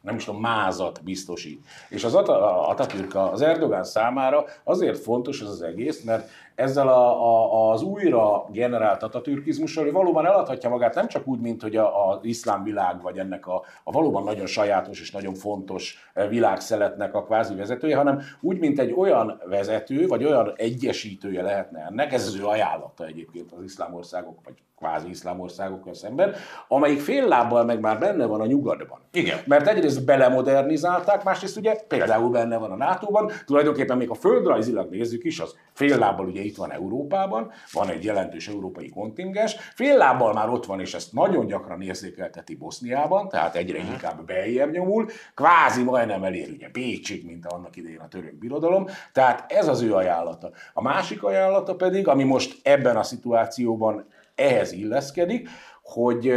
nem 0.00 0.16
is 0.16 0.24
tudom, 0.24 0.40
mázat 0.40 1.00
biztosít. 1.04 1.64
És 1.88 2.04
az 2.04 2.14
Atatürk 2.14 3.14
az 3.14 3.42
Erdogán 3.42 3.84
számára 3.84 4.44
azért 4.64 4.98
fontos 4.98 5.40
ez 5.40 5.48
az 5.48 5.62
egész, 5.62 6.02
mert 6.02 6.28
ezzel 6.54 6.88
a, 6.88 7.26
a, 7.26 7.70
az 7.70 7.82
újra 7.82 8.44
generált 8.52 9.02
atatürkizmussal, 9.02 9.84
hogy 9.84 9.92
valóban 9.92 10.26
eladhatja 10.26 10.70
magát 10.70 10.94
nem 10.94 11.08
csak 11.08 11.26
úgy, 11.26 11.40
mint 11.40 11.62
hogy 11.62 11.76
az 11.76 12.18
iszlám 12.22 12.62
világ, 12.62 13.02
vagy 13.02 13.18
ennek 13.18 13.46
a, 13.46 13.62
a 13.84 13.92
valóban 13.92 14.24
nagyon 14.24 14.46
sajátos 14.46 15.00
és 15.00 15.10
nagyon 15.10 15.34
fontos 15.34 16.10
világszeletnek 16.28 17.14
a 17.14 17.24
kvázi 17.24 17.54
vezetője, 17.54 17.96
hanem 17.96 18.20
úgy, 18.40 18.58
mint 18.58 18.78
egy 18.78 18.92
olyan 18.96 19.40
vezető, 19.48 20.06
vagy 20.06 20.24
olyan 20.24 20.52
egyesítője 20.56 21.42
lehetne 21.42 21.86
ennek, 21.90 22.12
ez 22.12 22.26
az 22.26 22.38
ő 22.38 22.44
ajánlata 22.44 23.06
egyébként 23.06 23.52
az 23.52 23.62
iszlám 23.62 23.94
országok, 23.94 24.38
vagy 24.44 24.54
kvázi 24.82 25.08
iszlám 25.08 25.40
országokkal 25.40 25.94
szemben, 25.94 26.34
amelyik 26.68 27.00
fél 27.00 27.28
lábbal 27.28 27.64
meg 27.64 27.80
már 27.80 27.98
benne 27.98 28.26
van 28.26 28.40
a 28.40 28.46
nyugatban. 28.46 29.00
Igen. 29.12 29.38
Mert 29.46 29.66
egyrészt 29.66 30.04
belemodernizálták, 30.04 31.24
másrészt 31.24 31.56
ugye 31.56 31.74
például 31.88 32.30
benne 32.30 32.56
van 32.56 32.70
a 32.70 32.76
NATO-ban, 32.76 33.30
tulajdonképpen 33.46 33.96
még 33.96 34.10
a 34.10 34.14
földrajzilag 34.14 34.90
nézzük 34.90 35.24
is, 35.24 35.40
az 35.40 35.56
fél 35.72 35.98
lábbal 35.98 36.26
ugye 36.26 36.41
itt 36.44 36.56
van 36.56 36.72
Európában, 36.72 37.50
van 37.72 37.88
egy 37.88 38.04
jelentős 38.04 38.48
európai 38.48 38.88
kontingens, 38.88 39.54
fél 39.74 39.96
lábbal 39.96 40.32
már 40.32 40.48
ott 40.48 40.66
van, 40.66 40.80
és 40.80 40.94
ezt 40.94 41.12
nagyon 41.12 41.46
gyakran 41.46 41.82
érzékelteti 41.82 42.54
Boszniában, 42.54 43.28
tehát 43.28 43.54
egyre 43.54 43.78
uh-huh. 43.78 43.92
inkább 43.92 44.24
beljebb 44.26 44.70
nyomul, 44.70 45.06
kvázi 45.34 45.82
majdnem 45.82 46.24
elér 46.24 46.50
ugye 46.50 46.68
Bécsig, 46.68 47.26
mint 47.26 47.46
annak 47.46 47.76
idején 47.76 48.00
a 48.00 48.08
török 48.08 48.34
birodalom, 48.34 48.86
tehát 49.12 49.52
ez 49.52 49.68
az 49.68 49.80
ő 49.80 49.94
ajánlata. 49.94 50.50
A 50.72 50.82
másik 50.82 51.22
ajánlata 51.22 51.74
pedig, 51.74 52.08
ami 52.08 52.24
most 52.24 52.60
ebben 52.62 52.96
a 52.96 53.02
szituációban 53.02 54.06
ehhez 54.34 54.72
illeszkedik, 54.72 55.48
hogy 55.82 56.34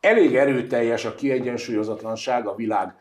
elég 0.00 0.36
erőteljes 0.36 1.04
a 1.04 1.14
kiegyensúlyozatlanság 1.14 2.46
a 2.46 2.54
világ 2.54 2.94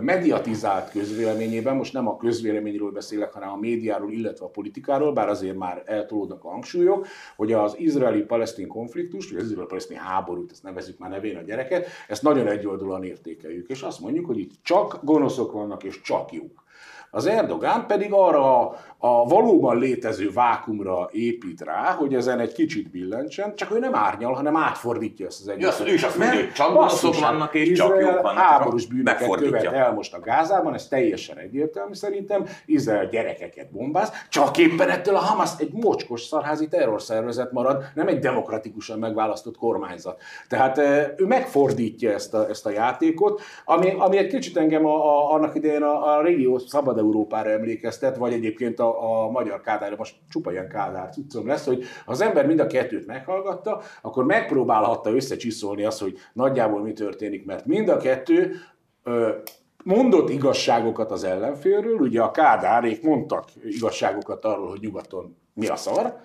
mediatizált 0.00 0.90
közvéleményében, 0.90 1.76
most 1.76 1.92
nem 1.92 2.08
a 2.08 2.16
közvéleményről 2.16 2.90
beszélek, 2.90 3.32
hanem 3.32 3.48
a 3.48 3.56
médiáról, 3.56 4.12
illetve 4.12 4.44
a 4.44 4.48
politikáról, 4.48 5.12
bár 5.12 5.28
azért 5.28 5.56
már 5.56 5.82
eltolódnak 5.86 6.44
a 6.44 6.48
hangsúlyok, 6.48 7.06
hogy 7.36 7.52
az 7.52 7.74
izraeli-palesztin 7.78 8.68
konfliktus, 8.68 9.30
vagy 9.30 9.40
az 9.40 9.46
izraeli-palesztin 9.46 9.96
háborút, 9.96 10.50
ezt 10.50 10.62
nevezzük 10.62 10.98
már 10.98 11.10
nevén 11.10 11.36
a 11.36 11.42
gyereket, 11.42 11.86
ezt 12.08 12.22
nagyon 12.22 12.46
egyoldalúan 12.46 13.04
értékeljük, 13.04 13.68
és 13.68 13.82
azt 13.82 14.00
mondjuk, 14.00 14.26
hogy 14.26 14.38
itt 14.38 14.52
csak 14.62 14.98
gonoszok 15.02 15.52
vannak, 15.52 15.84
és 15.84 16.00
csak 16.00 16.32
jók. 16.32 16.66
Az 17.10 17.26
Erdogán 17.26 17.86
pedig 17.86 18.12
arra 18.12 18.68
a, 18.98 19.24
valóban 19.24 19.78
létező 19.78 20.30
vákumra 20.30 21.08
épít 21.12 21.60
rá, 21.60 21.92
hogy 21.92 22.14
ezen 22.14 22.40
egy 22.40 22.52
kicsit 22.52 22.90
billentsen, 22.90 23.54
csak 23.54 23.74
ő 23.74 23.78
nem 23.78 23.94
árnyal, 23.94 24.32
hanem 24.32 24.56
átfordítja 24.56 25.26
ezt 25.26 25.40
az 25.40 25.48
egészet. 25.48 25.78
Ja, 25.78 25.86
ő 25.86 25.94
is 25.94 26.02
azt 26.02 26.18
mondja, 26.18 26.40
hogy 26.40 26.52
csak 26.52 26.72
gonoszok 26.72 27.18
vannak, 27.20 27.54
és 27.54 27.68
Izrael 27.68 28.00
csak 28.00 28.12
jók 28.12 28.22
vannak. 28.22 28.42
háborús 28.42 28.86
bűnöket 28.86 29.34
követ 29.34 29.64
el 29.64 29.92
most 29.92 30.14
a 30.14 30.20
Gázában, 30.20 30.74
ez 30.74 30.88
teljesen 30.88 31.38
egyértelmű 31.38 31.94
szerintem. 31.94 32.46
Izrael 32.66 33.06
gyerekeket 33.06 33.70
bombáz, 33.70 34.12
csak 34.28 34.58
éppen 34.58 34.88
ettől 34.88 35.14
a 35.14 35.18
Hamas 35.18 35.50
egy 35.58 35.72
mocskos 35.72 36.22
szarházi 36.22 36.68
terrorszervezet 36.68 37.52
marad, 37.52 37.84
nem 37.94 38.08
egy 38.08 38.18
demokratikusan 38.18 38.98
megválasztott 38.98 39.56
kormányzat. 39.56 40.20
Tehát 40.48 40.78
eh, 40.78 41.08
ő 41.16 41.24
megfordítja 41.24 42.12
ezt 42.12 42.34
a, 42.34 42.48
ezt 42.48 42.66
a 42.66 42.70
játékot, 42.70 43.40
ami, 43.64 43.94
ami 43.98 44.16
egy 44.16 44.26
kicsit 44.26 44.56
engem 44.56 44.86
a, 44.86 44.94
a, 44.94 45.32
annak 45.32 45.54
idején 45.54 45.82
a, 45.82 46.16
a 46.16 46.22
régió 46.22 46.58
Szabad 46.58 46.97
Európára 46.98 47.50
emlékeztet, 47.50 48.16
vagy 48.16 48.32
egyébként 48.32 48.78
a, 48.78 49.24
a 49.24 49.30
magyar 49.30 49.60
Kádárra, 49.60 49.96
most 49.98 50.16
csupa 50.28 50.50
ilyen 50.50 50.68
Kádár 50.68 51.10
cuccom 51.10 51.46
lesz, 51.46 51.66
hogy 51.66 51.84
ha 52.04 52.12
az 52.12 52.20
ember 52.20 52.46
mind 52.46 52.60
a 52.60 52.66
kettőt 52.66 53.06
meghallgatta, 53.06 53.80
akkor 54.02 54.24
megpróbálhatta 54.24 55.14
összecsiszolni 55.14 55.84
azt, 55.84 56.00
hogy 56.00 56.18
nagyjából 56.32 56.82
mi 56.82 56.92
történik, 56.92 57.44
mert 57.44 57.66
mind 57.66 57.88
a 57.88 57.96
kettő 57.96 58.54
ö, 59.02 59.30
mondott 59.84 60.30
igazságokat 60.30 61.10
az 61.10 61.24
ellenfélről, 61.24 61.98
ugye 61.98 62.22
a 62.22 62.30
Kádárék 62.30 63.02
mondtak 63.02 63.44
igazságokat 63.64 64.44
arról, 64.44 64.68
hogy 64.68 64.80
nyugaton 64.80 65.36
mi 65.54 65.66
a 65.66 65.76
szar, 65.76 66.16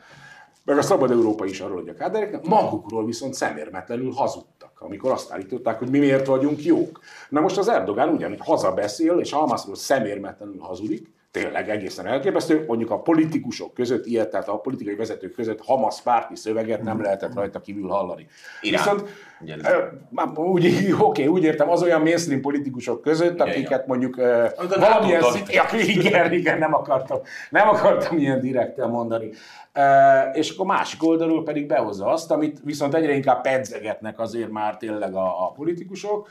meg 0.65 0.78
a 0.78 0.82
Szabad 0.82 1.11
Európa 1.11 1.45
is 1.45 1.59
arról, 1.59 1.78
hogy 1.78 1.89
a 1.89 1.93
kádereknek, 1.93 2.45
magukról 2.47 3.05
viszont 3.05 3.34
szemérmetlenül 3.34 4.11
hazudtak, 4.11 4.53
amikor 4.84 5.12
azt 5.12 5.32
állították, 5.32 5.80
hogy 5.80 5.90
mi 5.90 6.00
miért 6.00 6.26
vagyunk 6.26 6.64
jók. 6.64 7.00
Na 7.30 7.42
most 7.42 7.58
az 7.58 7.70
Erdogán 7.70 8.10
ugyanígy 8.10 8.40
hazabeszél, 8.42 9.20
és 9.20 9.32
Hamasról 9.32 9.76
szemérmetlenül 9.76 10.60
hazudik, 10.60 11.12
tényleg 11.34 11.70
egészen 11.70 12.06
elképesztő, 12.08 12.64
mondjuk 12.68 12.92
a 12.92 13.00
politikusok 13.00 13.74
között, 13.74 14.06
ilyet, 14.06 14.30
tehát 14.30 14.48
a 14.48 14.58
politikai 14.58 14.96
vezetők 14.96 15.34
között 15.34 15.66
Hamas 15.66 16.02
párti 16.02 16.36
szöveget 16.36 16.84
nem 16.84 17.02
lehetett 17.02 17.34
rajta 17.34 17.60
kívül 17.60 17.90
hallani. 17.90 18.28
Irán. 18.62 18.84
Viszont 18.84 19.10
Ö, 19.46 20.42
úgy, 20.42 20.74
oké, 21.00 21.26
úgy 21.26 21.44
értem, 21.44 21.70
az 21.70 21.82
olyan 21.84 22.02
mainstream 22.02 22.42
politikusok 22.42 23.02
között, 23.02 23.34
Igen, 23.34 23.48
akiket 23.48 23.88
mondjuk 23.88 24.18
ö, 24.18 24.46
valamilyen 24.80 25.22
szint, 25.22 25.54
ja, 25.54 25.64
igen, 25.80 26.32
igen, 26.32 26.58
nem 26.58 26.74
akartam, 26.74 27.20
nem 27.50 27.68
akartam 27.68 28.18
ilyen 28.18 28.40
direkten 28.40 28.90
mondani. 28.90 29.30
Ö, 29.74 29.82
és 30.34 30.50
akkor 30.50 30.66
másik 30.66 31.04
oldalról 31.04 31.44
pedig 31.44 31.68
behozza 31.68 32.06
azt, 32.06 32.32
amit 32.32 32.60
viszont 32.64 32.94
egyre 32.94 33.14
inkább 33.14 33.42
pedzegetnek 33.42 34.20
azért 34.20 34.50
már 34.50 34.78
tényleg 34.78 35.16
a, 35.16 35.46
a 35.46 35.52
politikusok, 35.52 36.30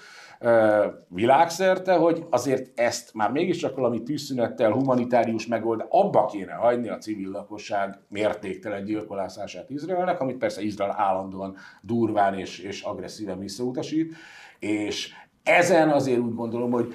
világszerte, 1.09 1.95
hogy 1.95 2.27
azért 2.31 2.81
ezt 2.81 3.15
már 3.15 3.31
mégiscsak 3.31 3.77
valami 3.77 4.03
tűzszünettel, 4.03 4.71
humanitárius 4.71 5.47
megoldás, 5.47 5.87
abba 5.91 6.27
kéne 6.27 6.53
hagyni 6.53 6.89
a 6.89 6.99
civil 6.99 7.31
lakosság 7.31 7.99
mértéktelen 8.09 8.85
gyilkolását 8.85 9.71
Izraelnek, 9.71 10.21
amit 10.21 10.37
persze 10.37 10.63
Izrael 10.63 10.95
állandóan 10.99 11.57
durván 11.81 12.39
és, 12.39 12.59
és 12.59 12.83
agresszíven 12.83 13.39
visszautasít, 13.39 14.15
és 14.59 15.13
ezen 15.43 15.91
azért 15.91 16.19
úgy 16.19 16.35
gondolom, 16.35 16.71
hogy 16.71 16.95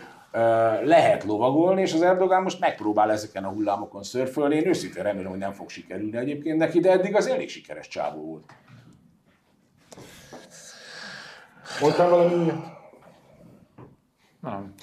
lehet 0.83 1.23
lovagolni, 1.23 1.81
és 1.81 1.93
az 1.93 2.01
Erdogán 2.01 2.43
most 2.43 2.59
megpróbál 2.59 3.11
ezeken 3.11 3.43
a 3.43 3.49
hullámokon 3.49 4.03
szörfölni. 4.03 4.55
Én 4.55 4.67
őszintén 4.67 5.03
remélem, 5.03 5.29
hogy 5.29 5.39
nem 5.39 5.51
fog 5.51 5.69
sikerülni 5.69 6.17
egyébként 6.17 6.57
neki, 6.57 6.79
de 6.79 6.91
eddig 6.91 7.15
az 7.15 7.27
elég 7.27 7.49
sikeres 7.49 7.87
csávó 7.87 8.21
volt. 8.21 8.43
Mondtam 11.81 12.09
valami? 12.09 12.51
Nem. 14.41 14.73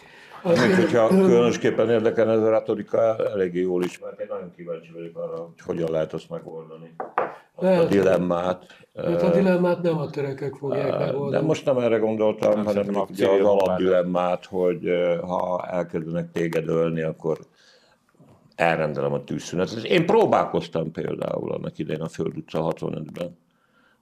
Még 0.44 0.74
hogyha 0.74 1.08
különösképpen 1.08 1.90
érdekel 1.90 2.30
ez 2.30 2.40
a 2.40 2.50
retorika, 2.50 3.16
eléggé 3.16 3.60
jól 3.60 3.84
ismert. 3.84 4.20
Én 4.20 4.26
nagyon 4.30 4.52
kíváncsi 4.56 4.90
vagyok 4.92 5.16
arra, 5.16 5.36
hogy 5.36 5.60
hogyan 5.64 5.90
lehet 5.90 6.12
azt 6.12 6.30
megoldani. 6.30 6.94
Azt 6.96 7.16
a 7.54 7.64
Lehet. 7.64 7.88
dilemmát. 7.88 8.66
Hát 8.96 9.22
a 9.22 9.30
dilemmát 9.30 9.82
nem 9.82 9.98
a 9.98 10.10
törekek 10.10 10.54
fogják 10.54 10.90
De 10.90 10.98
megoldani. 11.04 11.46
most 11.46 11.64
nem 11.64 11.78
erre 11.78 11.96
gondoltam, 11.98 12.50
hanem 12.50 12.64
szerintem 12.66 13.00
a 13.00 13.06
ugye 13.10 13.28
az 13.28 13.40
alapdilemmát, 13.40 14.44
hogy 14.44 14.88
ha 15.22 15.66
elkezdenek 15.70 16.30
téged 16.30 16.68
ölni, 16.68 17.02
akkor 17.02 17.38
elrendelem 18.56 19.12
a 19.12 19.24
tűzszünetet. 19.24 19.84
Én 19.84 20.06
próbálkoztam 20.06 20.90
például 20.92 21.52
annak 21.52 21.78
idején 21.78 22.02
a 22.02 22.08
Föld 22.08 22.36
utca 22.36 22.72
65-ben, 22.78 23.38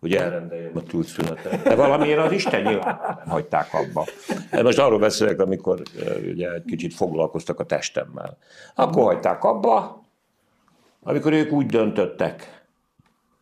hogy 0.02 0.14
elrendeljem 0.14 0.72
a 0.74 0.82
tűzszünetet. 0.82 1.62
De 1.62 1.74
valamiért 1.74 2.18
az 2.18 2.32
Isten 2.32 2.62
nyilván 2.62 3.00
nem 3.06 3.28
hagyták 3.28 3.68
abba. 3.74 4.04
De 4.50 4.62
most 4.62 4.78
arról 4.78 4.98
beszélek, 4.98 5.40
amikor 5.40 5.82
ugye 6.30 6.52
egy 6.52 6.64
kicsit 6.64 6.94
foglalkoztak 6.94 7.60
a 7.60 7.64
testemmel. 7.64 8.36
Akkor 8.74 9.04
hagyták 9.04 9.44
abba, 9.44 10.02
amikor 11.02 11.32
ők 11.32 11.52
úgy 11.52 11.66
döntöttek, 11.66 12.64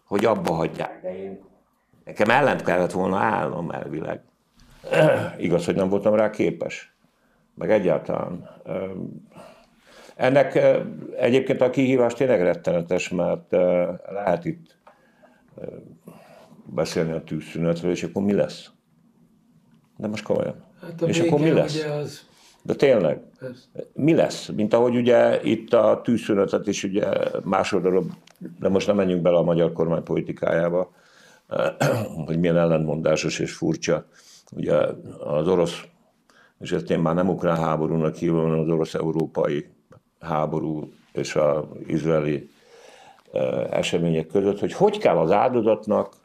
hogy 0.04 0.24
abba 0.24 0.52
hagyják. 0.52 1.00
De 1.02 1.16
én 1.16 1.40
Nekem 2.10 2.30
ellent 2.30 2.62
kellett 2.62 2.92
volna 2.92 3.16
állnom 3.16 3.70
elvileg. 3.70 4.20
Igaz, 5.38 5.64
hogy 5.64 5.74
nem 5.74 5.88
voltam 5.88 6.14
rá 6.14 6.30
képes. 6.30 6.94
Meg 7.54 7.70
egyáltalán. 7.70 8.50
Ennek 10.16 10.58
egyébként 11.16 11.60
a 11.60 11.70
kihívás 11.70 12.14
tényleg 12.14 12.42
rettenetes, 12.42 13.08
mert 13.08 13.50
lehet 14.12 14.44
itt 14.44 14.78
beszélni 16.74 17.12
a 17.12 17.24
tűzszünetről, 17.24 17.90
és 17.90 18.02
akkor 18.02 18.22
mi 18.22 18.32
lesz? 18.32 18.70
De 19.96 20.06
most 20.06 20.24
komolyan. 20.24 20.64
Hát 20.80 21.02
és 21.02 21.20
akkor 21.20 21.40
mi 21.40 21.50
lesz? 21.50 21.84
Az, 21.84 22.28
De 22.62 22.74
tényleg, 22.74 23.22
ez, 23.40 23.68
mi 23.92 24.14
lesz? 24.14 24.48
Mint 24.48 24.74
ahogy 24.74 24.96
ugye 24.96 25.42
itt 25.42 25.72
a 25.72 26.00
tűzszünetet 26.04 26.66
is 26.66 26.84
ugye 26.84 27.06
másodra, 27.44 28.02
de 28.58 28.68
most 28.68 28.86
nem 28.86 28.96
menjünk 28.96 29.22
bele 29.22 29.36
a 29.36 29.42
magyar 29.42 29.72
kormány 29.72 30.02
politikájába, 30.02 30.92
hogy 32.26 32.38
milyen 32.38 32.56
ellentmondásos 32.56 33.38
és 33.38 33.52
furcsa. 33.52 34.06
Ugye 34.52 34.74
az 35.18 35.48
orosz, 35.48 35.82
és 36.58 36.72
ezt 36.72 36.90
én 36.90 36.98
már 36.98 37.14
nem 37.14 37.28
ukrán 37.28 37.56
háborúnak 37.56 38.14
hívom, 38.14 38.42
hanem 38.42 38.58
az 38.58 38.68
orosz-európai 38.68 39.66
háború 40.20 40.92
és 41.12 41.34
az 41.34 41.64
izraeli 41.86 42.50
eh, 43.32 43.64
események 43.70 44.26
között, 44.26 44.58
hogy 44.58 44.72
hogy 44.72 44.98
kell 44.98 45.16
az 45.16 45.30
áldozatnak 45.30 46.19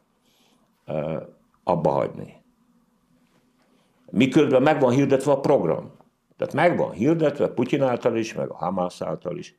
abba 1.64 1.90
hagyni. 1.90 2.44
Miközben 4.12 4.62
meg 4.62 4.80
van 4.80 4.92
hirdetve 4.92 5.32
a 5.32 5.40
program. 5.40 5.92
Tehát 6.38 6.54
meg 6.54 6.78
van 6.78 6.92
hirdetve 6.92 7.48
Putyin 7.48 7.82
által 7.82 8.18
is, 8.18 8.34
meg 8.34 8.50
a 8.50 8.56
Hamász 8.56 9.02
által 9.02 9.38
is. 9.38 9.56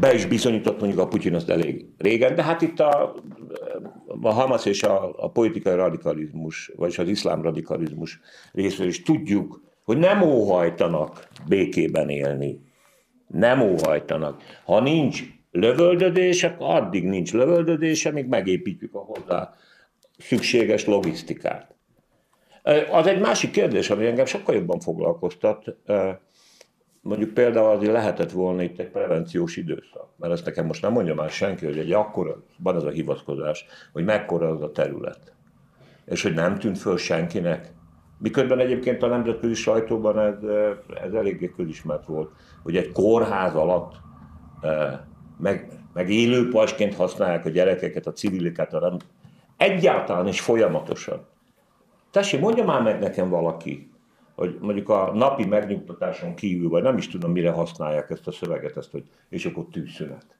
Be 0.00 0.14
is 0.14 0.26
bizonyított 0.26 0.80
mondjuk 0.80 1.00
a 1.00 1.08
Putyin 1.08 1.34
azt 1.34 1.50
elég 1.50 1.86
régen, 1.98 2.34
de 2.34 2.42
hát 2.42 2.62
itt 2.62 2.80
a, 2.80 3.14
a 4.22 4.32
Hamas 4.32 4.66
és 4.66 4.82
a, 4.82 5.24
a 5.24 5.30
politikai 5.30 5.74
radikalizmus, 5.74 6.72
vagyis 6.76 6.98
az 6.98 7.08
iszlám 7.08 7.42
radikalizmus 7.42 8.20
részéről 8.52 8.88
is 8.88 9.02
tudjuk, 9.02 9.62
hogy 9.84 9.98
nem 9.98 10.22
óhajtanak 10.22 11.28
békében 11.46 12.08
élni. 12.08 12.60
Nem 13.26 13.60
óhajtanak. 13.60 14.42
Ha 14.64 14.80
nincs 14.80 15.22
lövöldödés, 15.50 16.44
akkor 16.44 16.74
addig 16.74 17.04
nincs 17.04 17.32
lövöldödés, 17.32 18.06
amíg 18.06 18.26
megépítjük 18.26 18.94
a 18.94 18.98
hozzá 18.98 19.52
szükséges 20.18 20.84
logisztikát. 20.86 21.74
Az 22.90 23.06
egy 23.06 23.20
másik 23.20 23.50
kérdés, 23.50 23.90
ami 23.90 24.06
engem 24.06 24.24
sokkal 24.24 24.54
jobban 24.54 24.80
foglalkoztat. 24.80 25.76
Mondjuk 27.00 27.34
például 27.34 27.70
azért 27.70 27.92
lehetett 27.92 28.30
volna 28.30 28.62
itt 28.62 28.78
egy 28.78 28.90
prevenciós 28.90 29.56
időszak, 29.56 30.08
mert 30.16 30.32
ezt 30.32 30.44
nekem 30.44 30.66
most 30.66 30.82
nem 30.82 30.92
mondja 30.92 31.14
már 31.14 31.30
senki, 31.30 31.64
hogy 31.64 31.78
egy 31.78 31.92
akkora, 31.92 32.44
van 32.58 32.76
ez 32.76 32.82
a 32.82 32.90
hivatkozás, 32.90 33.64
hogy 33.92 34.04
mekkora 34.04 34.48
az 34.48 34.62
a 34.62 34.70
terület. 34.70 35.32
És 36.04 36.22
hogy 36.22 36.34
nem 36.34 36.58
tűnt 36.58 36.78
föl 36.78 36.96
senkinek. 36.96 37.72
Miközben 38.18 38.58
egyébként 38.58 39.02
a 39.02 39.06
nemzetközi 39.06 39.54
sajtóban 39.54 40.18
ez, 40.18 40.34
ez 41.04 41.12
eléggé 41.12 41.52
közismert 41.56 42.06
volt, 42.06 42.30
hogy 42.62 42.76
egy 42.76 42.92
kórház 42.92 43.54
alatt 43.54 43.94
meg, 45.38 45.68
meg 45.92 46.10
élő 46.10 46.48
pasként 46.48 46.94
használják 46.94 47.44
a 47.44 47.48
gyerekeket, 47.48 48.06
a 48.06 48.12
civileket, 48.12 48.74
a 48.74 48.80
nem, 48.80 48.96
egyáltalán 49.56 50.26
és 50.26 50.40
folyamatosan. 50.40 51.26
Tessék, 52.10 52.40
mondja 52.40 52.64
már 52.64 52.82
meg 52.82 53.00
nekem 53.00 53.28
valaki, 53.28 53.90
hogy 54.34 54.58
mondjuk 54.60 54.88
a 54.88 55.12
napi 55.14 55.44
megnyugtatáson 55.44 56.34
kívül, 56.34 56.68
vagy 56.68 56.82
nem 56.82 56.96
is 56.96 57.08
tudom, 57.08 57.32
mire 57.32 57.50
használják 57.50 58.10
ezt 58.10 58.26
a 58.26 58.32
szöveget, 58.32 58.76
ezt, 58.76 58.90
hogy 58.90 59.04
és 59.28 59.46
akkor 59.46 59.66
tűzszünet. 59.72 60.37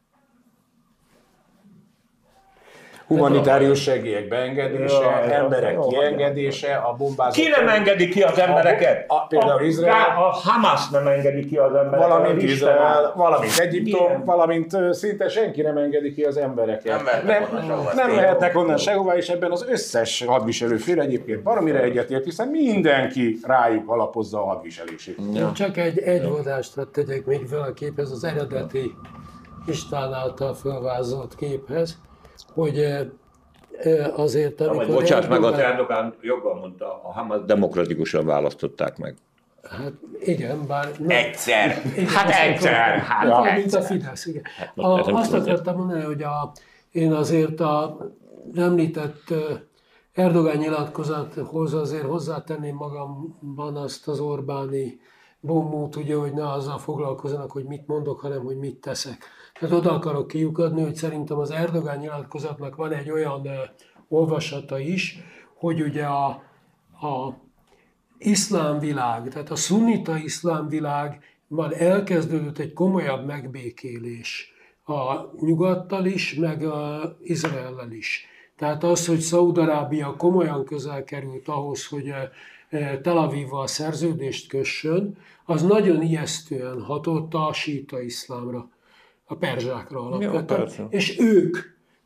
Humanitárius 3.09 3.83
segélyek 3.83 4.29
beengedése, 4.29 4.95
Ja, 5.01 5.21
emberek 5.35 5.73
jó, 5.75 5.87
kiengedése, 5.89 6.75
a 6.75 6.93
bombázat... 6.93 7.35
Ki 7.35 7.49
nem 7.49 7.69
engedi 7.69 8.09
ki 8.09 8.23
az 8.23 8.39
embereket? 8.39 9.05
A- 9.11 9.15
a- 9.15 9.27
például 9.29 9.63
Izrael. 9.63 10.17
A, 10.17 10.27
a 10.27 10.31
Hamas 10.31 10.89
nem 10.89 11.07
engedi 11.07 11.47
ki 11.47 11.57
az 11.57 11.75
embereket. 11.75 12.09
Valamint 12.09 12.43
Izrael, 12.43 13.13
valamint 13.17 13.59
Egyiptom, 13.59 14.07
Milyen? 14.07 14.25
valamint 14.25 14.77
szinte 14.91 15.29
senki 15.29 15.63
nem 15.63 15.77
engedi 15.77 16.15
ki 16.15 16.23
az 16.23 16.37
embereket. 16.37 16.95
Nem 17.05 17.05
mehetnek 17.27 17.53
onnan 17.63 17.85
nem 17.95 18.07
tény. 18.07 18.17
mehetnek 18.17 18.57
onnan 18.57 18.77
sehova, 18.77 19.17
és 19.17 19.29
ebben 19.29 19.51
az 19.51 19.65
összes 19.69 20.25
hadviselő 20.27 20.77
fél 20.77 21.01
egyébként 21.01 21.43
baromira 21.43 21.79
egyetért, 21.79 22.25
hiszen 22.25 22.49
mindenki 22.49 23.39
rájuk 23.43 23.91
alapozza 23.91 24.43
a 24.43 24.47
hadviselését. 24.47 25.19
Én 25.35 25.53
csak 25.53 25.77
egy, 25.77 25.99
egy 25.99 26.29
vodást 26.29 26.75
hadd 26.75 26.87
tegyek 26.93 27.25
még 27.27 27.47
fel 27.47 27.61
a 27.61 27.73
képhez, 27.73 28.11
az 28.11 28.25
eredeti 28.25 28.95
István 29.67 30.13
által 30.13 30.55
felvázolt 30.55 31.35
képhez, 31.35 31.99
hogy 32.47 32.87
azért, 34.17 34.61
amikor 34.61 34.87
bocsáss 34.87 35.27
meg, 35.27 35.43
az 35.43 35.53
Erdogan- 35.59 35.71
Erdogan 35.73 36.15
jobban 36.21 36.59
mondta, 36.59 37.01
a 37.05 37.13
Hamas 37.13 37.41
demokratikusan 37.47 38.27
választották 38.27 38.99
meg. 38.99 39.17
Hát 39.71 39.93
igen, 40.21 40.67
bár... 40.67 40.89
nem- 40.99 41.17
Egyszer. 41.17 41.83
Igen, 41.97 42.07
Hát 42.07 42.31
egyszer. 42.31 42.99
Hát 42.99 43.29
Ja, 43.29 43.41
mint 43.41 43.65
egyszer. 43.65 43.81
a 43.81 43.85
Fidesz, 43.85 44.27
igen. 44.27 44.43
most 44.75 45.09
A, 45.09 45.15
azt 45.15 45.33
akartam 45.33 45.77
mondani, 45.77 46.03
hogy 46.03 46.23
a, 46.23 46.53
én 46.93 47.13
azért 47.13 47.61
a 47.61 47.97
említett 48.55 49.35
Erdogan 50.13 50.57
nyilatkozathoz 50.57 51.75
azért 51.75 52.03
hozzátenném 52.05 52.75
magamban 52.75 53.77
azt 53.77 54.09
az 54.09 54.21
Orbáni 54.21 55.01
bombót, 55.41 55.97
ugye, 55.97 56.15
hogy 56.15 56.33
ne 56.33 56.51
azzal 56.53 56.79
foglalkozzanak, 56.79 57.51
hogy 57.51 57.65
mit 57.65 57.87
mondok, 57.87 58.21
hanem 58.21 58.43
hogy 58.45 58.57
mit 58.59 58.81
teszek. 58.81 59.25
Tehát 59.59 59.75
oda 59.75 59.93
akarok 59.93 60.29
kiukadni, 60.29 60.83
hogy 60.83 60.95
szerintem 60.95 61.39
az 61.39 61.51
Erdogan 61.51 61.97
nyilatkozatnak 61.97 62.77
van 62.77 62.93
egy 62.93 63.11
olyan 63.11 63.49
olvasata 64.09 64.79
is, 64.79 65.19
hogy 65.55 65.83
ugye 65.83 66.05
a, 66.05 66.27
a 67.07 67.35
iszlám 68.19 68.79
világ, 68.79 69.29
tehát 69.29 69.51
a 69.51 69.57
szunnita 69.57 70.17
iszlám 70.17 70.69
világban 70.69 71.75
elkezdődött 71.75 72.59
egy 72.59 72.73
komolyabb 72.73 73.27
megbékélés 73.27 74.53
a 74.85 75.31
nyugattal 75.41 76.05
is, 76.05 76.35
meg 76.35 76.63
a 76.63 77.17
Izraellel 77.23 77.93
is. 77.93 78.27
Tehát 78.57 78.85
az, 78.85 79.07
hogy 79.07 79.21
Szaúd-Arábia 79.21 80.17
komolyan 80.17 80.65
közel 80.65 81.05
került 81.05 81.49
ahhoz, 81.49 81.87
hogy 81.87 82.13
Tel 83.03 83.19
Avivval 83.19 83.67
szerződést 83.67 84.49
kössön, 84.49 85.19
az 85.45 85.63
nagyon 85.63 86.03
ijesztően 86.03 86.83
hatott 86.83 87.35
a 87.35 87.53
síta 87.53 88.01
iszlámra, 88.01 88.69
a 89.29 89.35
perzsákra 89.35 90.01
alapvetően. 90.01 90.87
És 90.91 91.19
ők, 91.19 91.57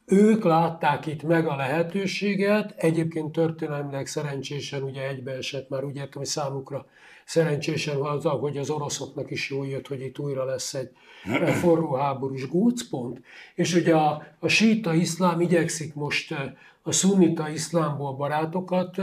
ők 0.07 0.45
látták 0.45 1.07
itt 1.07 1.23
meg 1.23 1.47
a 1.47 1.57
lehetőséget, 1.57 2.75
egyébként 2.77 3.33
történelmileg 3.33 4.07
szerencsésen 4.07 4.83
ugye 4.83 5.09
egybeesett, 5.09 5.69
már 5.69 5.85
úgy 5.85 5.97
értem, 5.97 6.13
hogy 6.13 6.27
számukra 6.27 6.87
szerencsésen 7.25 7.97
az, 7.97 8.25
hogy 8.25 8.57
az 8.57 8.71
oroszoknak 8.71 9.31
is 9.31 9.51
jól 9.51 9.67
jött, 9.67 9.87
hogy 9.87 10.01
itt 10.01 10.19
újra 10.19 10.45
lesz 10.45 10.75
egy 10.75 10.91
forró 11.61 11.95
háborús 11.95 12.49
gócpont. 12.49 13.21
És 13.55 13.75
ugye 13.75 13.95
a, 13.95 14.23
a 14.39 14.49
síta 14.49 14.95
iszlám 14.95 15.41
igyekszik 15.41 15.95
most 15.95 16.35
a 16.85 16.93
szunnita 16.93 17.49
iszlámból 17.49 18.13
barátokat 18.13 18.97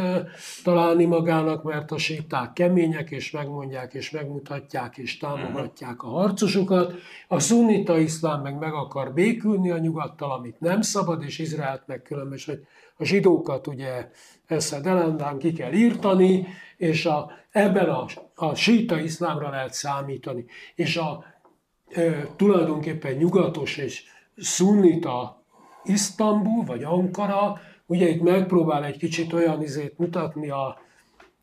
találni 0.64 1.06
magának, 1.06 1.64
mert 1.64 1.92
a 1.92 1.98
síták 1.98 2.54
kemények, 2.54 3.12
és 3.12 3.32
megmondják, 3.32 3.94
és 3.94 4.12
megmutatják, 4.12 4.98
és 4.98 5.18
támogatják 5.18 6.04
a 6.04 6.08
harcosokat. 6.08 6.94
A 7.28 7.40
szunnita 7.40 7.98
iszlám 7.98 8.42
meg 8.42 8.58
meg 8.58 8.74
akar 8.74 9.14
békülni 9.14 9.70
a 9.70 9.78
nyugattal, 9.78 10.32
amit 10.32 10.60
nem 10.60 10.82
szabad, 10.82 11.24
és 11.24 11.40
Izraelt 11.40 11.84
meg 11.86 12.02
különben, 12.02 12.38
és 12.38 12.46
hogy 12.46 12.66
a 12.98 13.06
zsidókat 13.06 13.68
ugye 13.68 14.10
eszed 14.46 14.86
elendán 14.86 15.38
ki 15.38 15.54
kell 15.54 15.74
írtani, 15.74 16.48
és 16.78 17.06
a, 17.06 17.32
ebben 17.52 17.90
a, 17.90 18.06
a 18.36 18.56
síta 18.56 19.00
iszlámra 19.00 19.50
lehet 19.50 19.74
számítani. 19.74 20.46
És 20.76 20.98
a 20.98 21.24
e, 21.90 22.28
tulajdonképpen 22.36 23.16
nyugatos 23.16 23.78
és 23.78 24.04
szunnita 24.38 25.39
Isztambul 25.84 26.66
vagy 26.66 26.84
Ankara, 26.84 27.60
ugye 27.86 28.08
itt 28.08 28.22
megpróbál 28.22 28.86
egy 28.86 28.98
kicsit 28.98 29.34
olyan 29.34 29.62
izét 29.62 29.98
mutatni 29.98 30.50
a, 30.50 30.78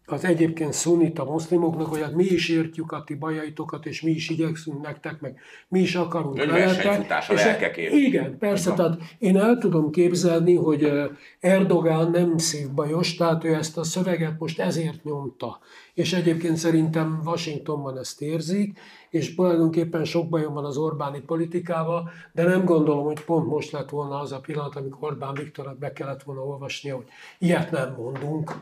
az 0.06 0.24
egyébként 0.24 0.72
szunnita 0.72 1.24
muszlimoknak, 1.24 1.86
hogy 1.86 2.00
hát 2.00 2.14
mi 2.14 2.24
is 2.24 2.48
értjük 2.48 2.92
a 2.92 3.02
ti 3.06 3.14
bajaitokat, 3.14 3.86
és 3.86 4.02
mi 4.02 4.10
is 4.10 4.28
igyekszünk 4.28 4.82
nektek, 4.82 5.20
meg 5.20 5.38
mi 5.68 5.80
is 5.80 5.94
akarunk 5.94 6.36
veletek. 6.36 6.84
És- 7.32 7.44
lelkekért. 7.44 7.92
Igen, 7.92 8.38
persze, 8.38 8.72
tehát 8.72 8.98
én 9.18 9.36
el 9.36 9.58
tudom 9.58 9.90
képzelni, 9.90 10.54
hogy 10.54 10.92
Erdogán 11.40 12.10
nem 12.10 12.38
szívbajos, 12.38 13.14
tehát 13.14 13.44
ő 13.44 13.54
ezt 13.54 13.78
a 13.78 13.84
szöveget 13.84 14.38
most 14.38 14.60
ezért 14.60 15.04
nyomta. 15.04 15.58
És 15.94 16.12
egyébként 16.12 16.56
szerintem 16.56 17.20
Washingtonban 17.24 17.98
ezt 17.98 18.20
érzik, 18.22 18.78
és 19.10 19.34
tulajdonképpen 19.34 20.04
sok 20.04 20.28
bajom 20.28 20.54
van 20.54 20.64
az 20.64 20.76
Orbáni 20.76 21.20
politikával, 21.20 22.10
de 22.32 22.42
nem 22.42 22.64
gondolom, 22.64 23.04
hogy 23.04 23.24
pont 23.24 23.46
most 23.46 23.70
lett 23.72 23.90
volna 23.90 24.20
az 24.20 24.32
a 24.32 24.40
pillanat, 24.40 24.76
amikor 24.76 25.10
Orbán 25.12 25.34
Viktornak 25.34 25.78
be 25.78 25.92
kellett 25.92 26.22
volna 26.22 26.40
olvasnia, 26.40 26.94
hogy 26.94 27.06
ilyet 27.38 27.70
nem 27.70 27.94
mondunk. 27.98 28.52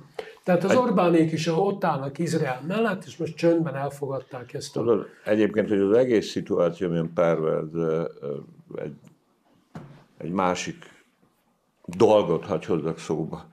Tehát 0.44 0.64
az 0.64 0.76
Orbánék 0.76 1.32
is 1.32 1.46
ott 1.46 1.84
állnak 1.84 2.18
Izrael 2.18 2.62
mellett, 2.66 3.04
és 3.04 3.16
most 3.16 3.36
csöndben 3.36 3.74
elfogadták 3.74 4.54
ezt 4.54 4.76
a... 4.76 4.80
Tudod, 4.80 5.06
egyébként, 5.24 5.68
hogy 5.68 5.78
az 5.78 5.96
egész 5.96 6.30
szituáció 6.30 6.88
milyen 6.88 7.12
ö, 7.72 8.04
egy, 8.74 8.94
egy 10.16 10.30
másik 10.30 11.04
dolgot 11.84 12.44
hagy 12.44 12.64
hozzak 12.64 12.98
szóba. 12.98 13.48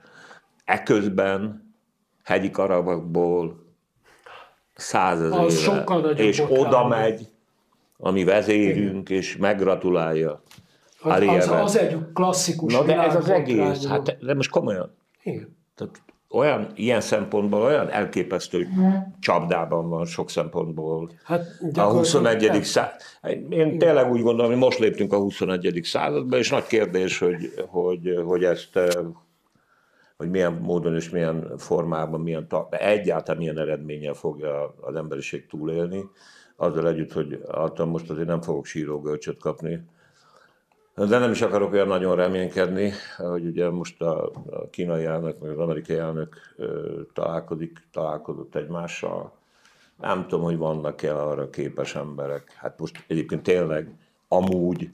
Eközben 0.64 1.72
hegyi 2.24 2.50
karabakból 2.50 3.62
nagyobb 4.92 6.18
és 6.18 6.42
oda 6.48 6.86
megy 6.86 7.28
a 7.96 8.10
mi 8.10 8.24
vezérünk, 8.24 9.10
és 9.10 9.36
megratulálja. 9.36 10.42
Az, 11.02 11.22
az, 11.22 11.48
az 11.48 11.78
egy 11.78 11.98
klasszikus 12.14 12.72
Na 12.72 12.82
de 12.82 13.02
ez 13.02 13.14
az 13.14 13.28
egész, 13.28 13.86
hát 13.86 14.24
de 14.24 14.34
most 14.34 14.50
komolyan. 14.50 14.94
Igen. 15.22 15.56
Tehát 15.74 16.02
olyan, 16.32 16.66
ilyen 16.74 17.00
szempontból 17.00 17.62
olyan 17.62 17.90
elképesztő 17.90 18.68
csapdában 19.20 19.88
van 19.88 20.04
sok 20.04 20.30
szempontból. 20.30 21.10
Hát 21.24 21.40
a 21.40 21.44
gyakorlatilag 21.72 21.92
21. 21.92 22.46
persze. 22.46 22.62
század. 22.62 23.52
Én 23.52 23.78
tényleg 23.78 24.10
úgy 24.10 24.22
gondolom, 24.22 24.50
hogy 24.50 24.60
most 24.60 24.78
léptünk 24.78 25.12
a 25.12 25.18
21. 25.18 25.80
századba, 25.82 26.36
és 26.36 26.50
nagy 26.50 26.66
kérdés, 26.66 27.18
hogy, 27.18 27.52
hogy, 27.68 28.22
hogy 28.24 28.44
ezt 28.44 28.76
eh, 28.76 28.88
hogy 30.16 30.30
milyen 30.30 30.52
módon 30.52 30.94
és 30.94 31.10
milyen 31.10 31.52
formában, 31.56 32.20
milyen 32.20 32.48
ta- 32.48 32.74
egyáltalán 32.74 33.40
milyen 33.40 33.58
eredménnyel 33.58 34.14
fogja 34.14 34.74
az 34.80 34.94
emberiség 34.94 35.46
túlélni, 35.46 36.04
azzal 36.56 36.88
együtt, 36.88 37.12
hogy 37.12 37.40
által 37.50 37.86
most 37.86 38.10
azért 38.10 38.26
nem 38.26 38.40
fogok 38.40 38.64
sírógölcsöt 38.64 39.38
kapni, 39.38 39.84
de 40.94 41.18
nem 41.18 41.30
is 41.30 41.42
akarok 41.42 41.72
olyan 41.72 41.86
nagyon 41.86 42.16
reménykedni, 42.16 42.92
hogy 43.16 43.46
ugye 43.46 43.70
most 43.70 44.02
a, 44.02 44.30
a 44.50 44.68
kínai 44.70 45.04
elnök, 45.04 45.40
meg 45.40 45.50
az 45.50 45.58
amerikai 45.58 45.96
elnök 45.96 46.36
találkozik, 47.12 47.88
találkozott 47.92 48.54
egymással. 48.54 49.32
Nem 50.00 50.26
tudom, 50.26 50.44
hogy 50.44 50.56
vannak-e 50.56 51.16
arra 51.16 51.50
képes 51.50 51.94
emberek. 51.94 52.52
Hát 52.52 52.78
most 52.78 53.04
egyébként 53.06 53.42
tényleg 53.42 53.94
amúgy 54.28 54.90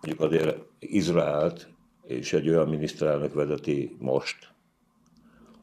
mondjuk 0.00 0.30
azért 0.30 0.58
Izraelt 0.78 1.68
és 2.02 2.32
egy 2.32 2.48
olyan 2.48 2.68
miniszterelnök 2.68 3.34
vezeti 3.34 3.96
most, 3.98 4.52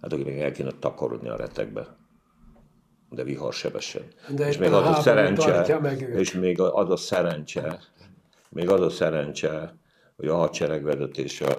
hát 0.01 0.13
akinek 0.13 0.39
el 0.39 0.51
kéne 0.51 0.71
takarodni 0.79 1.29
a 1.29 1.35
retekbe, 1.35 1.97
de 3.09 3.23
viharsebesen. 3.23 4.01
De 4.35 4.47
és 4.47 4.57
még 4.57 4.71
a 4.71 4.75
az 4.75 4.81
a 4.81 4.85
háború 4.85 5.01
szerencse, 5.01 5.79
és 6.15 6.33
még 6.33 6.61
az 6.61 6.89
a 6.89 6.95
szerencse, 6.95 7.79
még 8.49 8.69
az 8.69 8.81
a 8.81 8.89
szerencse, 8.89 9.75
hogy 10.15 10.27
a 10.27 10.35
hadsereg 10.35 10.83
vezetése 10.83 11.55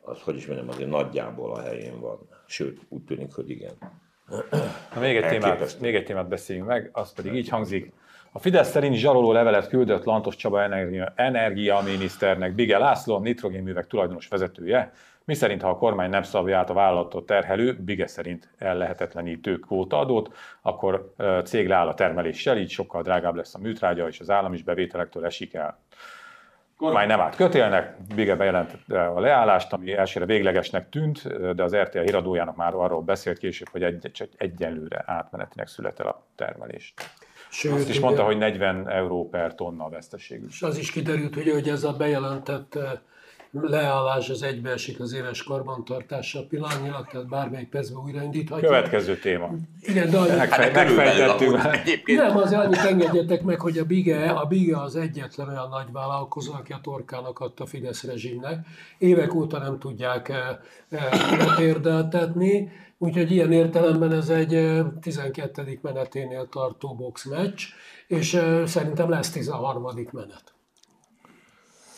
az, 0.00 0.20
hogy 0.20 0.36
is 0.36 0.46
mondjam, 0.46 0.68
azért 0.68 0.90
nagyjából 0.90 1.54
a 1.54 1.60
helyén 1.60 2.00
van. 2.00 2.28
Sőt, 2.46 2.80
úgy 2.88 3.02
tűnik, 3.02 3.34
hogy 3.34 3.50
igen. 3.50 3.74
Na, 4.94 5.00
még, 5.00 5.16
egy 5.16 5.28
témát, 5.28 5.80
még 5.80 5.94
egy 5.94 6.04
témát 6.04 6.28
beszéljünk 6.28 6.68
meg, 6.68 6.90
az 6.92 7.12
pedig 7.12 7.34
így 7.34 7.48
hangzik. 7.48 7.92
A 8.32 8.38
Fidesz 8.38 8.70
szerint 8.70 8.94
zsaroló 8.94 9.32
levelet 9.32 9.68
küldött 9.68 10.04
Lantos 10.04 10.36
Csaba 10.36 10.62
energia, 10.62 11.12
energiaminiszternek 11.16 12.54
Bige 12.54 12.78
László, 12.78 13.16
a 13.16 13.20
nitrogénművek 13.20 13.86
tulajdonos 13.86 14.28
vezetője, 14.28 14.92
miszerint 15.28 15.62
ha 15.62 15.68
a 15.68 15.76
kormány 15.76 16.10
nem 16.10 16.22
szabja 16.22 16.58
át 16.58 16.70
a 16.70 16.74
vállalatot 16.74 17.26
terhelő, 17.26 17.76
Bige 17.80 18.06
szerint 18.06 18.48
ellehetetlenítő 18.58 19.58
kvótaadót, 19.58 20.34
akkor 20.62 21.14
cég 21.44 21.68
leáll 21.68 21.88
a 21.88 21.94
termeléssel, 21.94 22.58
így 22.58 22.70
sokkal 22.70 23.02
drágább 23.02 23.34
lesz 23.34 23.54
a 23.54 23.58
műtrágya, 23.58 24.08
és 24.08 24.20
az 24.20 24.30
állam 24.30 24.52
is 24.52 24.62
bevételektől 24.62 25.24
esik 25.24 25.54
el. 25.54 25.78
Kormány 26.76 27.06
nem 27.06 27.20
állt 27.20 27.36
kötélnek, 27.36 27.96
Bige 28.14 28.36
bejelentette 28.36 29.06
a 29.06 29.20
leállást, 29.20 29.72
ami 29.72 29.92
elsőre 29.92 30.26
véglegesnek 30.26 30.88
tűnt, 30.88 31.28
de 31.54 31.62
az 31.62 31.76
RTL 31.76 31.98
híradójának 31.98 32.56
már 32.56 32.74
arról 32.74 33.02
beszélt 33.02 33.38
később, 33.38 33.68
hogy 33.68 33.82
egy, 33.82 34.10
csak 34.12 34.28
egyenlőre 34.36 35.02
átmenetinek 35.06 35.68
szület 35.68 36.00
el 36.00 36.06
a 36.06 36.22
termelés. 36.34 36.94
Sőt, 37.50 37.72
Azt 37.72 37.88
is 37.88 38.00
mondta, 38.00 38.24
hogy 38.24 38.38
40 38.38 38.88
euró 38.88 39.28
per 39.28 39.54
tonna 39.54 39.84
a 39.84 39.88
veszteségű. 39.88 40.46
És 40.48 40.62
az 40.62 40.78
is 40.78 40.90
kiderült, 40.90 41.36
ugye, 41.36 41.52
hogy 41.52 41.68
ez 41.68 41.84
a 41.84 41.92
bejelentett 41.92 42.78
leállás 43.52 44.28
az 44.30 44.42
egybeesik 44.42 45.00
az 45.00 45.12
éves 45.12 45.42
karbantartással 45.42 46.46
pillanatnyilag, 46.46 47.06
tehát 47.06 47.28
bármelyik 47.28 47.68
percben 47.68 48.02
újraindíthatja. 48.04 48.68
Következő 48.68 49.16
téma. 49.18 49.50
Igen, 49.80 50.10
de 50.10 50.18
annyi- 50.18 50.30
Hát 50.30 50.58
megfejtettük 50.58 51.52
már. 51.52 51.80
nem, 52.06 52.36
azért 52.36 52.64
annyit 52.64 52.76
engedjetek 52.78 53.42
meg, 53.42 53.60
hogy 53.60 53.78
a 53.78 53.84
Bige, 53.84 54.30
a 54.30 54.44
Bige 54.46 54.80
az 54.80 54.96
egyetlen 54.96 55.48
olyan 55.48 55.68
nagy 55.68 55.92
vállalkozó, 55.92 56.52
aki 56.52 56.72
a 56.72 56.80
torkának 56.82 57.38
adta 57.38 57.64
a 57.64 57.66
Fidesz 57.66 58.04
rezsimnek. 58.04 58.66
Évek 58.98 59.34
óta 59.34 59.58
nem 59.58 59.78
tudják 59.78 60.28
eh, 60.28 60.56
eh, 60.88 61.36
letérdeltetni, 61.46 62.72
úgyhogy 62.98 63.30
ilyen 63.32 63.52
értelemben 63.52 64.12
ez 64.12 64.28
egy 64.28 64.54
eh, 64.54 64.84
12. 65.00 65.78
meneténél 65.82 66.48
tartó 66.48 66.94
boxmeccs, 66.94 67.62
és 68.06 68.34
eh, 68.34 68.66
szerintem 68.66 69.10
lesz 69.10 69.30
13. 69.30 69.82
menet. 70.12 70.42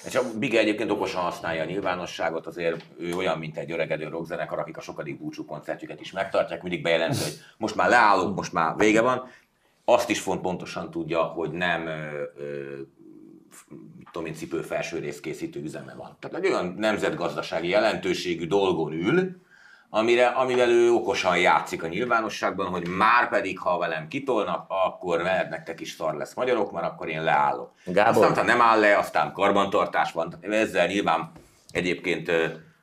És 0.07 0.15
a 0.15 0.23
Bige 0.39 0.59
egyébként 0.59 0.91
okosan 0.91 1.23
használja 1.23 1.63
a 1.63 1.67
nyilvánosságot, 1.67 2.47
azért 2.47 2.85
ő 2.99 3.15
olyan, 3.15 3.39
mint 3.39 3.57
egy 3.57 3.73
öregedő 3.73 4.09
rockzenekar, 4.09 4.59
akik 4.59 4.77
a 4.77 4.81
sokadik 4.81 5.19
búcsú 5.19 5.45
koncertjüket 5.45 6.01
is 6.01 6.13
megtartják, 6.13 6.63
mindig 6.63 6.83
bejelenti, 6.83 7.23
hogy 7.23 7.39
most 7.57 7.75
már 7.75 7.89
leállok, 7.89 8.37
most 8.37 8.53
már 8.53 8.77
vége 8.77 9.01
van. 9.01 9.29
Azt 9.85 10.11
is 10.11 10.21
font 10.21 10.41
pontosan 10.41 10.91
tudja, 10.91 11.23
hogy 11.23 11.51
nem 11.51 11.87
ö, 11.87 12.23
ö, 12.37 12.81
tudom 14.13 14.29
én, 14.29 14.35
cipő 14.35 14.61
felső 14.61 14.99
rész 14.99 15.21
készítő 15.21 15.61
üzeme 15.63 15.95
van. 15.95 16.17
Tehát 16.19 16.37
egy 16.37 16.47
olyan 16.47 16.75
nemzetgazdasági 16.79 17.69
jelentőségű 17.69 18.47
dolgon 18.47 18.93
ül, 18.93 19.41
amire, 19.91 20.27
amivel 20.27 20.71
ő 20.71 20.93
okosan 20.93 21.39
játszik 21.39 21.83
a 21.83 21.87
nyilvánosságban, 21.87 22.67
hogy 22.67 22.89
már 22.89 23.29
pedig, 23.29 23.59
ha 23.59 23.79
velem 23.79 24.09
kitolnak, 24.09 24.65
akkor 24.69 25.23
veled 25.23 25.49
nektek 25.49 25.81
is 25.81 25.91
szar 25.93 26.15
lesz 26.15 26.35
magyarok, 26.35 26.73
mert 26.73 26.87
akkor 26.87 27.09
én 27.09 27.23
leállok. 27.23 27.73
Gábor. 27.85 28.25
Aztán 28.25 28.37
ha 28.37 28.43
nem 28.43 28.61
áll 28.61 28.81
le, 28.81 28.99
aztán 28.99 29.33
karbantartás 29.33 30.13
van. 30.13 30.39
Ezzel 30.41 30.87
nyilván 30.87 31.33
egyébként 31.71 32.31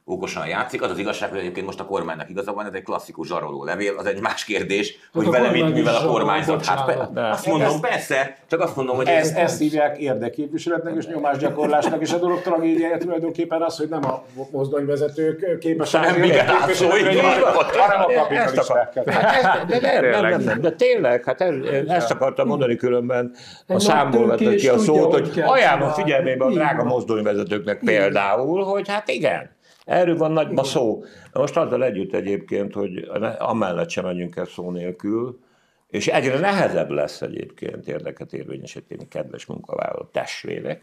okosan 0.10 0.47
játszik. 0.47 0.82
Az 0.82 0.91
az 0.91 0.97
igazság, 0.97 1.30
hogy 1.30 1.39
egyébként 1.39 1.66
most 1.66 1.80
a 1.80 1.86
kormánynak 1.86 2.30
igaza 2.30 2.53
van, 2.53 2.66
ez 2.66 2.74
egy 2.74 2.84
klasszikus 2.84 3.28
zsaroló 3.28 3.64
levél, 3.64 3.93
az 3.97 4.05
egy 4.05 4.22
más 4.22 4.43
kérdés, 4.45 4.97
hogy 5.14 5.26
a 5.26 5.32
vele 5.32 5.51
mit 5.51 5.74
művel 5.74 5.95
a 5.95 6.08
kormányzat. 6.08 6.66
Hát 6.66 6.86
pe- 6.86 7.10
azt 7.32 7.45
mondom, 7.45 7.80
persze, 7.82 8.38
csak 8.47 8.62
azt 8.62 8.76
mondom, 8.76 8.95
hogy 8.95 9.08
Ez, 9.08 9.32
ezt 9.32 9.60
hívják 9.60 9.97
érdekképviseletnek 9.97 10.95
és 10.97 11.05
nyomásgyakorlásnak, 11.05 12.01
és 12.01 12.12
a 12.14 12.18
dolog 12.18 12.41
tragédiája 12.41 12.97
tulajdonképpen 12.97 13.62
az, 13.62 13.78
hogy 13.78 13.89
nem 13.89 14.05
a 14.05 14.24
mozdonyvezetők 14.51 15.60
képesek 15.60 16.01
Nem, 16.01 16.24
igen, 16.24 16.28
érdekképviseletre, 16.28 17.22
hát 17.22 17.74
szó, 17.74 17.80
hanem 17.80 18.01
a 18.01 18.14
kapitalistákkal. 18.14 19.03
Hát 19.08 19.36
ez, 19.36 19.80
de 19.80 19.91
nem, 19.91 20.01
nem, 20.01 20.12
Tényleg. 20.12 20.32
nem, 20.32 20.41
nem, 20.41 20.62
de 20.62 20.72
tényleg, 20.72 21.24
hát 21.24 21.41
ez, 21.41 21.55
ezt 21.88 22.12
akartam 22.12 22.47
mondani 22.47 22.76
különben, 22.76 23.32
a 23.68 23.80
számból 23.80 24.28
vetett 24.28 24.55
ki 24.55 24.68
a 24.68 24.78
szót, 24.78 25.14
hogy 25.14 25.30
hogy 25.34 25.43
ajánlom 25.45 25.89
figyelmébe 25.89 26.45
a 26.45 26.51
drága 26.51 26.84
mozdonyvezetőknek 26.84 27.80
például, 27.86 28.64
hogy 28.64 28.88
hát 28.89 29.10
igen, 29.10 29.55
erről 29.88 30.18
van 30.18 30.32
nagyba 30.32 30.64
szó. 30.64 31.04
Na 31.34 31.40
most 31.40 31.58
azzal 31.58 31.84
együtt 31.84 32.14
egyébként, 32.14 32.74
hogy 32.74 33.10
amellett 33.38 33.90
sem 33.90 34.04
menjünk 34.06 34.36
el 34.36 34.46
szó 34.46 34.72
nélkül, 34.72 35.40
és 35.88 36.08
egyre 36.08 36.40
nehezebb 36.40 36.90
lesz 36.90 37.22
egyébként 37.22 37.88
érdeket 37.88 38.34
érvényesíteni, 38.34 39.08
kedves 39.08 39.46
munkavállaló 39.46 40.10
testvérek, 40.12 40.82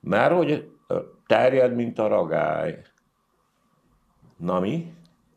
mert 0.00 0.32
hogy 0.32 0.68
terjed, 1.26 1.74
mint 1.74 1.98
a 1.98 2.06
ragály. 2.06 2.78
Na 4.36 4.60
mi? 4.60 4.92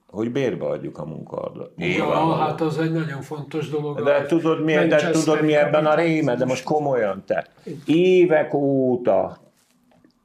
Hogy 0.10 0.32
bérbe 0.32 0.66
adjuk 0.66 0.98
a 0.98 1.06
munkaadót. 1.06 1.72
Ja, 1.76 2.36
hát 2.36 2.62
az 2.62 2.80
egy 2.80 2.92
nagyon 2.92 3.22
fontos 3.22 3.70
dolog. 3.70 4.04
De 4.04 4.26
tudod 4.26 4.64
mi, 4.64 4.74
de 4.74 5.10
tudod 5.10 5.42
mi 5.42 5.56
ebben 5.56 5.86
a 5.86 5.96
réme, 5.96 6.36
de 6.36 6.46
most 6.46 6.64
komolyan 6.64 7.24
te. 7.26 7.48
Évek 7.86 8.54
óta 8.54 9.38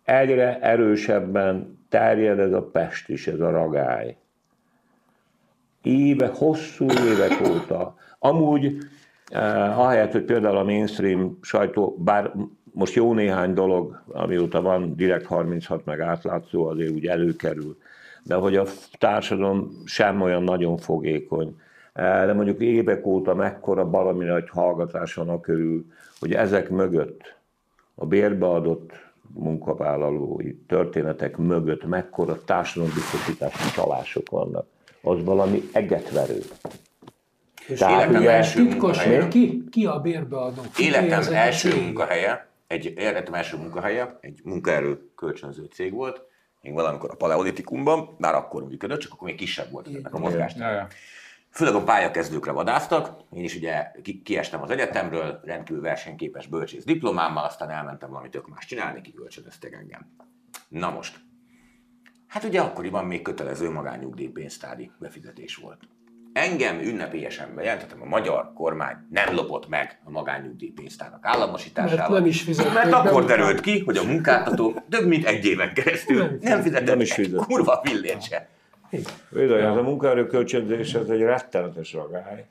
egyre 0.04 0.58
erősebben 0.60 1.75
terjed 1.88 2.38
ez 2.38 2.52
a 2.52 2.62
pest 2.62 3.08
is, 3.08 3.26
ez 3.26 3.40
a 3.40 3.50
ragály. 3.50 4.16
Évek, 5.82 6.34
hosszú 6.34 6.84
évek 6.84 7.48
óta. 7.50 7.96
Amúgy, 8.18 8.76
eh, 9.28 9.78
ahelyett, 9.80 10.12
hogy 10.12 10.24
például 10.24 10.56
a 10.56 10.64
mainstream 10.64 11.38
sajtó, 11.42 11.96
bár 11.98 12.32
most 12.72 12.94
jó 12.94 13.12
néhány 13.12 13.54
dolog, 13.54 14.02
amióta 14.08 14.62
van 14.62 14.96
direkt 14.96 15.26
36 15.26 15.84
meg 15.84 16.00
átlátszó, 16.00 16.66
azért 16.66 16.90
úgy 16.90 17.06
előkerül, 17.06 17.76
de 18.22 18.34
hogy 18.34 18.56
a 18.56 18.64
társadalom 18.98 19.82
sem 19.84 20.20
olyan 20.20 20.42
nagyon 20.42 20.76
fogékony. 20.76 21.56
Eh, 21.92 22.26
De 22.26 22.32
mondjuk 22.32 22.60
évek 22.60 23.06
óta 23.06 23.34
mekkora 23.34 23.90
valami 23.90 24.24
nagy 24.24 24.48
hallgatás 24.48 25.14
van 25.14 25.28
a 25.28 25.40
körül, 25.40 25.84
hogy 26.18 26.32
ezek 26.32 26.70
mögött, 26.70 27.36
a 27.94 28.06
bérbeadott 28.06 29.05
munkavállalói 29.34 30.54
történetek 30.54 31.36
mögött 31.36 31.84
mekkora 31.86 32.44
társadalombiztosítási 32.44 33.70
csalások 33.74 34.30
vannak. 34.30 34.66
Az 35.02 35.24
valami 35.24 35.62
egetverő. 35.72 36.42
Tehát 37.78 38.00
életem 38.02 38.20
ugye- 38.20 38.30
első 38.30 38.62
Titkos, 38.66 38.96
munkahelye. 38.96 39.28
ki, 39.28 39.64
ki 39.70 39.86
a 39.86 39.98
bérbeadó? 39.98 40.60
Ki 40.74 40.84
Életem 40.84 41.22
első 41.34 41.68
cégek? 41.70 41.84
munkahelye, 41.84 42.48
egy 42.66 42.94
életem 42.96 43.34
első 43.34 43.56
munkahelye, 43.56 44.18
egy 44.20 44.40
munkaerő 44.44 45.10
kölcsönző 45.16 45.64
cég 45.64 45.92
volt, 45.92 46.22
még 46.62 46.72
valamikor 46.72 47.10
a 47.10 47.14
paleolitikumban, 47.14 48.14
már 48.18 48.34
akkor 48.34 48.66
működött, 48.68 49.00
csak 49.00 49.12
akkor 49.12 49.28
még 49.28 49.36
kisebb 49.36 49.70
volt 49.70 49.86
ennek 49.86 50.14
a 50.14 50.18
mozgást. 50.18 50.58
Főleg 51.56 51.74
a 51.74 51.82
pályakezdőkre 51.82 52.52
vadáztak, 52.52 53.20
én 53.32 53.44
is 53.44 53.56
ugye 53.56 53.90
ki- 54.02 54.22
kiestem 54.22 54.62
az 54.62 54.70
egyetemről, 54.70 55.40
rendkívül 55.44 55.82
versenyképes 55.82 56.46
bölcsész 56.46 56.84
diplomámmal, 56.84 57.44
aztán 57.44 57.70
elmentem 57.70 58.10
valami 58.10 58.28
tök 58.28 58.48
más 58.48 58.66
csinálni, 58.66 59.00
kibölcsödöztek 59.00 59.72
engem. 59.72 60.06
Na 60.68 60.90
most, 60.90 61.16
hát 62.26 62.44
ugye 62.44 62.60
akkoriban 62.60 63.04
még 63.04 63.22
kötelező 63.22 63.70
magánnyugdíjpénztári 63.70 64.90
befizetés 64.98 65.56
volt. 65.56 65.78
Engem 66.32 66.78
ünnepélyesen 66.78 67.54
bejelentettem, 67.54 68.02
a 68.02 68.06
magyar 68.06 68.52
kormány 68.54 68.96
nem 69.10 69.34
lopott 69.34 69.68
meg 69.68 70.00
a 70.04 70.10
magánnyugdíjpénztárnak 70.10 71.26
államosításával. 71.26 71.96
Mert 71.96 72.10
nem 72.10 72.26
is 72.26 72.42
fizették 72.42 72.72
Mert 72.72 72.92
akkor 72.92 73.24
derült 73.24 73.60
ki, 73.60 73.80
hogy 73.80 73.96
a 73.96 74.04
munkáltató 74.04 74.82
több 74.88 75.06
mint 75.06 75.24
egy 75.24 75.44
éven 75.44 75.74
keresztül 75.74 76.18
Nem 76.24 76.38
nem 76.40 76.62
fizetett 76.62 76.86
Nem 76.86 77.00
is 77.00 77.10
egy 77.10 77.24
fizet. 77.24 77.44
kurva 77.44 77.80
fillért 77.84 78.22
se. 78.22 78.48
Bizony, 79.30 79.60
ez 79.60 79.76
a 79.76 79.82
munkaerőkölcsönzés, 79.82 80.94
ez 80.94 81.08
egy 81.08 81.20
rettenetes 81.20 81.92
ragály. 81.92 82.46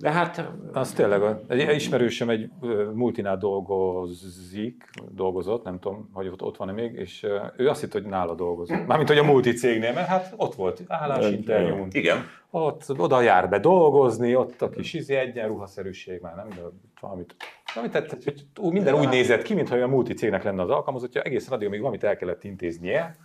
De 0.00 0.10
hát 0.10 0.50
Az 0.72 0.92
tényleg, 0.92 1.22
egy 1.48 1.74
ismerősöm 1.74 2.30
egy 2.30 2.50
multinál 2.94 3.36
dolgozik, 3.36 4.90
dolgozott, 5.10 5.64
nem 5.64 5.78
tudom, 5.78 6.10
hogy 6.12 6.26
ott, 6.28 6.42
ott 6.42 6.56
van-e 6.56 6.72
még, 6.72 6.92
és 6.94 7.26
ő 7.56 7.68
azt 7.68 7.80
hitt, 7.80 7.92
hogy 7.92 8.04
nála 8.04 8.34
dolgozik. 8.34 8.86
Mármint, 8.86 9.08
hogy 9.08 9.18
a 9.18 9.22
multi 9.22 9.52
cégnél, 9.52 9.92
mert 9.92 10.06
hát 10.06 10.34
ott 10.36 10.54
volt 10.54 10.82
állásinterjún. 10.88 11.88
Igen. 11.90 12.18
Ott 12.50 12.84
oda 12.96 13.20
jár 13.20 13.48
be 13.48 13.58
dolgozni, 13.58 14.36
ott 14.36 14.62
a 14.62 14.70
kis 14.70 14.94
izé 14.94 15.14
egyenruhaszerűség, 15.14 16.20
már 16.20 16.34
nem, 16.34 16.48
de 16.48 16.60
valamit. 17.00 17.36
Valamit 17.74 17.92
tehát, 17.92 18.24
hogy 18.24 18.72
minden 18.72 18.94
úgy 18.94 19.08
nézett 19.08 19.42
ki, 19.42 19.54
mintha 19.54 19.74
olyan 19.74 19.90
multi 19.90 20.14
cégnek 20.14 20.42
lenne 20.42 20.62
az 20.62 20.70
alkalmazottja, 20.70 21.22
egészen 21.22 21.52
addig, 21.52 21.66
amíg 21.66 21.80
valamit 21.80 22.04
el 22.04 22.16
kellett 22.16 22.44
intéznie, 22.44 23.16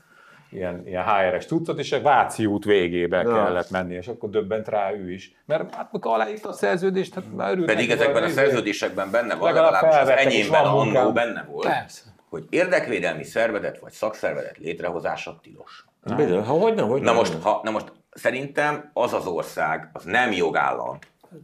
ilyen, 0.51 0.87
ilyen 0.87 1.03
HR-es 1.03 1.45
cuccot, 1.45 1.79
és 1.79 1.91
a 1.91 2.01
Váci 2.01 2.45
út 2.45 2.63
végébe 2.65 3.21
Ja. 3.21 3.33
kellett 3.43 3.69
menni, 3.69 3.93
és 3.95 4.07
akkor 4.07 4.29
döbbent 4.29 4.67
rá 4.67 4.93
ő 4.93 5.11
is. 5.11 5.35
Mert 5.45 5.75
hát 5.75 5.91
mikor 5.91 6.13
aláírta 6.13 6.49
a 6.49 6.53
szerződést, 6.53 7.13
hát 7.13 7.23
már 7.35 7.51
örült. 7.51 7.65
Pedig 7.65 7.89
ezekben 7.89 8.23
a 8.23 8.29
szerződésekben 8.29 9.11
benne 9.11 9.35
van, 9.35 9.53
Legalább 9.53 9.71
legalábbis 9.83 10.13
az 10.13 10.25
enyémben 10.25 10.65
annó 10.65 11.11
benne 11.11 11.45
volt, 11.51 11.67
Persze. 11.67 12.01
hogy 12.29 12.45
érdekvédelmi 12.49 13.23
szervezet 13.23 13.79
vagy 13.79 13.91
szakszervezet 13.91 14.57
létrehozása 14.57 15.39
tilos. 15.41 15.85
bizony, 16.15 16.43
ha 16.43 16.53
hogy 16.53 16.73
nem, 16.73 16.87
hogy 16.87 16.99
Na 17.01 17.05
nem. 17.05 17.15
most, 17.15 17.33
ha, 17.41 17.59
na 17.63 17.71
most 17.71 17.91
szerintem 18.11 18.89
az 18.93 19.13
az 19.13 19.25
ország, 19.27 19.89
az 19.93 20.03
nem 20.03 20.31
jogállam, 20.31 20.97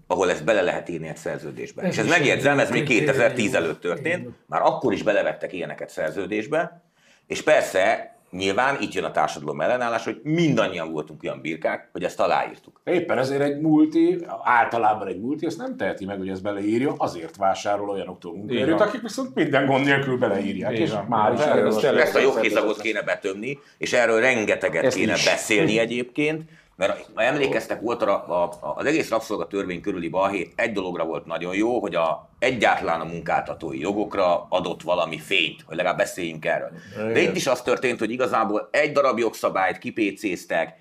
ahol 0.07 0.29
ezt 0.29 0.43
bele 0.43 0.61
lehet 0.61 0.89
írni 0.89 1.07
egy 1.07 1.17
szerződésbe. 1.17 1.81
Ez 1.81 1.87
És 1.91 1.97
ez 1.97 2.07
megjegyzem, 2.07 2.59
ez 2.59 2.69
még 2.69 2.83
kritérium. 2.83 3.13
2010 3.13 3.55
előtt 3.55 3.81
történt, 3.81 4.29
már 4.45 4.61
akkor 4.61 4.93
is 4.93 5.03
belevettek 5.03 5.53
ilyeneket 5.53 5.89
szerződésbe, 5.89 6.81
és 7.27 7.41
persze 7.43 8.15
nyilván 8.31 8.77
itt 8.81 8.93
jön 8.93 9.03
a 9.03 9.11
társadalom 9.11 9.61
ellenállás, 9.61 10.03
hogy 10.03 10.19
mindannyian 10.23 10.91
voltunk 10.91 11.23
olyan 11.23 11.41
birkák, 11.41 11.89
hogy 11.91 12.03
ezt 12.03 12.19
aláírtuk. 12.19 12.81
Éppen 12.83 13.17
ezért 13.17 13.41
egy 13.41 13.59
multi, 13.59 14.25
általában 14.43 15.07
egy 15.07 15.19
multi, 15.19 15.45
ezt 15.45 15.57
nem 15.57 15.77
teheti 15.77 16.05
meg, 16.05 16.17
hogy 16.17 16.29
ezt 16.29 16.43
beleírja, 16.43 16.93
azért 16.97 17.37
vásárol 17.37 17.89
olyanoktól 17.89 18.33
munkaerőt, 18.33 18.81
akik 18.81 19.01
viszont 19.01 19.35
minden 19.35 19.65
gond 19.65 19.85
nélkül 19.85 20.17
beleírják, 20.17 20.73
Így 20.73 20.79
és 20.79 20.91
már 21.07 21.33
is 21.33 21.39
Ez 21.39 21.45
erről 21.45 21.99
Ezt 21.99 22.15
a 22.15 22.19
joghézagot 22.19 22.81
kéne 22.81 23.01
betömni, 23.01 23.59
és 23.77 23.93
erről 23.93 24.19
rengeteget 24.19 24.83
Ezt 24.83 24.97
kéne 24.97 25.13
is. 25.13 25.25
beszélni 25.25 25.77
egyébként, 25.77 26.41
mert 26.87 27.09
ha 27.13 27.21
emlékeztek, 27.21 27.81
volt 27.81 28.01
a, 28.01 28.43
a, 28.43 28.73
az 28.75 28.85
egész 28.85 29.09
rabszolgatörvény 29.09 29.81
körüli 29.81 30.09
balhé 30.09 30.51
egy 30.55 30.71
dologra 30.71 31.05
volt 31.05 31.25
nagyon 31.25 31.55
jó, 31.55 31.79
hogy 31.79 31.95
a, 31.95 32.29
egyáltalán 32.39 33.01
a 33.01 33.05
munkáltatói 33.05 33.79
jogokra 33.79 34.45
adott 34.49 34.81
valami 34.81 35.17
fényt, 35.19 35.61
hogy 35.65 35.75
legalább 35.75 35.97
beszéljünk 35.97 36.45
erről. 36.45 36.71
De 36.95 37.21
itt 37.21 37.35
is 37.35 37.47
az 37.47 37.61
történt, 37.61 37.99
hogy 37.99 38.11
igazából 38.11 38.69
egy 38.71 38.91
darab 38.91 39.19
jogszabályt 39.19 39.77
kipécéztek, 39.77 40.79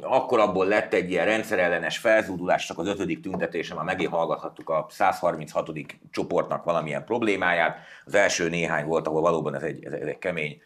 akkor 0.00 0.38
abból 0.38 0.66
lett 0.66 0.94
egy 0.94 1.10
ilyen 1.10 1.24
rendszerellenes 1.24 1.98
felzúdulás, 1.98 2.66
csak 2.66 2.78
az 2.78 2.86
ötödik 2.86 3.20
tüntetésen 3.20 3.76
már 3.76 3.84
megint 3.84 4.10
hallgathattuk 4.10 4.68
a 4.68 4.86
136. 4.90 5.70
csoportnak 6.10 6.64
valamilyen 6.64 7.04
problémáját. 7.04 7.78
Az 8.04 8.14
első 8.14 8.48
néhány 8.48 8.86
volt, 8.86 9.06
ahol 9.06 9.20
valóban 9.20 9.54
ez 9.54 9.62
egy, 9.62 9.84
ez 9.84 9.92
egy 9.92 10.18
kemény 10.18 10.60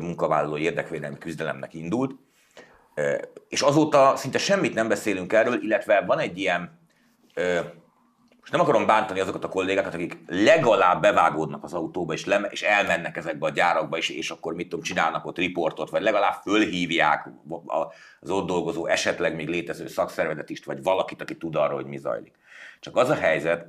munkavállaló 0.00 0.56
érdekvédelmi 0.56 1.18
küzdelemnek 1.18 1.74
indult, 1.74 2.12
és 3.48 3.60
azóta 3.60 4.16
szinte 4.16 4.38
semmit 4.38 4.74
nem 4.74 4.88
beszélünk 4.88 5.32
erről, 5.32 5.62
illetve 5.62 6.00
van 6.00 6.18
egy 6.18 6.38
ilyen, 6.38 6.78
most 8.40 8.52
nem 8.52 8.60
akarom 8.60 8.86
bántani 8.86 9.20
azokat 9.20 9.44
a 9.44 9.48
kollégákat, 9.48 9.94
akik 9.94 10.18
legalább 10.26 11.00
bevágódnak 11.00 11.64
az 11.64 11.74
autóba, 11.74 12.12
és, 12.12 12.24
lem- 12.24 12.52
és 12.52 12.62
elmennek 12.62 13.16
ezekbe 13.16 13.46
a 13.46 13.50
gyárakba, 13.50 13.96
és, 13.96 14.08
és 14.08 14.30
akkor 14.30 14.54
mit 14.54 14.68
tudom, 14.68 14.84
csinálnak 14.84 15.26
ott 15.26 15.38
riportot, 15.38 15.90
vagy 15.90 16.02
legalább 16.02 16.34
fölhívják 16.42 17.28
az 18.20 18.30
ott 18.30 18.46
dolgozó, 18.46 18.86
esetleg 18.86 19.34
még 19.34 19.48
létező 19.48 19.86
szakszervezetist, 19.86 20.64
vagy 20.64 20.82
valakit, 20.82 21.22
aki 21.22 21.36
tud 21.36 21.56
arról, 21.56 21.74
hogy 21.74 21.86
mi 21.86 21.96
zajlik. 21.98 22.34
Csak 22.80 22.96
az 22.96 23.10
a 23.10 23.14
helyzet, 23.14 23.66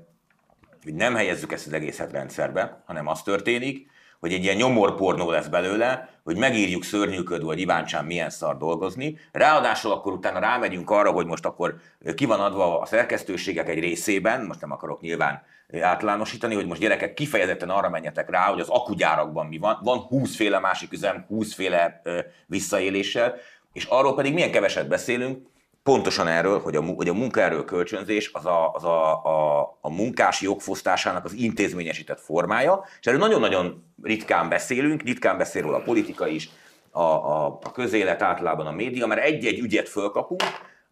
hogy 0.84 0.94
nem 0.94 1.16
helyezzük 1.16 1.52
ezt 1.52 1.68
az 1.68 1.74
egészet 1.74 2.12
rendszerbe, 2.12 2.84
hanem 2.86 3.08
az 3.08 3.24
történik, 3.24 3.90
hogy 4.20 4.34
egy 4.34 4.44
ilyen 4.44 4.56
nyomorpornó 4.56 5.30
lesz 5.32 5.48
belőle, 5.48 6.10
hogy 6.24 6.38
megírjuk 6.38 6.84
szörnyűködve, 6.84 7.46
hogy 7.46 7.60
Iváncsán 7.60 8.06
milyen 8.06 8.30
szar 8.30 8.58
dolgozni. 8.58 9.18
Ráadásul 9.32 9.92
akkor 9.92 10.14
utána 10.14 10.40
rámegyünk 10.40 10.90
arra, 10.90 11.12
hogy 11.12 11.26
most 11.26 11.46
akkor 11.46 11.76
ki 12.16 12.26
van 12.26 12.40
adva 12.40 12.80
a 12.80 12.86
szerkesztőségek 12.86 13.70
egy 13.70 13.80
részében, 13.80 14.46
most 14.46 14.62
nem 14.62 14.72
akarok 14.72 15.02
nyilván 15.02 15.44
átlánosítani, 15.82 16.56
hogy 16.56 16.68
most 16.68 16.82
gyerekek 16.82 17.14
kifejezetten 17.14 17.70
arra 17.70 17.90
menjetek 17.90 18.30
rá, 18.30 18.50
hogy 18.50 18.60
az 18.60 18.70
akugyárakban 18.70 19.46
mi 19.46 19.58
van. 19.58 19.80
Van 19.84 19.98
20 19.98 20.36
féle 20.36 20.60
másik 20.60 20.92
üzem, 20.92 21.26
20 21.28 21.54
féle 21.54 22.02
visszaéléssel, 22.46 23.36
és 23.74 23.86
arról 23.86 24.16
pedig 24.16 24.34
milyen 24.34 24.52
keveset 24.52 24.88
beszélünk, 24.88 25.48
pontosan 25.88 26.28
erről, 26.28 26.60
hogy 26.60 26.76
a, 26.76 26.82
hogy 26.82 27.08
a 27.08 27.14
munkaerő 27.14 27.64
kölcsönzés 27.64 28.30
az, 28.34 28.46
a, 28.46 28.72
az 28.74 28.84
a, 28.84 29.24
a, 29.26 29.78
a 29.82 29.90
munkás 29.90 30.42
jogfosztásának 30.42 31.26
az 31.26 31.34
intézményesített 31.34 32.20
formája, 32.20 32.86
és 33.00 33.06
erről 33.06 33.20
nagyon-nagyon 33.20 33.84
ritkán 34.04 34.50
beszélünk, 34.50 35.02
ritkán 35.02 35.38
beszél 35.38 35.62
róla 35.62 35.78
a 35.78 35.82
politika 35.82 36.28
is, 36.28 36.50
a, 36.92 37.02
a, 37.02 37.60
a 37.64 37.72
közélet 37.72 38.22
általában 38.22 38.68
a 38.68 38.72
média, 38.72 39.08
mert 39.08 39.24
egy-egy 39.24 39.60
ügyet 39.60 39.90
fölkapunk, 39.90 40.42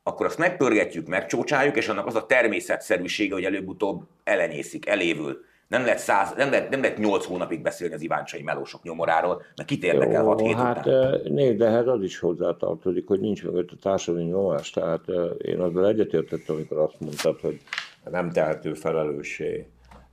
akkor 0.04 0.26
azt 0.26 0.38
megpörgetjük, 0.38 1.08
megcsócsáljuk, 1.08 1.76
és 1.76 1.88
annak 1.88 2.06
az 2.06 2.16
a 2.16 2.26
természetszerűsége, 2.26 3.34
hogy 3.34 3.46
előbb-utóbb 3.46 4.04
elenyészik, 4.24 4.88
elévül. 4.88 5.46
Nem 5.68 5.84
lehet, 5.84 6.00
száz, 6.00 6.34
nem, 6.38 6.50
lehet, 6.50 6.70
nem 6.70 6.82
lehet 6.82 6.98
8 6.98 7.26
hónapig 7.26 7.62
beszélni 7.62 7.94
az 7.94 8.02
iváncsai 8.02 8.42
melósok 8.42 8.84
nyomoráról, 8.84 9.42
mert 9.56 9.70
kit 9.70 9.84
érdekel 9.84 10.24
6 10.24 10.42
hét 10.42 10.56
hát 10.56 10.86
után. 10.86 11.14
eh, 11.14 11.22
nézd, 11.24 11.58
de 11.58 11.70
hát 11.70 11.88
az 11.88 12.02
is 12.02 12.20
hozzátartozik, 12.20 13.08
hogy 13.08 13.20
nincs 13.20 13.44
mögött 13.44 13.72
a 13.72 13.76
társadalmi 13.82 14.28
nyomás. 14.30 14.70
Tehát 14.70 15.10
eh, 15.10 15.30
én 15.38 15.60
azzal 15.60 15.88
egyetértettem, 15.88 16.56
amikor 16.56 16.78
azt 16.78 17.00
mondtad, 17.00 17.40
hogy 17.40 17.62
nem 18.04 18.32
tehető 18.32 18.74
felelőssé. 18.74 19.68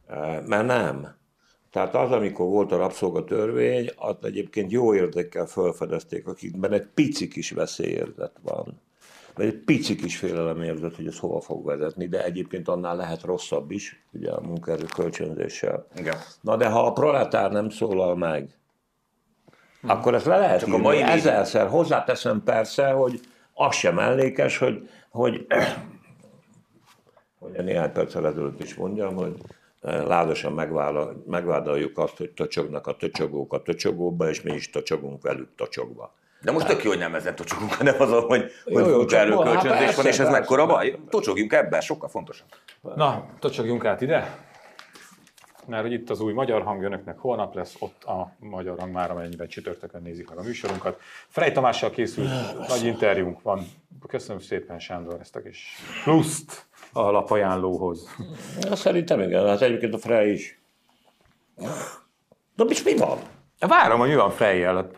Eh, 0.07 0.41
Mert 0.47 0.67
nem. 0.67 1.21
Tehát 1.71 1.95
az, 1.95 2.11
amikor 2.11 2.47
volt 2.47 2.73
a 2.73 2.77
rabszolgatörvény, 2.77 3.91
az 3.97 4.17
egyébként 4.23 4.73
jó 4.73 4.95
érdekkel 4.95 5.47
felfedezték, 5.47 6.27
akikben 6.27 6.73
egy 6.73 6.87
pici 6.95 7.29
kis 7.29 7.51
veszélyérzet 7.51 8.33
van. 8.43 8.81
Vagy 9.35 9.47
egy 9.47 9.59
pici 9.59 9.95
kis 9.95 10.17
félelemérzet, 10.19 10.97
hogy 10.97 11.07
ez 11.07 11.19
hova 11.19 11.41
fog 11.41 11.65
vezetni, 11.65 12.09
de 12.09 12.25
egyébként 12.25 12.69
annál 12.69 12.97
lehet 12.97 13.23
rosszabb 13.23 13.71
is, 13.71 14.05
ugye 14.13 14.31
a 14.31 14.41
munkaerő 14.41 14.85
kölcsönzéssel. 14.95 15.87
Igen. 15.97 16.17
Na 16.41 16.57
de 16.57 16.69
ha 16.69 16.87
a 16.87 16.93
proletár 16.93 17.53
nem 17.53 17.69
szólal 17.71 18.17
meg, 18.17 18.57
akkor 19.87 20.15
ezt 20.15 20.27
le 20.27 20.39
lehet 20.39 20.59
Csak 20.61 20.69
a 20.69 20.71
írni. 20.73 20.83
mai 20.83 20.97
média- 20.97 21.13
Ezerszer 21.13 21.69
hozzáteszem 21.69 22.43
persze, 22.45 22.91
hogy 22.91 23.21
az 23.55 23.75
sem 23.75 23.95
mellékes, 23.95 24.59
hogy, 24.59 24.89
hogy, 25.11 25.47
hogy 27.39 27.65
néhány 27.65 27.93
perccel 27.93 28.27
ezelőtt 28.27 28.63
is 28.63 28.75
mondjam, 28.75 29.15
hogy 29.15 29.35
eh, 29.81 30.07
lázasan 30.07 30.53
megvádoljuk 31.27 31.99
azt, 31.99 32.17
hogy 32.17 32.31
tocsognak 32.31 32.87
a 32.87 32.97
tocsogók 32.97 33.53
a 33.53 33.63
tocsogóba, 33.63 34.29
és 34.29 34.43
mi 34.43 34.53
is 34.53 34.71
tocsogunk 34.71 35.23
velük 35.23 35.49
tocsogva. 35.57 36.15
De 36.43 36.53
most 36.53 36.67
tök 36.67 36.83
jó, 36.83 36.91
hogy 36.91 36.99
nem 36.99 37.15
ezen 37.15 37.35
tocsogunk, 37.35 37.73
hanem 37.73 37.95
azon, 37.99 38.23
hogy, 38.23 38.51
Jó, 38.67 38.75
hogy 38.81 38.89
jó, 38.91 38.97
munkaerő 38.97 39.31
csak- 39.31 39.45
hát 39.45 39.53
kölcsönzés 39.53 39.95
van, 39.95 39.95
persze, 39.95 40.03
és 40.03 40.09
ez 40.09 40.17
persze, 40.17 40.31
mekkora 40.31 40.67
baj. 40.67 40.89
persze. 40.91 41.05
Tocsogjunk 41.11 41.53
ebben, 41.53 41.81
sokkal 41.81 42.09
fontosabb. 42.09 42.49
Na, 42.81 43.27
tocsogjunk 43.39 43.85
át 43.85 44.01
ide. 44.01 44.39
Mert 45.67 45.83
hogy 45.83 45.93
itt 45.93 46.11
az 46.11 46.21
új 46.21 46.33
magyar 46.33 46.63
hang 46.63 46.83
önöknek 46.83 47.19
holnap 47.19 47.55
lesz, 47.55 47.77
ott 47.79 48.05
a 48.05 48.33
magyar 48.39 48.79
hang 48.79 48.93
már 48.93 49.11
amennyiben 49.11 49.49
csütörtökön 49.49 50.03
nézik 50.03 50.29
meg 50.29 50.39
a 50.39 50.43
műsorunkat. 50.43 51.01
Frey 51.29 51.53
Tamással 51.53 51.91
készült 51.91 52.29
nagy 52.69 52.85
interjúnk 52.85 53.43
van. 53.43 53.67
Köszönöm 54.09 54.41
szépen 54.41 54.79
Sándor 54.79 55.21
ezt 55.21 55.37
a 55.37 55.43
kis 55.43 55.77
pluszt 56.05 56.67
a 56.93 57.11
lapajánlóhoz. 57.11 58.09
Szerintem 58.73 59.21
igen, 59.21 59.47
hát 59.47 59.63
egyébként 59.63 59.95
a 59.95 59.99
Frey 59.99 60.33
is. 60.33 60.61
De 62.57 62.65
mi 62.85 62.97
van? 62.97 63.19
Várom, 63.69 63.99
hogy 63.99 64.09
mi 64.09 64.15
van 64.15 64.31
Frey-jel. 64.31 64.91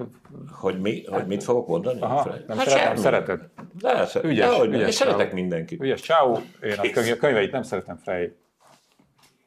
Hogy, 0.52 0.80
mi, 0.80 1.04
hogy 1.06 1.26
mit 1.26 1.42
fogok 1.44 1.66
mondani? 1.68 2.00
Aha, 2.00 2.22
Frey? 2.22 2.40
nem 2.46 2.56
Hát 2.58 2.68
szeretem, 2.68 2.96
szereted. 2.96 3.40
De, 3.72 4.06
szer- 4.06 4.24
Ügyes, 4.24 4.56
nem. 4.58 4.72
ügyes 4.72 4.86
Én 4.86 4.92
szeretek 4.92 5.20
csávó. 5.26 5.34
mindenkit. 5.34 5.82
Ügyes 5.82 6.00
Ciao. 6.00 6.38
Én 6.62 6.72
a 6.78 6.90
könyv- 6.92 7.12
a 7.12 7.16
könyveit 7.16 7.52
nem 7.52 7.62
szeretem 7.62 7.96
Frey. 7.96 8.36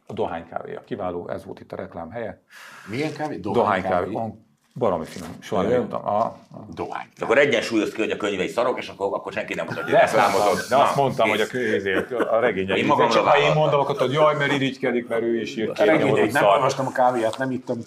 A 0.08 0.14
dohánykávéja. 0.14 0.82
Kiváló, 0.86 1.30
ez 1.30 1.46
volt 1.46 1.60
itt 1.60 1.72
a 1.72 1.76
reklám 1.76 2.10
helye. 2.10 2.42
Milyen 2.90 3.14
kávé? 3.14 3.36
Dohánykávé. 3.38 4.12
Van 4.12 4.47
Baromi 4.78 5.06
finom. 5.06 5.30
Soha 5.40 5.62
nem 5.62 5.72
jutottam. 5.72 6.08
A, 6.08 6.38
Dohány. 6.74 7.08
Akkor 7.20 7.38
egyensúlyoz 7.38 7.92
ki, 7.92 8.02
hogy 8.02 8.12
a 8.12 8.18
könyvei 8.18 8.48
szarok, 8.48 8.78
és 8.78 8.88
akkor, 8.88 9.14
akkor 9.14 9.34
senki 9.34 9.54
nem 9.54 9.66
mondhatja, 9.66 9.94
De 9.94 10.10
mondtam, 10.32 10.56
de 10.70 10.76
Na, 10.76 10.84
azt 10.84 10.96
mondtam, 10.96 11.26
kész. 11.30 11.38
hogy 11.38 11.48
a 11.48 11.52
könyvézért, 11.52 12.12
a 12.12 12.40
regények. 12.40 12.78
Én 12.78 12.86
magamra 12.86 13.14
Csak 13.14 13.26
ha 13.28 13.38
én 13.38 13.54
mondom, 13.54 13.80
akkor 13.80 13.98
hogy 13.98 14.12
jaj, 14.12 14.36
mert 14.36 14.52
irigykedik, 14.52 15.08
mert 15.08 15.22
ő 15.22 15.42
is 15.42 15.56
írt 15.56 15.80
A 15.80 15.84
két 15.84 15.98
nyomorult 15.98 16.32
nem 16.32 16.46
olvastam 16.46 16.88
a 16.88 16.92
kávéját, 16.92 17.38
nem 17.38 17.52
ittam. 17.52 17.78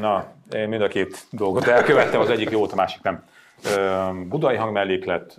Na, 0.00 0.26
én 0.50 0.68
mind 0.68 0.82
a 0.82 0.88
két 0.88 1.26
dolgot 1.30 1.66
elkövettem, 1.66 2.20
az 2.20 2.30
egyik 2.30 2.50
jót, 2.50 2.72
a 2.72 2.76
másik 2.76 3.02
nem. 3.02 3.24
Budai 4.28 4.56
hangmelléklet, 4.56 5.38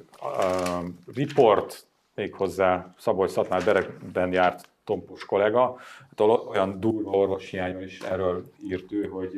report, 1.15 1.85
méghozzá 2.15 2.93
Szabolcs 2.99 3.31
Szatmár 3.31 3.63
Berekben 3.63 4.33
járt 4.33 4.69
Tompos 4.87 5.25
kollega, 5.25 5.75
hát 6.09 6.19
ol- 6.19 6.47
olyan 6.49 6.79
durva 6.79 7.11
orvoshiányban 7.11 7.81
is 7.83 7.99
erről 7.99 8.43
írt 8.67 8.91
ő, 8.91 9.07
hogy 9.07 9.31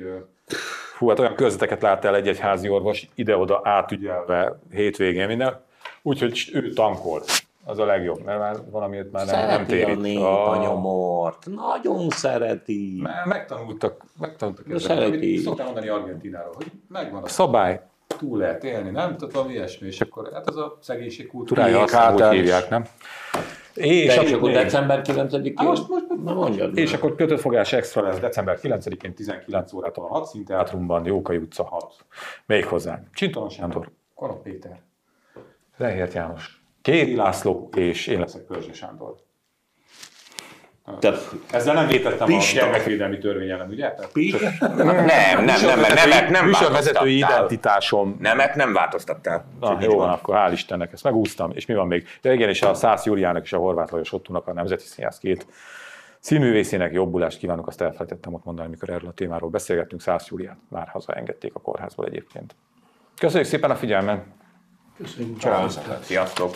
hú, 0.97 1.07
hát 1.09 1.19
olyan 1.19 1.35
közveteket 1.35 1.81
lát 1.81 2.05
el 2.05 2.15
egy-egy 2.15 2.39
házi 2.39 2.69
orvos 2.69 3.07
ide-oda 3.15 3.61
átügyelve 3.63 4.59
hétvégén 4.71 5.27
minden, 5.27 5.61
úgyhogy 6.01 6.49
ő 6.53 6.73
tankol. 6.73 7.21
Az 7.65 7.79
a 7.79 7.85
legjobb, 7.85 8.23
mert 8.25 8.39
már 8.39 8.55
valamiért 8.71 9.11
már 9.11 9.25
nem, 9.25 9.35
nem 9.35 9.47
Szereti 9.47 9.81
a 9.81 9.85
térít. 9.85 10.17
Ah. 10.17 10.49
a 10.49 10.61
nyomort. 10.61 11.45
Nagyon 11.45 12.09
szereti. 12.09 12.99
Már 13.01 13.25
megtanultak, 13.25 14.03
megtanultak 14.19 14.79
szereti. 14.79 15.15
Amit 15.17 15.41
Szoktam 15.41 15.65
mondani 15.65 15.87
Argentináról, 15.87 16.53
hogy 16.55 16.71
megvan 16.87 17.23
a 17.23 17.27
szabály, 17.27 17.81
túl 18.17 18.37
lehet 18.37 18.63
élni, 18.63 18.89
nem? 18.89 19.17
Tehát 19.17 19.33
valami 19.33 19.53
ilyesmi, 19.53 19.87
és 19.87 20.01
akkor 20.01 20.29
hát 20.33 20.47
ez 20.47 20.55
a 20.55 20.77
szegénység 20.81 21.27
kultúrája, 21.27 21.81
azt 21.81 22.13
úgy 22.13 22.29
hívják, 22.29 22.69
nem? 22.69 22.85
És, 23.79 24.15
De 24.15 24.21
és 24.21 24.31
akkor, 24.31 24.51
december 24.51 25.01
9-én? 25.03 25.53
Á, 25.55 25.63
most, 25.63 25.87
most, 25.87 26.05
most, 26.09 26.35
mondjad 26.35 26.77
és 26.77 26.93
akkor 26.93 27.15
kötött 27.15 27.39
fogás 27.39 27.73
extra 27.73 28.01
lesz 28.01 28.19
december 28.19 28.59
9-én 28.61 29.13
19 29.13 29.73
órától 29.73 30.05
a 30.05 30.07
Hat 30.07 30.27
Színteátrumban, 30.27 31.05
Jókai 31.05 31.37
utca 31.37 31.63
6. 31.63 32.05
Még 32.45 32.65
hozzá. 32.65 33.03
Csintalan 33.13 33.49
Sándor, 33.49 33.91
Korop 34.15 34.43
Péter, 34.43 34.81
Lehért 35.77 36.13
János, 36.13 36.63
Kéri 36.81 37.15
László, 37.15 37.69
és 37.75 38.07
én 38.07 38.19
leszek 38.19 38.41
Pörzső 38.41 38.73
Sándor. 38.73 39.15
Tehát 40.99 41.29
Ezzel 41.51 41.73
nem 41.73 41.87
vétettem 41.87 42.27
Pista. 42.27 42.59
a 42.59 42.63
gyermekvédelmi 42.63 43.17
törvény 43.17 43.49
ellen, 43.49 43.69
ugye? 43.69 43.93
Pi- 44.13 44.35
Nem, 44.59 44.75
nem, 44.85 45.45
nem, 45.45 45.79
mert 45.79 45.93
nemet 46.05 46.29
nem 46.29 46.45
műsorvezetői 46.45 47.19
változtattál. 47.19 47.45
identitásom 47.45 48.17
Nemet 48.19 48.55
nem 48.55 48.73
változtattál. 48.73 49.45
Na, 49.59 49.77
jó 49.81 49.95
van, 49.97 50.09
akkor 50.09 50.35
hál' 50.37 50.49
Istennek, 50.53 50.93
ezt 50.93 51.03
megúsztam. 51.03 51.51
És 51.53 51.65
mi 51.65 51.73
van 51.73 51.87
még? 51.87 52.07
Ja 52.21 52.33
igen, 52.33 52.49
és 52.49 52.61
a 52.61 52.73
Szász 52.73 53.05
Júliának 53.05 53.43
és 53.43 53.53
a 53.53 53.57
Horváth 53.57 53.91
Lajos 53.91 54.13
Ottunak 54.13 54.47
a 54.47 54.53
Nemzeti 54.53 54.83
Színház 54.85 55.17
két 55.17 55.45
színművészének 56.19 56.93
jobbulást 56.93 57.37
kívánok, 57.37 57.67
azt 57.67 57.81
elfelejtettem 57.81 58.33
ott 58.33 58.43
mondani, 58.43 58.67
amikor 58.67 58.89
erről 58.89 59.09
a 59.09 59.13
témáról 59.13 59.49
beszélgettünk. 59.49 60.01
Szász 60.01 60.27
Júliát 60.27 60.57
már 60.69 60.87
hazaengedték 60.87 61.55
a 61.55 61.59
kórházból 61.59 62.05
egyébként. 62.05 62.55
Köszönjük 63.17 63.47
szépen 63.49 63.71
a 63.71 63.75
figyelmet! 63.75 64.23
Köszönjük. 64.97 65.39
Sziasztok! 66.01 66.55